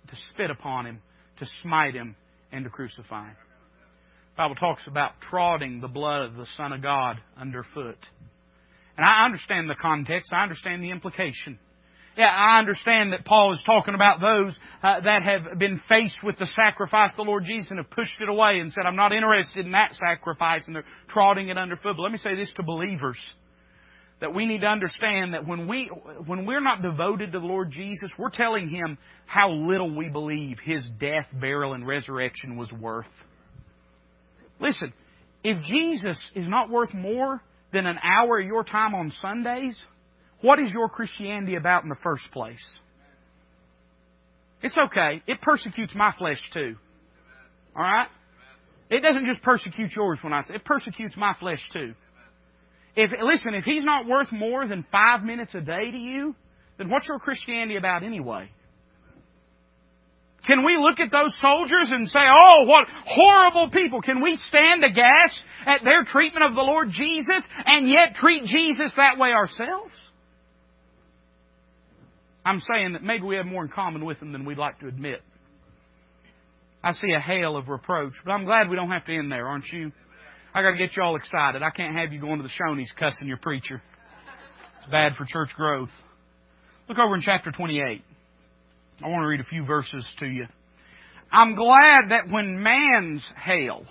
to 0.08 0.14
spit 0.32 0.50
upon 0.50 0.86
him, 0.86 1.00
to 1.38 1.46
smite 1.62 1.94
him, 1.94 2.14
and 2.52 2.64
to 2.64 2.70
crucify 2.70 3.28
him. 3.28 3.36
The 4.36 4.36
Bible 4.36 4.54
talks 4.56 4.82
about 4.86 5.12
trodding 5.30 5.80
the 5.80 5.88
blood 5.88 6.22
of 6.22 6.36
the 6.36 6.46
Son 6.56 6.72
of 6.72 6.82
God 6.82 7.16
underfoot. 7.38 7.98
And 8.96 9.04
I 9.04 9.24
understand 9.24 9.68
the 9.68 9.74
context. 9.74 10.32
I 10.32 10.42
understand 10.42 10.82
the 10.82 10.90
implication. 10.90 11.58
Yeah, 12.20 12.26
I 12.26 12.58
understand 12.58 13.14
that 13.14 13.24
Paul 13.24 13.54
is 13.54 13.62
talking 13.64 13.94
about 13.94 14.20
those 14.20 14.54
uh, 14.82 15.00
that 15.00 15.22
have 15.22 15.58
been 15.58 15.80
faced 15.88 16.18
with 16.22 16.36
the 16.36 16.44
sacrifice 16.44 17.12
of 17.12 17.16
the 17.16 17.22
Lord 17.22 17.44
Jesus 17.44 17.68
and 17.70 17.78
have 17.78 17.88
pushed 17.88 18.20
it 18.20 18.28
away 18.28 18.58
and 18.60 18.70
said, 18.70 18.82
I'm 18.86 18.94
not 18.94 19.14
interested 19.14 19.64
in 19.64 19.72
that 19.72 19.94
sacrifice, 19.94 20.64
and 20.66 20.76
they're 20.76 20.84
trotting 21.08 21.48
it 21.48 21.56
underfoot. 21.56 21.96
But 21.96 22.02
let 22.02 22.12
me 22.12 22.18
say 22.18 22.36
this 22.36 22.52
to 22.56 22.62
believers 22.62 23.16
that 24.20 24.34
we 24.34 24.44
need 24.44 24.60
to 24.60 24.66
understand 24.66 25.32
that 25.32 25.46
when 25.46 25.66
we 25.66 25.86
when 26.26 26.44
we're 26.44 26.60
not 26.60 26.82
devoted 26.82 27.32
to 27.32 27.40
the 27.40 27.46
Lord 27.46 27.70
Jesus, 27.70 28.12
we're 28.18 28.28
telling 28.28 28.68
him 28.68 28.98
how 29.24 29.50
little 29.50 29.96
we 29.96 30.10
believe 30.10 30.58
his 30.62 30.86
death, 31.00 31.24
burial, 31.32 31.72
and 31.72 31.86
resurrection 31.86 32.58
was 32.58 32.70
worth. 32.70 33.06
Listen, 34.60 34.92
if 35.42 35.56
Jesus 35.62 36.20
is 36.34 36.46
not 36.46 36.68
worth 36.68 36.92
more 36.92 37.42
than 37.72 37.86
an 37.86 37.96
hour 38.02 38.40
of 38.40 38.46
your 38.46 38.62
time 38.62 38.94
on 38.94 39.10
Sundays, 39.22 39.74
what 40.42 40.58
is 40.58 40.72
your 40.72 40.88
Christianity 40.88 41.56
about 41.56 41.82
in 41.82 41.88
the 41.88 41.96
first 42.02 42.24
place? 42.32 42.64
It's 44.62 44.76
okay. 44.76 45.22
It 45.26 45.40
persecutes 45.40 45.94
my 45.94 46.12
flesh 46.18 46.40
too. 46.52 46.76
Alright? 47.76 48.08
It 48.90 49.00
doesn't 49.00 49.26
just 49.26 49.42
persecute 49.42 49.92
yours 49.94 50.18
when 50.22 50.32
I 50.32 50.42
say 50.42 50.54
it 50.54 50.64
persecutes 50.64 51.16
my 51.16 51.34
flesh 51.38 51.60
too. 51.72 51.94
If 52.96 53.12
listen, 53.22 53.54
if 53.54 53.64
he's 53.64 53.84
not 53.84 54.06
worth 54.06 54.32
more 54.32 54.66
than 54.66 54.84
five 54.90 55.22
minutes 55.22 55.54
a 55.54 55.60
day 55.60 55.90
to 55.90 55.96
you, 55.96 56.34
then 56.76 56.90
what's 56.90 57.06
your 57.06 57.18
Christianity 57.18 57.76
about 57.76 58.02
anyway? 58.02 58.50
Can 60.46 60.64
we 60.64 60.76
look 60.78 60.98
at 60.98 61.12
those 61.12 61.36
soldiers 61.40 61.92
and 61.92 62.08
say, 62.08 62.20
oh, 62.26 62.64
what 62.64 62.86
horrible 63.06 63.70
people? 63.70 64.00
Can 64.00 64.22
we 64.22 64.38
stand 64.48 64.82
aghast 64.82 65.40
at 65.66 65.84
their 65.84 66.04
treatment 66.04 66.44
of 66.44 66.54
the 66.54 66.62
Lord 66.62 66.88
Jesus 66.90 67.44
and 67.66 67.88
yet 67.88 68.14
treat 68.14 68.44
Jesus 68.44 68.90
that 68.96 69.18
way 69.18 69.30
ourselves? 69.30 69.92
I'm 72.44 72.60
saying 72.60 72.94
that 72.94 73.02
maybe 73.02 73.24
we 73.24 73.36
have 73.36 73.46
more 73.46 73.62
in 73.62 73.70
common 73.70 74.04
with 74.04 74.18
them 74.20 74.32
than 74.32 74.44
we'd 74.44 74.58
like 74.58 74.80
to 74.80 74.88
admit. 74.88 75.20
I 76.82 76.92
see 76.92 77.12
a 77.12 77.20
hail 77.20 77.56
of 77.56 77.68
reproach, 77.68 78.14
but 78.24 78.30
I'm 78.30 78.44
glad 78.44 78.70
we 78.70 78.76
don't 78.76 78.90
have 78.90 79.04
to 79.04 79.14
end 79.14 79.30
there, 79.30 79.46
aren't 79.46 79.66
you? 79.66 79.92
I 80.54 80.62
got 80.62 80.72
to 80.72 80.78
get 80.78 80.96
you 80.96 81.02
all 81.02 81.16
excited. 81.16 81.62
I 81.62 81.70
can't 81.70 81.96
have 81.96 82.12
you 82.12 82.20
going 82.20 82.38
to 82.38 82.42
the 82.42 82.48
Shoney's 82.48 82.92
cussing 82.98 83.28
your 83.28 83.36
preacher. 83.36 83.82
It's 84.78 84.90
bad 84.90 85.12
for 85.16 85.26
church 85.26 85.50
growth. 85.56 85.90
Look 86.88 86.98
over 86.98 87.14
in 87.14 87.20
chapter 87.20 87.52
28. 87.52 88.02
I 89.02 89.08
want 89.08 89.22
to 89.22 89.26
read 89.26 89.40
a 89.40 89.44
few 89.44 89.64
verses 89.64 90.06
to 90.18 90.26
you. 90.26 90.46
I'm 91.30 91.54
glad 91.54 92.10
that 92.10 92.28
when 92.28 92.62
man's 92.62 93.24
hail 93.44 93.84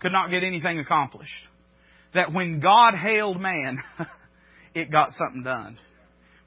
could 0.00 0.12
not 0.12 0.30
get 0.30 0.42
anything 0.42 0.78
accomplished, 0.80 1.30
that 2.14 2.32
when 2.32 2.60
God 2.60 2.94
hailed 2.94 3.40
man, 3.40 3.78
it 4.74 4.90
got 4.90 5.12
something 5.12 5.42
done. 5.42 5.78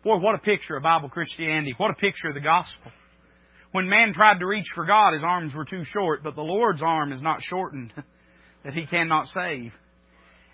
Boy, 0.03 0.17
what 0.17 0.35
a 0.35 0.39
picture 0.39 0.75
of 0.75 0.83
Bible 0.83 1.07
Christianity. 1.07 1.73
What 1.77 1.91
a 1.91 1.95
picture 1.95 2.27
of 2.27 2.33
the 2.33 2.41
gospel. 2.41 2.91
When 3.71 3.89
man 3.89 4.13
tried 4.13 4.39
to 4.39 4.45
reach 4.45 4.67
for 4.75 4.85
God, 4.85 5.13
his 5.13 5.23
arms 5.23 5.55
were 5.55 5.65
too 5.65 5.83
short, 5.93 6.23
but 6.23 6.35
the 6.35 6.41
Lord's 6.41 6.81
arm 6.83 7.13
is 7.13 7.21
not 7.21 7.41
shortened 7.41 7.93
that 8.65 8.73
he 8.73 8.85
cannot 8.85 9.27
save. 9.27 9.71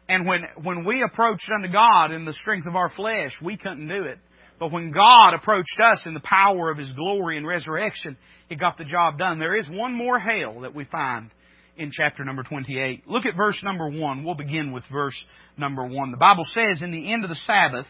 And 0.07 0.27
when, 0.27 0.41
when 0.61 0.85
we 0.85 1.03
approached 1.03 1.49
unto 1.53 1.71
God 1.71 2.11
in 2.11 2.25
the 2.25 2.33
strength 2.33 2.67
of 2.67 2.75
our 2.75 2.91
flesh, 2.91 3.31
we 3.43 3.57
couldn't 3.57 3.87
do 3.87 4.03
it. 4.03 4.19
But 4.59 4.71
when 4.71 4.91
God 4.91 5.33
approached 5.33 5.79
us 5.81 6.03
in 6.05 6.13
the 6.13 6.19
power 6.19 6.69
of 6.69 6.77
His 6.77 6.91
glory 6.93 7.37
and 7.37 7.47
resurrection, 7.47 8.17
it 8.49 8.59
got 8.59 8.77
the 8.77 8.83
job 8.83 9.17
done. 9.17 9.39
There 9.39 9.55
is 9.55 9.67
one 9.69 9.95
more 9.95 10.19
hail 10.19 10.61
that 10.61 10.75
we 10.75 10.85
find 10.85 11.31
in 11.77 11.91
chapter 11.91 12.25
number 12.25 12.43
28. 12.43 13.07
Look 13.07 13.25
at 13.25 13.37
verse 13.37 13.57
number 13.63 13.89
1. 13.89 14.23
We'll 14.23 14.35
begin 14.35 14.73
with 14.73 14.83
verse 14.91 15.15
number 15.57 15.85
1. 15.85 16.11
The 16.11 16.17
Bible 16.17 16.43
says, 16.45 16.81
In 16.81 16.91
the 16.91 17.13
end 17.13 17.23
of 17.23 17.29
the 17.29 17.39
Sabbath, 17.45 17.87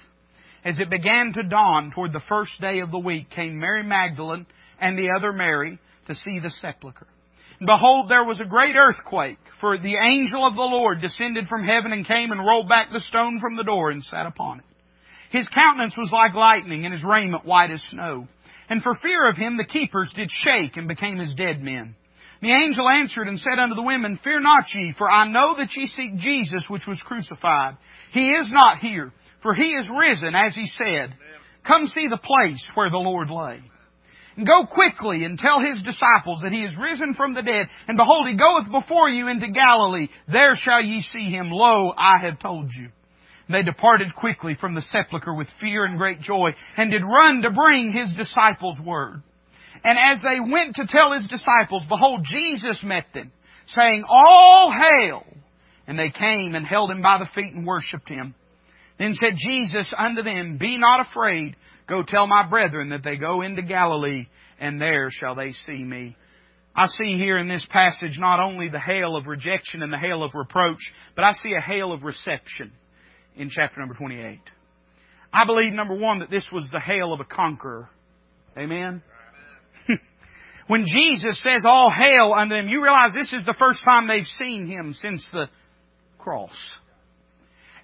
as 0.64 0.80
it 0.80 0.90
began 0.90 1.34
to 1.34 1.44
dawn 1.44 1.92
toward 1.94 2.14
the 2.14 2.22
first 2.28 2.52
day 2.60 2.80
of 2.80 2.92
the 2.92 3.00
week, 3.00 3.30
came 3.30 3.60
Mary 3.60 3.84
Magdalene 3.84 4.46
and 4.80 4.98
the 4.98 5.12
other 5.18 5.32
Mary 5.32 5.80
to 6.08 6.16
see 6.16 6.40
the 6.40 6.50
sepulchre. 6.50 7.08
Behold, 7.66 8.10
there 8.10 8.24
was 8.24 8.40
a 8.40 8.46
great 8.46 8.76
earthquake, 8.76 9.38
for 9.60 9.78
the 9.78 9.96
angel 9.96 10.46
of 10.46 10.56
the 10.56 10.62
Lord 10.62 11.02
descended 11.02 11.48
from 11.48 11.66
heaven 11.66 11.92
and 11.92 12.08
came 12.08 12.32
and 12.32 12.46
rolled 12.46 12.70
back 12.70 12.90
the 12.92 13.02
stone 13.02 13.40
from 13.42 13.58
the 13.58 13.64
door 13.64 13.92
and 13.92 14.04
sat 14.04 14.26
upon 14.26 14.60
it. 14.60 14.66
His 15.32 15.48
countenance 15.50 15.96
was 15.98 16.12
like 16.12 16.34
lightning 16.34 16.86
and 16.86 16.94
his 16.94 17.04
raiment 17.04 17.46
white 17.46 17.72
as 17.72 17.82
snow. 17.92 18.28
And 18.70 18.82
for 18.82 18.96
fear 18.96 19.30
of 19.30 19.36
him 19.36 19.58
the 19.58 19.66
keepers 19.66 20.12
did 20.16 20.30
shake 20.32 20.78
and 20.78 20.88
became 20.88 21.20
as 21.20 21.34
dead 21.36 21.62
men. 21.62 21.96
The 22.42 22.52
angel 22.52 22.88
answered 22.90 23.28
and 23.28 23.38
said 23.40 23.60
unto 23.60 23.76
the 23.76 23.82
women, 23.82 24.20
Fear 24.24 24.40
not 24.40 24.64
ye, 24.74 24.94
for 24.98 25.10
I 25.10 25.28
know 25.30 25.56
that 25.58 25.76
ye 25.76 25.88
seek 25.88 26.18
Jesus 26.18 26.64
which 26.70 26.88
was 26.88 27.02
crucified. 27.06 27.78
He 28.12 28.30
is 28.30 28.50
not 28.50 28.80
here, 28.80 29.12
for 29.44 29.54
he 29.54 29.68
is 29.68 29.90
risen, 29.90 30.34
as 30.36 30.56
he 30.56 30.66
said. 30.78 31.14
Come 31.68 31.88
see 31.88 32.08
the 32.10 32.18
place 32.18 32.66
where 32.76 32.90
the 32.90 32.98
Lord 32.98 33.30
lay. 33.30 33.62
And 34.38 34.48
go 34.48 34.66
quickly 34.66 35.26
and 35.26 35.38
tell 35.38 35.60
his 35.60 35.84
disciples 35.84 36.40
that 36.44 36.54
he 36.54 36.64
is 36.64 36.72
risen 36.80 37.14
from 37.14 37.34
the 37.34 37.42
dead. 37.42 37.68
And 37.90 37.98
behold, 37.98 38.26
he 38.28 38.38
goeth 38.38 38.72
before 38.72 39.10
you 39.10 39.28
into 39.28 39.50
Galilee. 39.50 40.08
There 40.32 40.56
shall 40.56 40.82
ye 40.82 41.02
see 41.12 41.30
him. 41.30 41.50
Lo, 41.52 41.92
I 41.98 42.20
have 42.26 42.40
told 42.40 42.72
you. 42.74 42.90
They 43.50 43.64
departed 43.64 44.16
quickly 44.16 44.56
from 44.62 44.76
the 44.76 44.82
sepulchre 44.94 45.34
with 45.34 45.48
fear 45.60 45.84
and 45.84 45.98
great 45.98 46.22
joy, 46.22 46.52
and 46.78 46.90
did 46.90 47.02
run 47.04 47.42
to 47.42 47.50
bring 47.50 47.92
his 47.92 48.10
disciples 48.16 48.80
word. 48.80 49.24
And 49.84 49.98
as 49.98 50.24
they 50.24 50.40
went 50.40 50.76
to 50.76 50.88
tell 50.88 51.14
his 51.14 51.28
disciples, 51.28 51.84
behold, 51.88 52.26
Jesus 52.26 52.80
met 52.84 53.06
them, 53.14 53.32
saying, 53.76 54.04
All 54.08 54.72
hail! 54.72 55.24
And 55.88 55.98
they 55.98 56.10
came 56.10 56.56
and 56.56 56.66
held 56.66 56.92
him 56.92 57.02
by 57.02 57.18
the 57.18 57.30
feet 57.34 57.54
and 57.54 57.66
worshipped 57.66 58.10
him. 58.10 58.36
Then 59.00 59.16
said 59.16 59.36
Jesus 59.38 59.92
unto 59.98 60.22
them, 60.22 60.58
Be 60.58 60.78
not 60.78 61.08
afraid. 61.08 61.56
Go 61.88 62.04
tell 62.04 62.28
my 62.28 62.48
brethren 62.48 62.90
that 62.90 63.04
they 63.04 63.16
go 63.16 63.42
into 63.42 63.62
Galilee, 63.64 64.28
and 64.60 64.80
there 64.80 65.08
shall 65.10 65.34
they 65.34 65.54
see 65.66 65.84
me. 65.84 66.16
I 66.76 66.86
see 66.86 67.18
here 67.18 67.38
in 67.38 67.48
this 67.48 67.66
passage 67.72 68.18
not 68.20 68.40
only 68.40 68.70
the 68.70 68.80
hail 68.80 69.16
of 69.16 69.26
rejection 69.26 69.82
and 69.82 69.92
the 69.92 69.98
hail 69.98 70.24
of 70.24 70.32
reproach, 70.36 70.80
but 71.16 71.24
I 71.26 71.34
see 71.34 71.54
a 71.58 71.62
hail 71.62 71.92
of 71.92 72.04
reception 72.04 72.72
in 73.36 73.50
chapter 73.50 73.80
number 73.80 73.96
28. 73.96 74.40
I 75.34 75.46
believe, 75.46 75.74
number 75.74 75.96
one, 75.96 76.20
that 76.20 76.30
this 76.30 76.46
was 76.52 76.68
the 76.72 76.80
hail 76.80 77.14
of 77.14 77.20
a 77.20 77.26
conqueror. 77.26 77.90
Amen? 78.58 79.02
When 80.70 80.86
Jesus 80.86 81.42
says, 81.44 81.64
All 81.66 81.92
hail 81.92 82.32
unto 82.32 82.54
them, 82.54 82.70
you 82.70 82.84
realize 82.84 83.12
this 83.12 83.34
is 83.34 83.44
the 83.48 83.56
first 83.58 83.84
time 83.84 84.08
they've 84.08 84.24
seen 84.38 84.68
him 84.68 84.94
since 84.94 85.26
the 85.34 85.48
cross. 86.20 86.56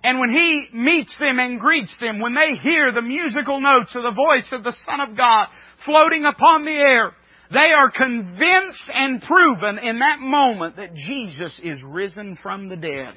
And 0.04 0.20
when 0.20 0.30
He 0.30 0.68
meets 0.72 1.18
them 1.18 1.40
and 1.40 1.60
greets 1.60 1.96
them, 2.00 2.20
when 2.20 2.36
they 2.36 2.58
hear 2.62 2.92
the 2.92 3.02
musical 3.02 3.60
notes 3.60 3.96
of 3.96 4.04
the 4.04 4.12
voice 4.12 4.48
of 4.52 4.64
the 4.64 4.76
Son 4.86 5.02
of 5.02 5.18
God 5.18 5.48
floating 5.84 6.26
upon 6.26 6.64
the 6.64 6.74
air, 6.74 7.14
they 7.52 7.72
are 7.72 7.90
convinced 7.90 8.84
and 8.94 9.20
proven 9.20 9.80
in 9.80 9.98
that 9.98 10.20
moment 10.20 10.76
that 10.76 10.94
Jesus 10.94 11.60
is 11.64 11.82
risen 11.84 12.38
from 12.44 12.70
the 12.70 12.76
dead. 12.76 13.16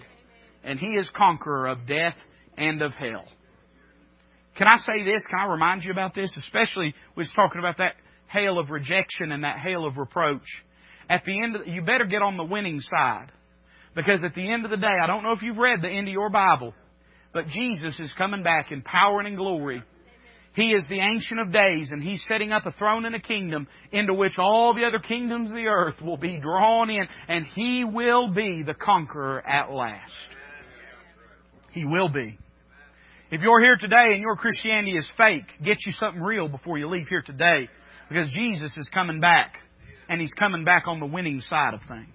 And 0.64 0.78
He 0.78 0.92
is 0.92 1.11
conqueror 1.14 1.66
of 1.66 1.87
death 1.87 2.16
and 2.57 2.81
of 2.81 2.92
hell. 2.92 3.26
Can 4.56 4.66
I 4.66 4.79
say 4.79 5.04
this? 5.04 5.23
Can 5.29 5.40
I 5.40 5.52
remind 5.52 5.85
you 5.85 5.92
about 5.92 6.14
this? 6.14 6.35
Especially, 6.38 6.94
we 7.14 7.21
was 7.21 7.33
talking 7.37 7.58
about 7.58 7.77
that 7.77 7.96
hail 8.29 8.58
of 8.58 8.70
rejection 8.70 9.33
and 9.33 9.44
that 9.44 9.58
hail 9.58 9.87
of 9.87 9.96
reproach. 9.96 10.46
At 11.10 11.24
the 11.24 11.42
end, 11.42 11.56
of, 11.56 11.66
you 11.66 11.83
better 11.83 12.04
get 12.04 12.22
on 12.22 12.37
the 12.37 12.44
winning 12.44 12.81
side. 12.81 13.33
Because 13.94 14.22
at 14.22 14.35
the 14.35 14.50
end 14.50 14.64
of 14.64 14.70
the 14.70 14.76
day, 14.76 14.94
I 15.02 15.06
don't 15.06 15.22
know 15.22 15.33
if 15.33 15.42
you've 15.42 15.56
read 15.56 15.83
the 15.83 15.88
end 15.88 16.06
of 16.06 16.12
your 16.12 16.31
Bible, 16.31 16.74
but 17.33 17.48
Jesus 17.48 17.98
is 17.98 18.12
coming 18.16 18.42
back 18.42 18.70
in 18.70 18.83
power 18.83 19.18
and 19.18 19.29
in 19.29 19.35
glory. 19.35 19.83
He 20.54 20.72
is 20.72 20.85
the 20.88 21.00
Ancient 21.00 21.40
of 21.40 21.52
Days, 21.52 21.88
and 21.90 22.02
He's 22.02 22.24
setting 22.29 22.52
up 22.52 22.66
a 22.66 22.72
throne 22.72 23.04
and 23.06 23.14
a 23.14 23.20
kingdom 23.20 23.66
into 23.92 24.14
which 24.14 24.38
all 24.38 24.74
the 24.74 24.85
other 24.85 24.98
kingdoms 24.98 25.50
of 25.50 25.56
the 25.56 25.66
earth 25.66 26.00
will 26.02 26.16
be 26.16 26.38
drawn 26.38 26.90
in, 26.90 27.06
and 27.29 27.46
He 27.54 27.85
will 27.85 28.29
be 28.29 28.62
the 28.62 28.74
conqueror 28.74 29.46
at 29.46 29.72
last. 29.72 30.12
He 31.70 31.85
will 31.85 32.08
be. 32.08 32.38
If 33.31 33.40
you're 33.42 33.60
here 33.60 33.76
today 33.76 34.12
and 34.12 34.20
your 34.20 34.37
Christianity 34.37 34.96
is 34.96 35.08
fake, 35.16 35.44
get 35.62 35.76
you 35.85 35.92
something 35.92 36.22
real 36.22 36.48
before 36.48 36.79
you 36.79 36.88
leave 36.88 37.08
here 37.08 37.22
today. 37.22 37.68
Because 38.09 38.29
Jesus 38.31 38.73
is 38.77 38.88
coming 38.92 39.21
back. 39.21 39.54
And 40.09 40.21
He's 40.21 40.33
coming 40.33 40.65
back 40.65 40.85
on 40.87 41.00
the 41.00 41.06
winning 41.06 41.40
side 41.42 41.75
of 41.75 41.81
things. 41.88 42.15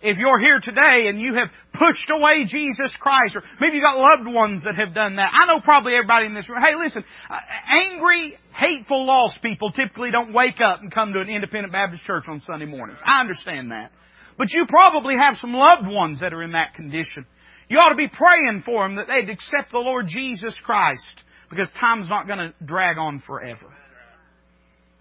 If 0.00 0.18
you're 0.18 0.38
here 0.38 0.60
today 0.60 1.08
and 1.08 1.20
you 1.20 1.34
have 1.34 1.48
pushed 1.72 2.10
away 2.10 2.44
Jesus 2.46 2.94
Christ, 3.00 3.34
or 3.34 3.42
maybe 3.60 3.76
you've 3.76 3.82
got 3.82 3.96
loved 3.98 4.32
ones 4.32 4.62
that 4.64 4.76
have 4.76 4.94
done 4.94 5.16
that. 5.16 5.30
I 5.32 5.46
know 5.46 5.60
probably 5.60 5.94
everybody 5.94 6.26
in 6.26 6.34
this 6.34 6.48
room. 6.48 6.62
Hey, 6.62 6.74
listen, 6.78 7.02
uh, 7.28 7.38
angry, 7.68 8.36
hateful, 8.54 9.06
lost 9.06 9.42
people 9.42 9.72
typically 9.72 10.10
don't 10.12 10.32
wake 10.32 10.60
up 10.60 10.82
and 10.82 10.92
come 10.92 11.12
to 11.14 11.20
an 11.20 11.28
independent 11.28 11.72
Baptist 11.72 12.04
church 12.04 12.24
on 12.28 12.42
Sunday 12.46 12.66
mornings. 12.66 13.00
I 13.04 13.20
understand 13.20 13.72
that. 13.72 13.90
But 14.36 14.52
you 14.52 14.66
probably 14.68 15.14
have 15.20 15.36
some 15.40 15.52
loved 15.52 15.86
ones 15.86 16.20
that 16.20 16.32
are 16.32 16.44
in 16.44 16.52
that 16.52 16.74
condition. 16.74 17.26
You 17.68 17.78
ought 17.78 17.90
to 17.90 17.96
be 17.96 18.08
praying 18.08 18.62
for 18.64 18.86
them 18.86 18.96
that 18.96 19.06
they'd 19.08 19.28
accept 19.28 19.72
the 19.72 19.78
Lord 19.78 20.06
Jesus 20.08 20.54
Christ 20.64 21.04
because 21.50 21.68
time's 21.80 22.08
not 22.08 22.26
going 22.28 22.38
to 22.38 22.54
drag 22.64 22.98
on 22.98 23.20
forever. 23.26 23.66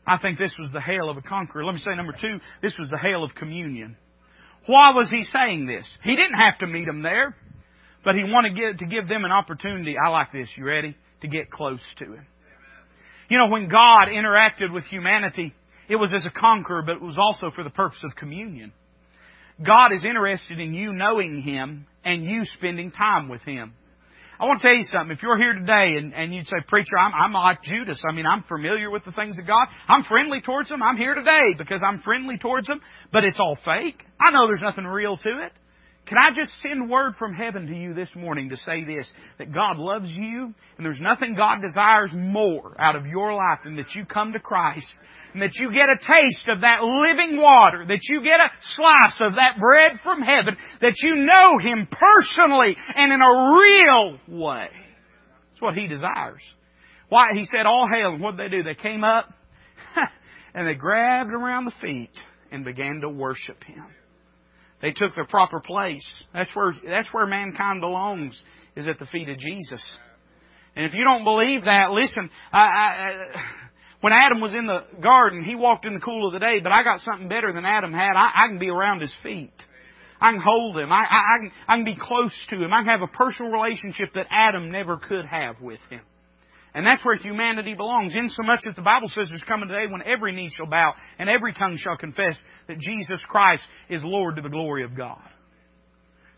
I 0.08 0.18
think 0.18 0.39
this 0.39 0.55
was 0.58 0.72
the 0.72 0.82
hail 0.82 1.10
of 1.10 1.18
a 1.18 1.22
conqueror. 1.22 1.66
Let 1.66 1.76
me 1.76 1.82
say 1.82 1.95
number 1.95 2.16
two, 2.20 2.39
this 2.62 2.76
was 2.80 2.89
the 2.89 2.97
hail 2.97 3.24
of 3.24 3.36
communion. 3.36 3.97
Why 4.66 4.91
was 4.91 5.10
he 5.10 5.24
saying 5.24 5.66
this? 5.68 5.86
He 6.03 6.16
didn't 6.16 6.39
have 6.39 6.60
to 6.60 6.68
meet 6.68 6.86
them 6.86 7.01
there, 7.03 7.36
but 8.03 8.16
he 8.16 8.24
wanted 8.24 8.55
to 8.55 8.55
give, 8.55 8.78
to 8.78 8.86
give 8.86 9.08
them 9.08 9.26
an 9.26 9.32
opportunity. 9.32 9.95
I 9.97 10.10
like 10.10 10.32
this. 10.32 10.49
You 10.55 10.66
ready? 10.66 10.95
To 11.22 11.28
get 11.28 11.51
close 11.51 11.82
to 11.99 12.05
him. 12.05 12.26
You 13.30 13.38
know, 13.38 13.49
when 13.49 13.68
God 13.68 14.08
interacted 14.08 14.74
with 14.74 14.86
humanity, 14.86 15.53
it 15.89 15.97
was 15.97 16.14
as 16.14 16.26
a 16.26 16.32
conqueror, 16.32 16.84
but 16.84 16.95
it 16.95 17.01
was 17.01 17.18
also 17.18 17.51
for 17.53 17.64
the 17.64 17.70
purpose 17.70 17.99
of 18.03 18.16
communion. 18.16 18.72
God 19.66 19.91
is 19.93 20.05
interested 20.05 20.60
in 20.60 20.74
you 20.74 20.93
knowing 20.93 21.41
Him 21.41 21.88
and 22.05 22.24
you 22.24 22.43
spending 22.58 22.91
time 22.91 23.28
with 23.28 23.41
Him. 23.41 23.74
I 24.39 24.45
want 24.45 24.61
to 24.61 24.67
tell 24.67 24.77
you 24.77 24.83
something. 24.91 25.15
If 25.15 25.23
you're 25.23 25.38
here 25.38 25.53
today 25.53 25.97
and, 25.97 26.13
and 26.13 26.33
you'd 26.33 26.45
say, 26.45 26.57
Preacher, 26.67 26.97
I'm, 26.97 27.11
I'm 27.13 27.33
like 27.33 27.63
Judas. 27.63 28.03
I 28.07 28.13
mean, 28.13 28.25
I'm 28.25 28.43
familiar 28.43 28.91
with 28.91 29.03
the 29.03 29.11
things 29.11 29.39
of 29.39 29.47
God. 29.47 29.67
I'm 29.88 30.03
friendly 30.03 30.41
towards 30.41 30.69
them. 30.69 30.83
I'm 30.83 30.97
here 30.97 31.15
today 31.15 31.55
because 31.57 31.81
I'm 31.85 32.01
friendly 32.01 32.38
towards 32.38 32.67
them, 32.67 32.79
but 33.11 33.23
it's 33.23 33.39
all 33.39 33.57
fake. 33.65 34.03
I 34.21 34.31
know 34.31 34.47
there's 34.47 34.61
nothing 34.61 34.85
real 34.85 35.17
to 35.17 35.29
it. 35.45 35.53
Can 36.08 36.18
I 36.18 36.30
just 36.34 36.53
send 36.62 36.89
word 36.89 37.16
from 37.20 37.34
heaven 37.34 37.68
to 37.68 37.76
you 37.76 37.93
this 37.93 38.10
morning 38.16 38.49
to 38.49 38.55
say 38.58 38.86
this, 38.86 39.12
that 39.39 39.53
God 39.53 39.78
loves 39.78 40.10
you 40.10 40.53
and 40.78 40.86
there's 40.86 41.01
nothing 41.01 41.36
God 41.36 41.62
desires 41.62 42.12
more 42.14 42.80
out 42.80 42.95
of 42.95 43.05
your 43.05 43.34
life 43.34 43.60
than 43.66 43.76
that 43.76 43.93
you 43.93 44.05
come 44.05 44.32
to 44.32 44.39
Christ 44.39 44.88
and 45.34 45.41
that 45.41 45.55
you 45.55 45.70
get 45.74 45.89
a 45.89 45.97
taste 45.97 46.47
of 46.47 46.62
that 46.62 46.82
living 46.82 47.41
water, 47.41 47.86
that 47.86 47.99
you 48.03 48.24
get 48.24 48.39
a 48.39 48.49
slice 48.76 49.20
of 49.20 49.36
that 49.36 49.60
bread 49.60 49.99
from 50.01 50.22
heaven, 50.22 50.55
that 50.80 50.95
you 51.03 51.16
know 51.26 51.60
Him 51.60 51.89
personally 51.91 52.78
and 52.95 53.12
in 53.12 53.22
a 53.22 53.60
real 53.60 54.39
way. 54.39 54.70
That's 55.51 55.62
what 55.62 55.76
He 55.76 55.88
desires. 55.88 56.41
Why? 57.10 57.32
He 57.36 57.45
said, 57.51 57.66
all 57.66 57.86
hail. 57.93 58.14
And 58.14 58.22
what 58.22 58.38
did 58.38 58.49
they 58.49 58.58
do? 58.58 58.64
They 58.64 58.76
came 58.76 59.03
up 59.03 59.26
and 60.53 60.66
they 60.66 60.74
grabbed 60.76 61.32
around 61.32 61.66
the 61.66 61.74
feet 61.82 62.16
and 62.49 62.64
began 62.64 63.01
to 63.01 63.10
worship 63.10 63.62
Him. 63.66 63.84
They 64.82 64.91
took 64.91 65.15
their 65.15 65.25
proper 65.25 65.59
place. 65.59 66.05
That's 66.34 66.49
where, 66.53 66.73
that's 66.86 67.11
where 67.11 67.25
mankind 67.25 67.82
belongs, 67.82 68.39
is 68.75 68.88
at 68.88 68.99
the 68.99 69.07
feet 69.07 69.28
of 69.30 69.38
Jesus. 69.38 69.84
And 70.75 70.86
if 70.86 70.93
you 70.93 71.03
don't 71.03 71.23
believe 71.23 71.65
that, 71.65 71.89
listen, 71.91 72.30
I, 72.53 72.59
I, 72.59 73.11
when 74.01 74.13
Adam 74.13 74.39
was 74.39 74.53
in 74.53 74.67
the 74.67 74.84
garden, 75.01 75.43
he 75.43 75.55
walked 75.55 75.86
in 75.86 75.95
the 75.95 75.99
cool 75.99 76.28
of 76.28 76.34
the 76.34 76.39
day, 76.39 76.59
but 76.61 76.71
I 76.71 76.84
got 76.84 77.01
something 77.01 77.28
better 77.28 77.51
than 77.51 77.65
Adam 77.65 77.91
had. 77.91 78.15
I, 78.15 78.45
I 78.45 78.47
can 78.47 78.59
be 78.59 78.69
around 78.69 79.01
his 79.01 79.13
feet. 79.23 79.53
I 80.21 80.32
can 80.32 80.41
hold 80.41 80.78
him. 80.78 80.91
I, 80.91 80.97
I, 80.97 81.01
I, 81.01 81.38
can, 81.39 81.51
I 81.67 81.75
can 81.78 81.86
be 81.86 81.97
close 81.99 82.34
to 82.49 82.55
him. 82.55 82.71
I 82.73 82.82
can 82.82 82.99
have 82.99 83.01
a 83.01 83.07
personal 83.07 83.51
relationship 83.51 84.09
that 84.13 84.28
Adam 84.30 84.71
never 84.71 84.97
could 84.97 85.25
have 85.25 85.59
with 85.61 85.80
him. 85.89 86.01
And 86.78 86.86
that's 86.86 87.03
where 87.03 87.15
humanity 87.15 87.73
belongs, 87.73 88.15
insomuch 88.15 88.59
that 88.65 88.75
the 88.75 88.84
Bible 88.84 89.09
says 89.09 89.30
there's 89.30 89.41
coming 89.47 89.67
a 89.67 89.73
day 89.73 89.91
when 89.91 90.03
every 90.03 90.32
knee 90.32 90.51
shall 90.55 90.67
bow 90.67 90.93
and 91.17 91.28
every 91.28 91.51
tongue 91.51 91.75
shall 91.75 91.97
confess 91.97 92.38
that 92.67 92.78
Jesus 92.78 93.19
Christ 93.28 93.63
is 93.89 94.03
Lord 94.03 94.36
to 94.36 94.43
the 94.43 94.49
glory 94.49 94.84
of 94.84 94.95
God. 94.95 95.17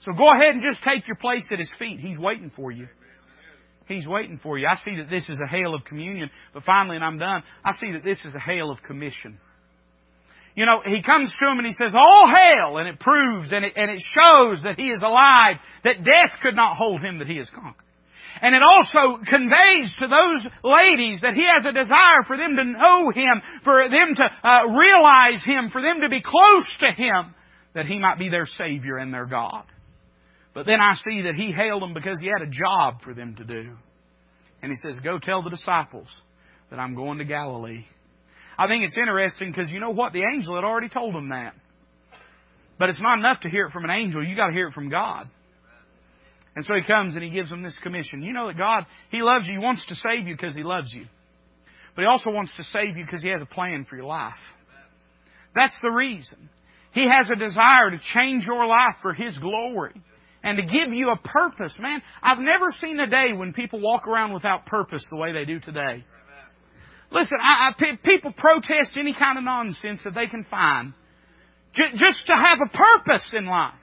So 0.06 0.14
go 0.14 0.32
ahead 0.32 0.56
and 0.56 0.64
just 0.64 0.82
take 0.82 1.06
your 1.08 1.18
place 1.18 1.46
at 1.52 1.60
His 1.60 1.70
feet. 1.78 2.00
He's 2.00 2.18
waiting 2.18 2.54
for 2.56 2.72
you. 2.72 2.88
He's 3.90 4.08
waiting 4.08 4.40
for 4.42 4.58
you. 4.58 4.66
I 4.66 4.76
see 4.86 4.96
that 4.96 5.10
this 5.10 5.28
is 5.28 5.42
a 5.46 5.50
hail 5.50 5.76
of 5.76 5.84
communion, 5.84 6.30
but 6.54 6.64
finally, 6.64 6.96
and 6.96 7.04
I'm 7.04 7.18
done, 7.18 7.44
I 7.66 7.74
see 7.74 7.92
that 7.92 8.06
this 8.06 8.24
is 8.24 8.34
a 8.34 8.40
hail 8.40 8.72
of 8.72 8.78
commission. 8.88 9.40
You 10.56 10.66
know, 10.66 10.82
he 10.86 11.04
comes 11.04 11.36
to 11.38 11.52
him 11.52 11.58
and 11.58 11.68
he 11.68 11.74
says, 11.74 11.94
All 11.94 12.34
hail! 12.34 12.78
And 12.78 12.88
it 12.88 12.98
proves 12.98 13.52
and 13.52 13.66
it, 13.66 13.74
and 13.76 13.92
it 13.92 14.00
shows 14.16 14.64
that 14.64 14.80
he 14.80 14.88
is 14.88 15.02
alive, 15.02 15.58
that 15.84 16.06
death 16.06 16.40
could 16.42 16.56
not 16.56 16.78
hold 16.78 17.02
him, 17.02 17.20
that 17.20 17.28
he 17.28 17.36
has 17.40 17.50
conquered. 17.50 17.89
And 18.42 18.56
it 18.56 18.62
also 18.62 19.18
conveys 19.24 19.92
to 20.00 20.08
those 20.08 20.46
ladies 20.64 21.22
that 21.22 21.34
he 21.34 21.46
has 21.46 21.66
a 21.68 21.74
desire 21.74 22.24
for 22.28 22.38
them 22.38 22.56
to 22.56 22.64
know 22.64 23.12
him, 23.12 23.42
for 23.64 23.84
them 23.90 24.16
to 24.16 24.24
uh, 24.48 24.68
realize 24.68 25.44
him, 25.44 25.70
for 25.72 25.82
them 25.82 26.02
to 26.02 26.10
be 26.10 26.22
close 26.22 26.68
to 26.80 26.92
him, 26.92 27.36
that 27.74 27.86
he 27.86 28.00
might 28.00 28.18
be 28.18 28.30
their 28.30 28.46
Savior 28.46 28.98
and 28.98 29.14
their 29.14 29.26
God. 29.26 29.66
But 30.54 30.66
then 30.66 30.80
I 30.82 30.96
see 30.96 31.24
that 31.24 31.36
he 31.36 31.52
hailed 31.52 31.82
them 31.82 31.94
because 31.94 32.18
he 32.20 32.28
had 32.28 32.42
a 32.42 32.52
job 32.52 33.02
for 33.04 33.14
them 33.14 33.36
to 33.36 33.44
do. 33.44 33.76
And 34.62 34.72
he 34.72 34.78
says, 34.78 35.00
Go 35.04 35.20
tell 35.20 35.44
the 35.44 35.50
disciples 35.50 36.08
that 36.70 36.80
I'm 36.80 36.96
going 36.96 37.20
to 37.20 37.26
Galilee. 37.26 37.86
I 38.58 38.68
think 38.68 38.84
it's 38.84 38.98
interesting 38.98 39.52
because 39.52 39.70
you 39.70 39.80
know 39.80 39.92
what? 39.92 40.12
The 40.12 40.24
angel 40.24 40.56
had 40.56 40.64
already 40.64 40.90
told 40.90 41.16
them 41.16 41.30
that. 41.30 41.54
But 42.78 42.90
it's 42.90 43.02
not 43.02 43.20
enough 43.20 43.42
to 43.42 43.50
hear 43.50 43.68
it 43.68 43.72
from 43.72 43.86
an 43.86 43.92
angel. 43.92 44.26
You've 44.26 44.38
got 44.38 44.48
to 44.48 44.54
hear 44.54 44.68
it 44.68 44.74
from 44.74 44.90
God. 44.90 45.30
And 46.60 46.66
so 46.66 46.74
he 46.76 46.82
comes 46.82 47.16
and 47.16 47.24
he 47.24 47.30
gives 47.30 47.50
them 47.50 47.64
this 47.64 47.78
commission. 47.82 48.22
You 48.22 48.34
know 48.34 48.48
that 48.48 48.58
God, 48.58 48.86
He 49.12 49.22
loves 49.22 49.48
you. 49.48 49.54
He 49.54 49.64
wants 49.64 49.86
to 49.88 49.96
save 49.96 50.28
you 50.28 50.36
because 50.36 50.54
He 50.54 50.64
loves 50.64 50.94
you. 50.94 51.06
But 51.96 52.02
He 52.02 52.06
also 52.06 52.32
wants 52.32 52.52
to 52.58 52.66
save 52.74 52.98
you 52.98 53.06
because 53.06 53.24
He 53.24 53.30
has 53.30 53.42
a 53.42 53.46
plan 53.46 53.86
for 53.90 53.96
your 53.96 54.08
life. 54.08 54.34
That's 55.56 55.78
the 55.82 55.90
reason. 55.90 56.50
He 56.92 57.08
has 57.10 57.28
a 57.32 57.40
desire 57.40 57.92
to 57.92 58.00
change 58.14 58.44
your 58.44 58.68
life 58.68 58.96
for 59.02 59.14
His 59.14 59.38
glory 59.38 59.94
and 60.44 60.58
to 60.58 60.64
give 60.64 60.92
you 60.92 61.12
a 61.12 61.16
purpose. 61.16 61.72
Man, 61.80 62.02
I've 62.22 62.40
never 62.40 62.76
seen 62.84 63.00
a 63.00 63.08
day 63.08 63.32
when 63.34 63.54
people 63.54 63.80
walk 63.80 64.06
around 64.06 64.34
without 64.34 64.66
purpose 64.66 65.06
the 65.10 65.16
way 65.16 65.32
they 65.32 65.46
do 65.46 65.62
today. 65.62 66.04
Listen, 67.10 67.38
I, 67.42 67.70
I, 67.70 67.96
people 68.04 68.34
protest 68.34 68.98
any 69.00 69.16
kind 69.18 69.38
of 69.38 69.46
nonsense 69.46 70.02
that 70.04 70.14
they 70.14 70.28
can 70.28 70.46
find 70.52 70.92
just 71.74 72.26
to 72.26 72.34
have 72.34 72.58
a 72.66 72.78
purpose 72.78 73.30
in 73.32 73.46
life. 73.46 73.76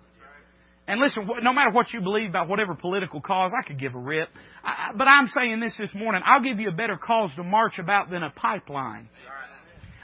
And 0.88 1.00
listen, 1.00 1.28
no 1.42 1.52
matter 1.52 1.70
what 1.70 1.92
you 1.92 2.00
believe 2.00 2.30
about 2.30 2.48
whatever 2.48 2.74
political 2.74 3.20
cause, 3.20 3.50
I 3.58 3.66
could 3.66 3.78
give 3.78 3.94
a 3.94 3.98
rip. 3.98 4.28
I, 4.62 4.92
but 4.96 5.08
I'm 5.08 5.26
saying 5.28 5.58
this 5.60 5.76
this 5.76 5.92
morning. 5.94 6.22
I'll 6.24 6.42
give 6.42 6.60
you 6.60 6.68
a 6.68 6.72
better 6.72 6.96
cause 6.96 7.30
to 7.36 7.42
march 7.42 7.78
about 7.78 8.10
than 8.10 8.22
a 8.22 8.30
pipeline. 8.30 9.08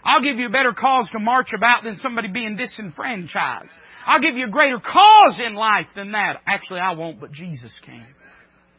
I'll 0.04 0.22
give 0.22 0.38
you 0.38 0.46
a 0.46 0.50
better 0.50 0.72
cause 0.72 1.08
to 1.12 1.20
march 1.20 1.52
about 1.54 1.84
than 1.84 1.98
somebody 1.98 2.28
being 2.28 2.56
disenfranchised. 2.56 3.68
I'll 4.04 4.20
give 4.20 4.34
you 4.34 4.46
a 4.46 4.50
greater 4.50 4.80
cause 4.80 5.40
in 5.44 5.54
life 5.54 5.86
than 5.94 6.12
that. 6.12 6.40
Actually, 6.46 6.80
I 6.80 6.92
won't, 6.92 7.20
but 7.20 7.30
Jesus 7.30 7.72
can. 7.84 8.06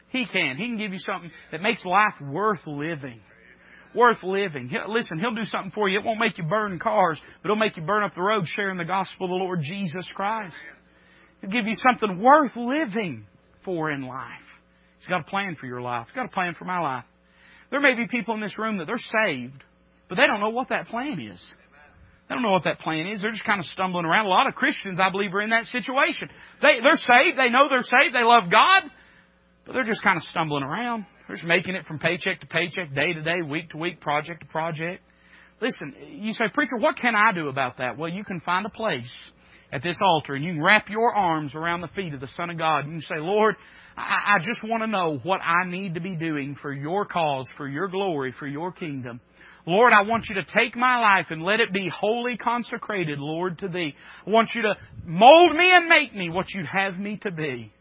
He 0.09 0.25
can. 0.25 0.57
He 0.57 0.67
can 0.67 0.77
give 0.77 0.91
you 0.91 0.99
something 0.99 1.31
that 1.51 1.61
makes 1.61 1.85
life 1.85 2.15
worth 2.21 2.59
living. 2.67 3.21
Worth 3.95 4.21
living. 4.23 4.67
He'll, 4.67 4.93
Listen, 4.93 5.19
He'll 5.19 5.33
do 5.35 5.45
something 5.45 5.71
for 5.71 5.87
you. 5.87 5.99
It 5.99 6.05
won't 6.05 6.19
make 6.19 6.37
you 6.37 6.43
burn 6.43 6.77
cars, 6.79 7.19
but 7.41 7.47
it'll 7.47 7.55
make 7.55 7.77
you 7.77 7.83
burn 7.83 8.03
up 8.03 8.13
the 8.13 8.21
road 8.21 8.43
sharing 8.47 8.77
the 8.77 8.83
gospel 8.83 9.27
of 9.27 9.29
the 9.29 9.35
Lord 9.35 9.61
Jesus 9.61 10.05
Christ. 10.13 10.55
He'll 11.43 11.51
give 11.51 11.67
you 11.67 11.75
something 11.75 12.21
worth 12.21 12.55
living 12.55 13.25
for 13.65 13.91
in 13.91 14.07
life. 14.07 14.29
He's 14.97 15.09
got 15.09 15.19
a 15.19 15.25
plan 15.25 15.57
for 15.59 15.65
your 15.65 15.81
life. 15.81 16.07
He's 16.07 16.15
got 16.15 16.25
a 16.25 16.29
plan 16.29 16.55
for 16.57 16.63
my 16.63 16.79
life. 16.79 17.03
There 17.69 17.81
may 17.81 17.95
be 17.95 18.07
people 18.07 18.33
in 18.35 18.39
this 18.39 18.57
room 18.57 18.77
that 18.77 18.87
they're 18.87 18.97
saved, 19.25 19.61
but 20.07 20.15
they 20.15 20.25
don't 20.25 20.39
know 20.39 20.51
what 20.51 20.69
that 20.69 20.87
plan 20.87 21.19
is. 21.19 21.43
They 22.29 22.35
don't 22.35 22.43
know 22.43 22.51
what 22.51 22.63
that 22.63 22.79
plan 22.79 23.07
is. 23.07 23.19
They're 23.19 23.31
just 23.31 23.43
kind 23.43 23.59
of 23.59 23.65
stumbling 23.65 24.05
around. 24.05 24.27
A 24.27 24.29
lot 24.29 24.47
of 24.47 24.55
Christians, 24.55 24.99
I 25.01 25.09
believe, 25.09 25.33
are 25.33 25.41
in 25.41 25.49
that 25.49 25.65
situation. 25.65 26.29
They, 26.61 26.79
they're 26.81 26.95
saved. 26.95 27.37
They 27.37 27.49
know 27.49 27.67
they're 27.67 27.81
saved. 27.81 28.15
They 28.15 28.23
love 28.23 28.43
God. 28.49 28.83
But 29.65 29.73
they're 29.73 29.83
just 29.83 30.01
kind 30.01 30.15
of 30.15 30.23
stumbling 30.23 30.63
around. 30.63 31.05
They're 31.27 31.35
just 31.35 31.47
making 31.47 31.75
it 31.75 31.85
from 31.87 31.99
paycheck 31.99 32.39
to 32.39 32.47
paycheck, 32.47 32.95
day 32.95 33.11
to 33.11 33.21
day, 33.21 33.41
week 33.45 33.71
to 33.71 33.77
week, 33.77 33.99
project 33.99 34.39
to 34.41 34.45
project. 34.45 35.03
Listen, 35.61 35.93
you 36.07 36.31
say, 36.31 36.45
Preacher, 36.53 36.77
what 36.77 36.95
can 36.95 37.15
I 37.15 37.33
do 37.33 37.49
about 37.49 37.79
that? 37.79 37.97
Well, 37.97 38.09
you 38.09 38.23
can 38.23 38.39
find 38.39 38.65
a 38.65 38.69
place 38.69 39.11
at 39.73 39.81
this 39.81 39.97
altar 40.01 40.35
and 40.35 40.45
you 40.45 40.53
can 40.53 40.63
wrap 40.63 40.87
your 40.87 41.13
arms 41.13 41.55
around 41.55 41.81
the 41.81 41.87
feet 41.89 42.13
of 42.13 42.21
the 42.21 42.29
Son 42.37 42.51
of 42.51 42.57
God. 42.57 42.85
And 42.85 42.93
you 42.93 43.01
say, 43.01 43.17
Lord, 43.17 43.55
I, 43.97 44.35
I 44.35 44.39
just 44.39 44.63
want 44.63 44.83
to 44.83 44.87
know 44.87 45.19
what 45.23 45.41
I 45.41 45.67
need 45.67 45.95
to 45.95 45.99
be 45.99 46.15
doing 46.15 46.55
for 46.61 46.71
your 46.71 47.05
cause, 47.05 47.47
for 47.57 47.67
your 47.67 47.87
glory, 47.87 48.33
for 48.37 48.47
your 48.47 48.71
kingdom. 48.71 49.19
Lord, 49.65 49.91
I 49.91 50.01
want 50.01 50.25
you 50.29 50.35
to 50.35 50.43
take 50.43 50.75
my 50.75 50.99
life 50.99 51.27
and 51.29 51.41
let 51.41 51.59
it 51.59 51.73
be 51.73 51.89
wholly 51.89 52.37
consecrated, 52.37 53.17
Lord, 53.17 53.59
to 53.59 53.67
Thee. 53.67 53.95
I 54.27 54.29
want 54.29 54.51
you 54.53 54.61
to 54.63 54.75
mold 55.05 55.55
me 55.55 55.71
and 55.71 55.87
make 55.87 56.13
me 56.13 56.29
what 56.29 56.47
you'd 56.53 56.67
have 56.67 56.99
me 56.99 57.17
to 57.23 57.31
be. 57.31 57.73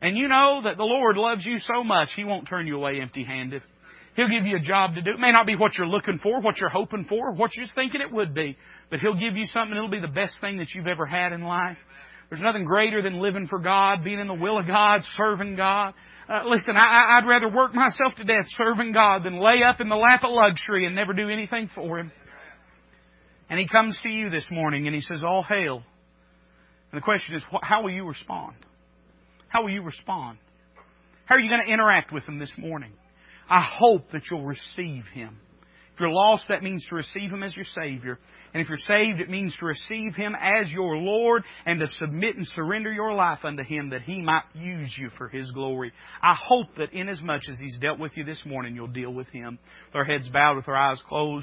And 0.00 0.16
you 0.16 0.28
know 0.28 0.60
that 0.64 0.76
the 0.76 0.84
Lord 0.84 1.16
loves 1.16 1.44
you 1.44 1.58
so 1.58 1.82
much, 1.82 2.10
He 2.14 2.24
won't 2.24 2.48
turn 2.48 2.66
you 2.66 2.76
away 2.76 3.00
empty 3.00 3.24
handed. 3.24 3.62
He'll 4.14 4.28
give 4.28 4.44
you 4.44 4.56
a 4.56 4.60
job 4.60 4.94
to 4.94 5.02
do. 5.02 5.12
It 5.12 5.18
may 5.18 5.32
not 5.32 5.46
be 5.46 5.56
what 5.56 5.72
you're 5.78 5.86
looking 5.86 6.18
for, 6.22 6.40
what 6.40 6.58
you're 6.58 6.68
hoping 6.68 7.06
for, 7.08 7.32
what 7.32 7.56
you're 7.56 7.66
thinking 7.74 8.00
it 8.02 8.12
would 8.12 8.34
be, 8.34 8.56
but 8.90 9.00
He'll 9.00 9.18
give 9.18 9.36
you 9.36 9.46
something. 9.46 9.76
It'll 9.76 9.88
be 9.88 10.00
the 10.00 10.08
best 10.08 10.34
thing 10.40 10.58
that 10.58 10.68
you've 10.74 10.86
ever 10.86 11.06
had 11.06 11.32
in 11.32 11.42
life. 11.42 11.78
There's 12.28 12.42
nothing 12.42 12.64
greater 12.64 13.02
than 13.02 13.20
living 13.20 13.46
for 13.46 13.58
God, 13.58 14.04
being 14.04 14.18
in 14.18 14.26
the 14.26 14.34
will 14.34 14.58
of 14.58 14.66
God, 14.66 15.02
serving 15.16 15.56
God. 15.56 15.94
Uh, 16.28 16.44
listen, 16.46 16.76
I, 16.76 17.18
I'd 17.18 17.28
rather 17.28 17.48
work 17.48 17.74
myself 17.74 18.14
to 18.16 18.24
death 18.24 18.46
serving 18.56 18.92
God 18.92 19.24
than 19.24 19.38
lay 19.38 19.62
up 19.62 19.80
in 19.80 19.88
the 19.88 19.96
lap 19.96 20.22
of 20.24 20.30
luxury 20.30 20.86
and 20.86 20.94
never 20.94 21.12
do 21.12 21.28
anything 21.28 21.68
for 21.74 21.98
Him. 21.98 22.12
And 23.50 23.58
He 23.58 23.66
comes 23.66 23.98
to 24.02 24.08
you 24.08 24.30
this 24.30 24.46
morning 24.50 24.86
and 24.86 24.94
He 24.94 25.02
says, 25.02 25.24
All 25.24 25.42
hail. 25.42 25.82
And 26.90 27.00
the 27.00 27.04
question 27.04 27.34
is, 27.34 27.42
how 27.62 27.82
will 27.82 27.90
you 27.90 28.06
respond? 28.06 28.54
How 29.48 29.62
will 29.62 29.70
you 29.70 29.82
respond? 29.82 30.38
How 31.24 31.36
are 31.36 31.40
you 31.40 31.48
going 31.48 31.64
to 31.66 31.72
interact 31.72 32.12
with 32.12 32.24
Him 32.24 32.38
this 32.38 32.52
morning? 32.58 32.92
I 33.52 33.60
hope 33.60 34.12
that 34.12 34.22
you'll 34.30 34.46
receive 34.46 35.04
Him. 35.12 35.36
If 35.92 36.00
you're 36.00 36.08
lost, 36.08 36.44
that 36.48 36.62
means 36.62 36.86
to 36.88 36.94
receive 36.94 37.30
Him 37.30 37.42
as 37.42 37.54
your 37.54 37.66
Savior. 37.74 38.18
And 38.54 38.62
if 38.62 38.68
you're 38.70 38.78
saved, 38.78 39.20
it 39.20 39.28
means 39.28 39.54
to 39.60 39.66
receive 39.66 40.14
Him 40.14 40.34
as 40.34 40.70
your 40.70 40.96
Lord 40.96 41.42
and 41.66 41.78
to 41.80 41.86
submit 41.98 42.36
and 42.36 42.46
surrender 42.56 42.90
your 42.90 43.12
life 43.12 43.40
unto 43.44 43.62
Him 43.62 43.90
that 43.90 44.00
He 44.00 44.22
might 44.22 44.44
use 44.54 44.94
you 44.98 45.10
for 45.18 45.28
His 45.28 45.50
glory. 45.50 45.92
I 46.22 46.34
hope 46.34 46.68
that 46.78 46.94
inasmuch 46.94 47.42
as 47.46 47.58
He's 47.58 47.78
dealt 47.78 47.98
with 47.98 48.16
you 48.16 48.24
this 48.24 48.42
morning, 48.46 48.74
you'll 48.74 48.86
deal 48.86 49.12
with 49.12 49.28
Him. 49.28 49.58
With 49.88 49.96
our 49.96 50.04
heads 50.04 50.30
bowed, 50.30 50.56
with 50.56 50.68
our 50.68 50.76
eyes 50.76 51.02
closed. 51.06 51.40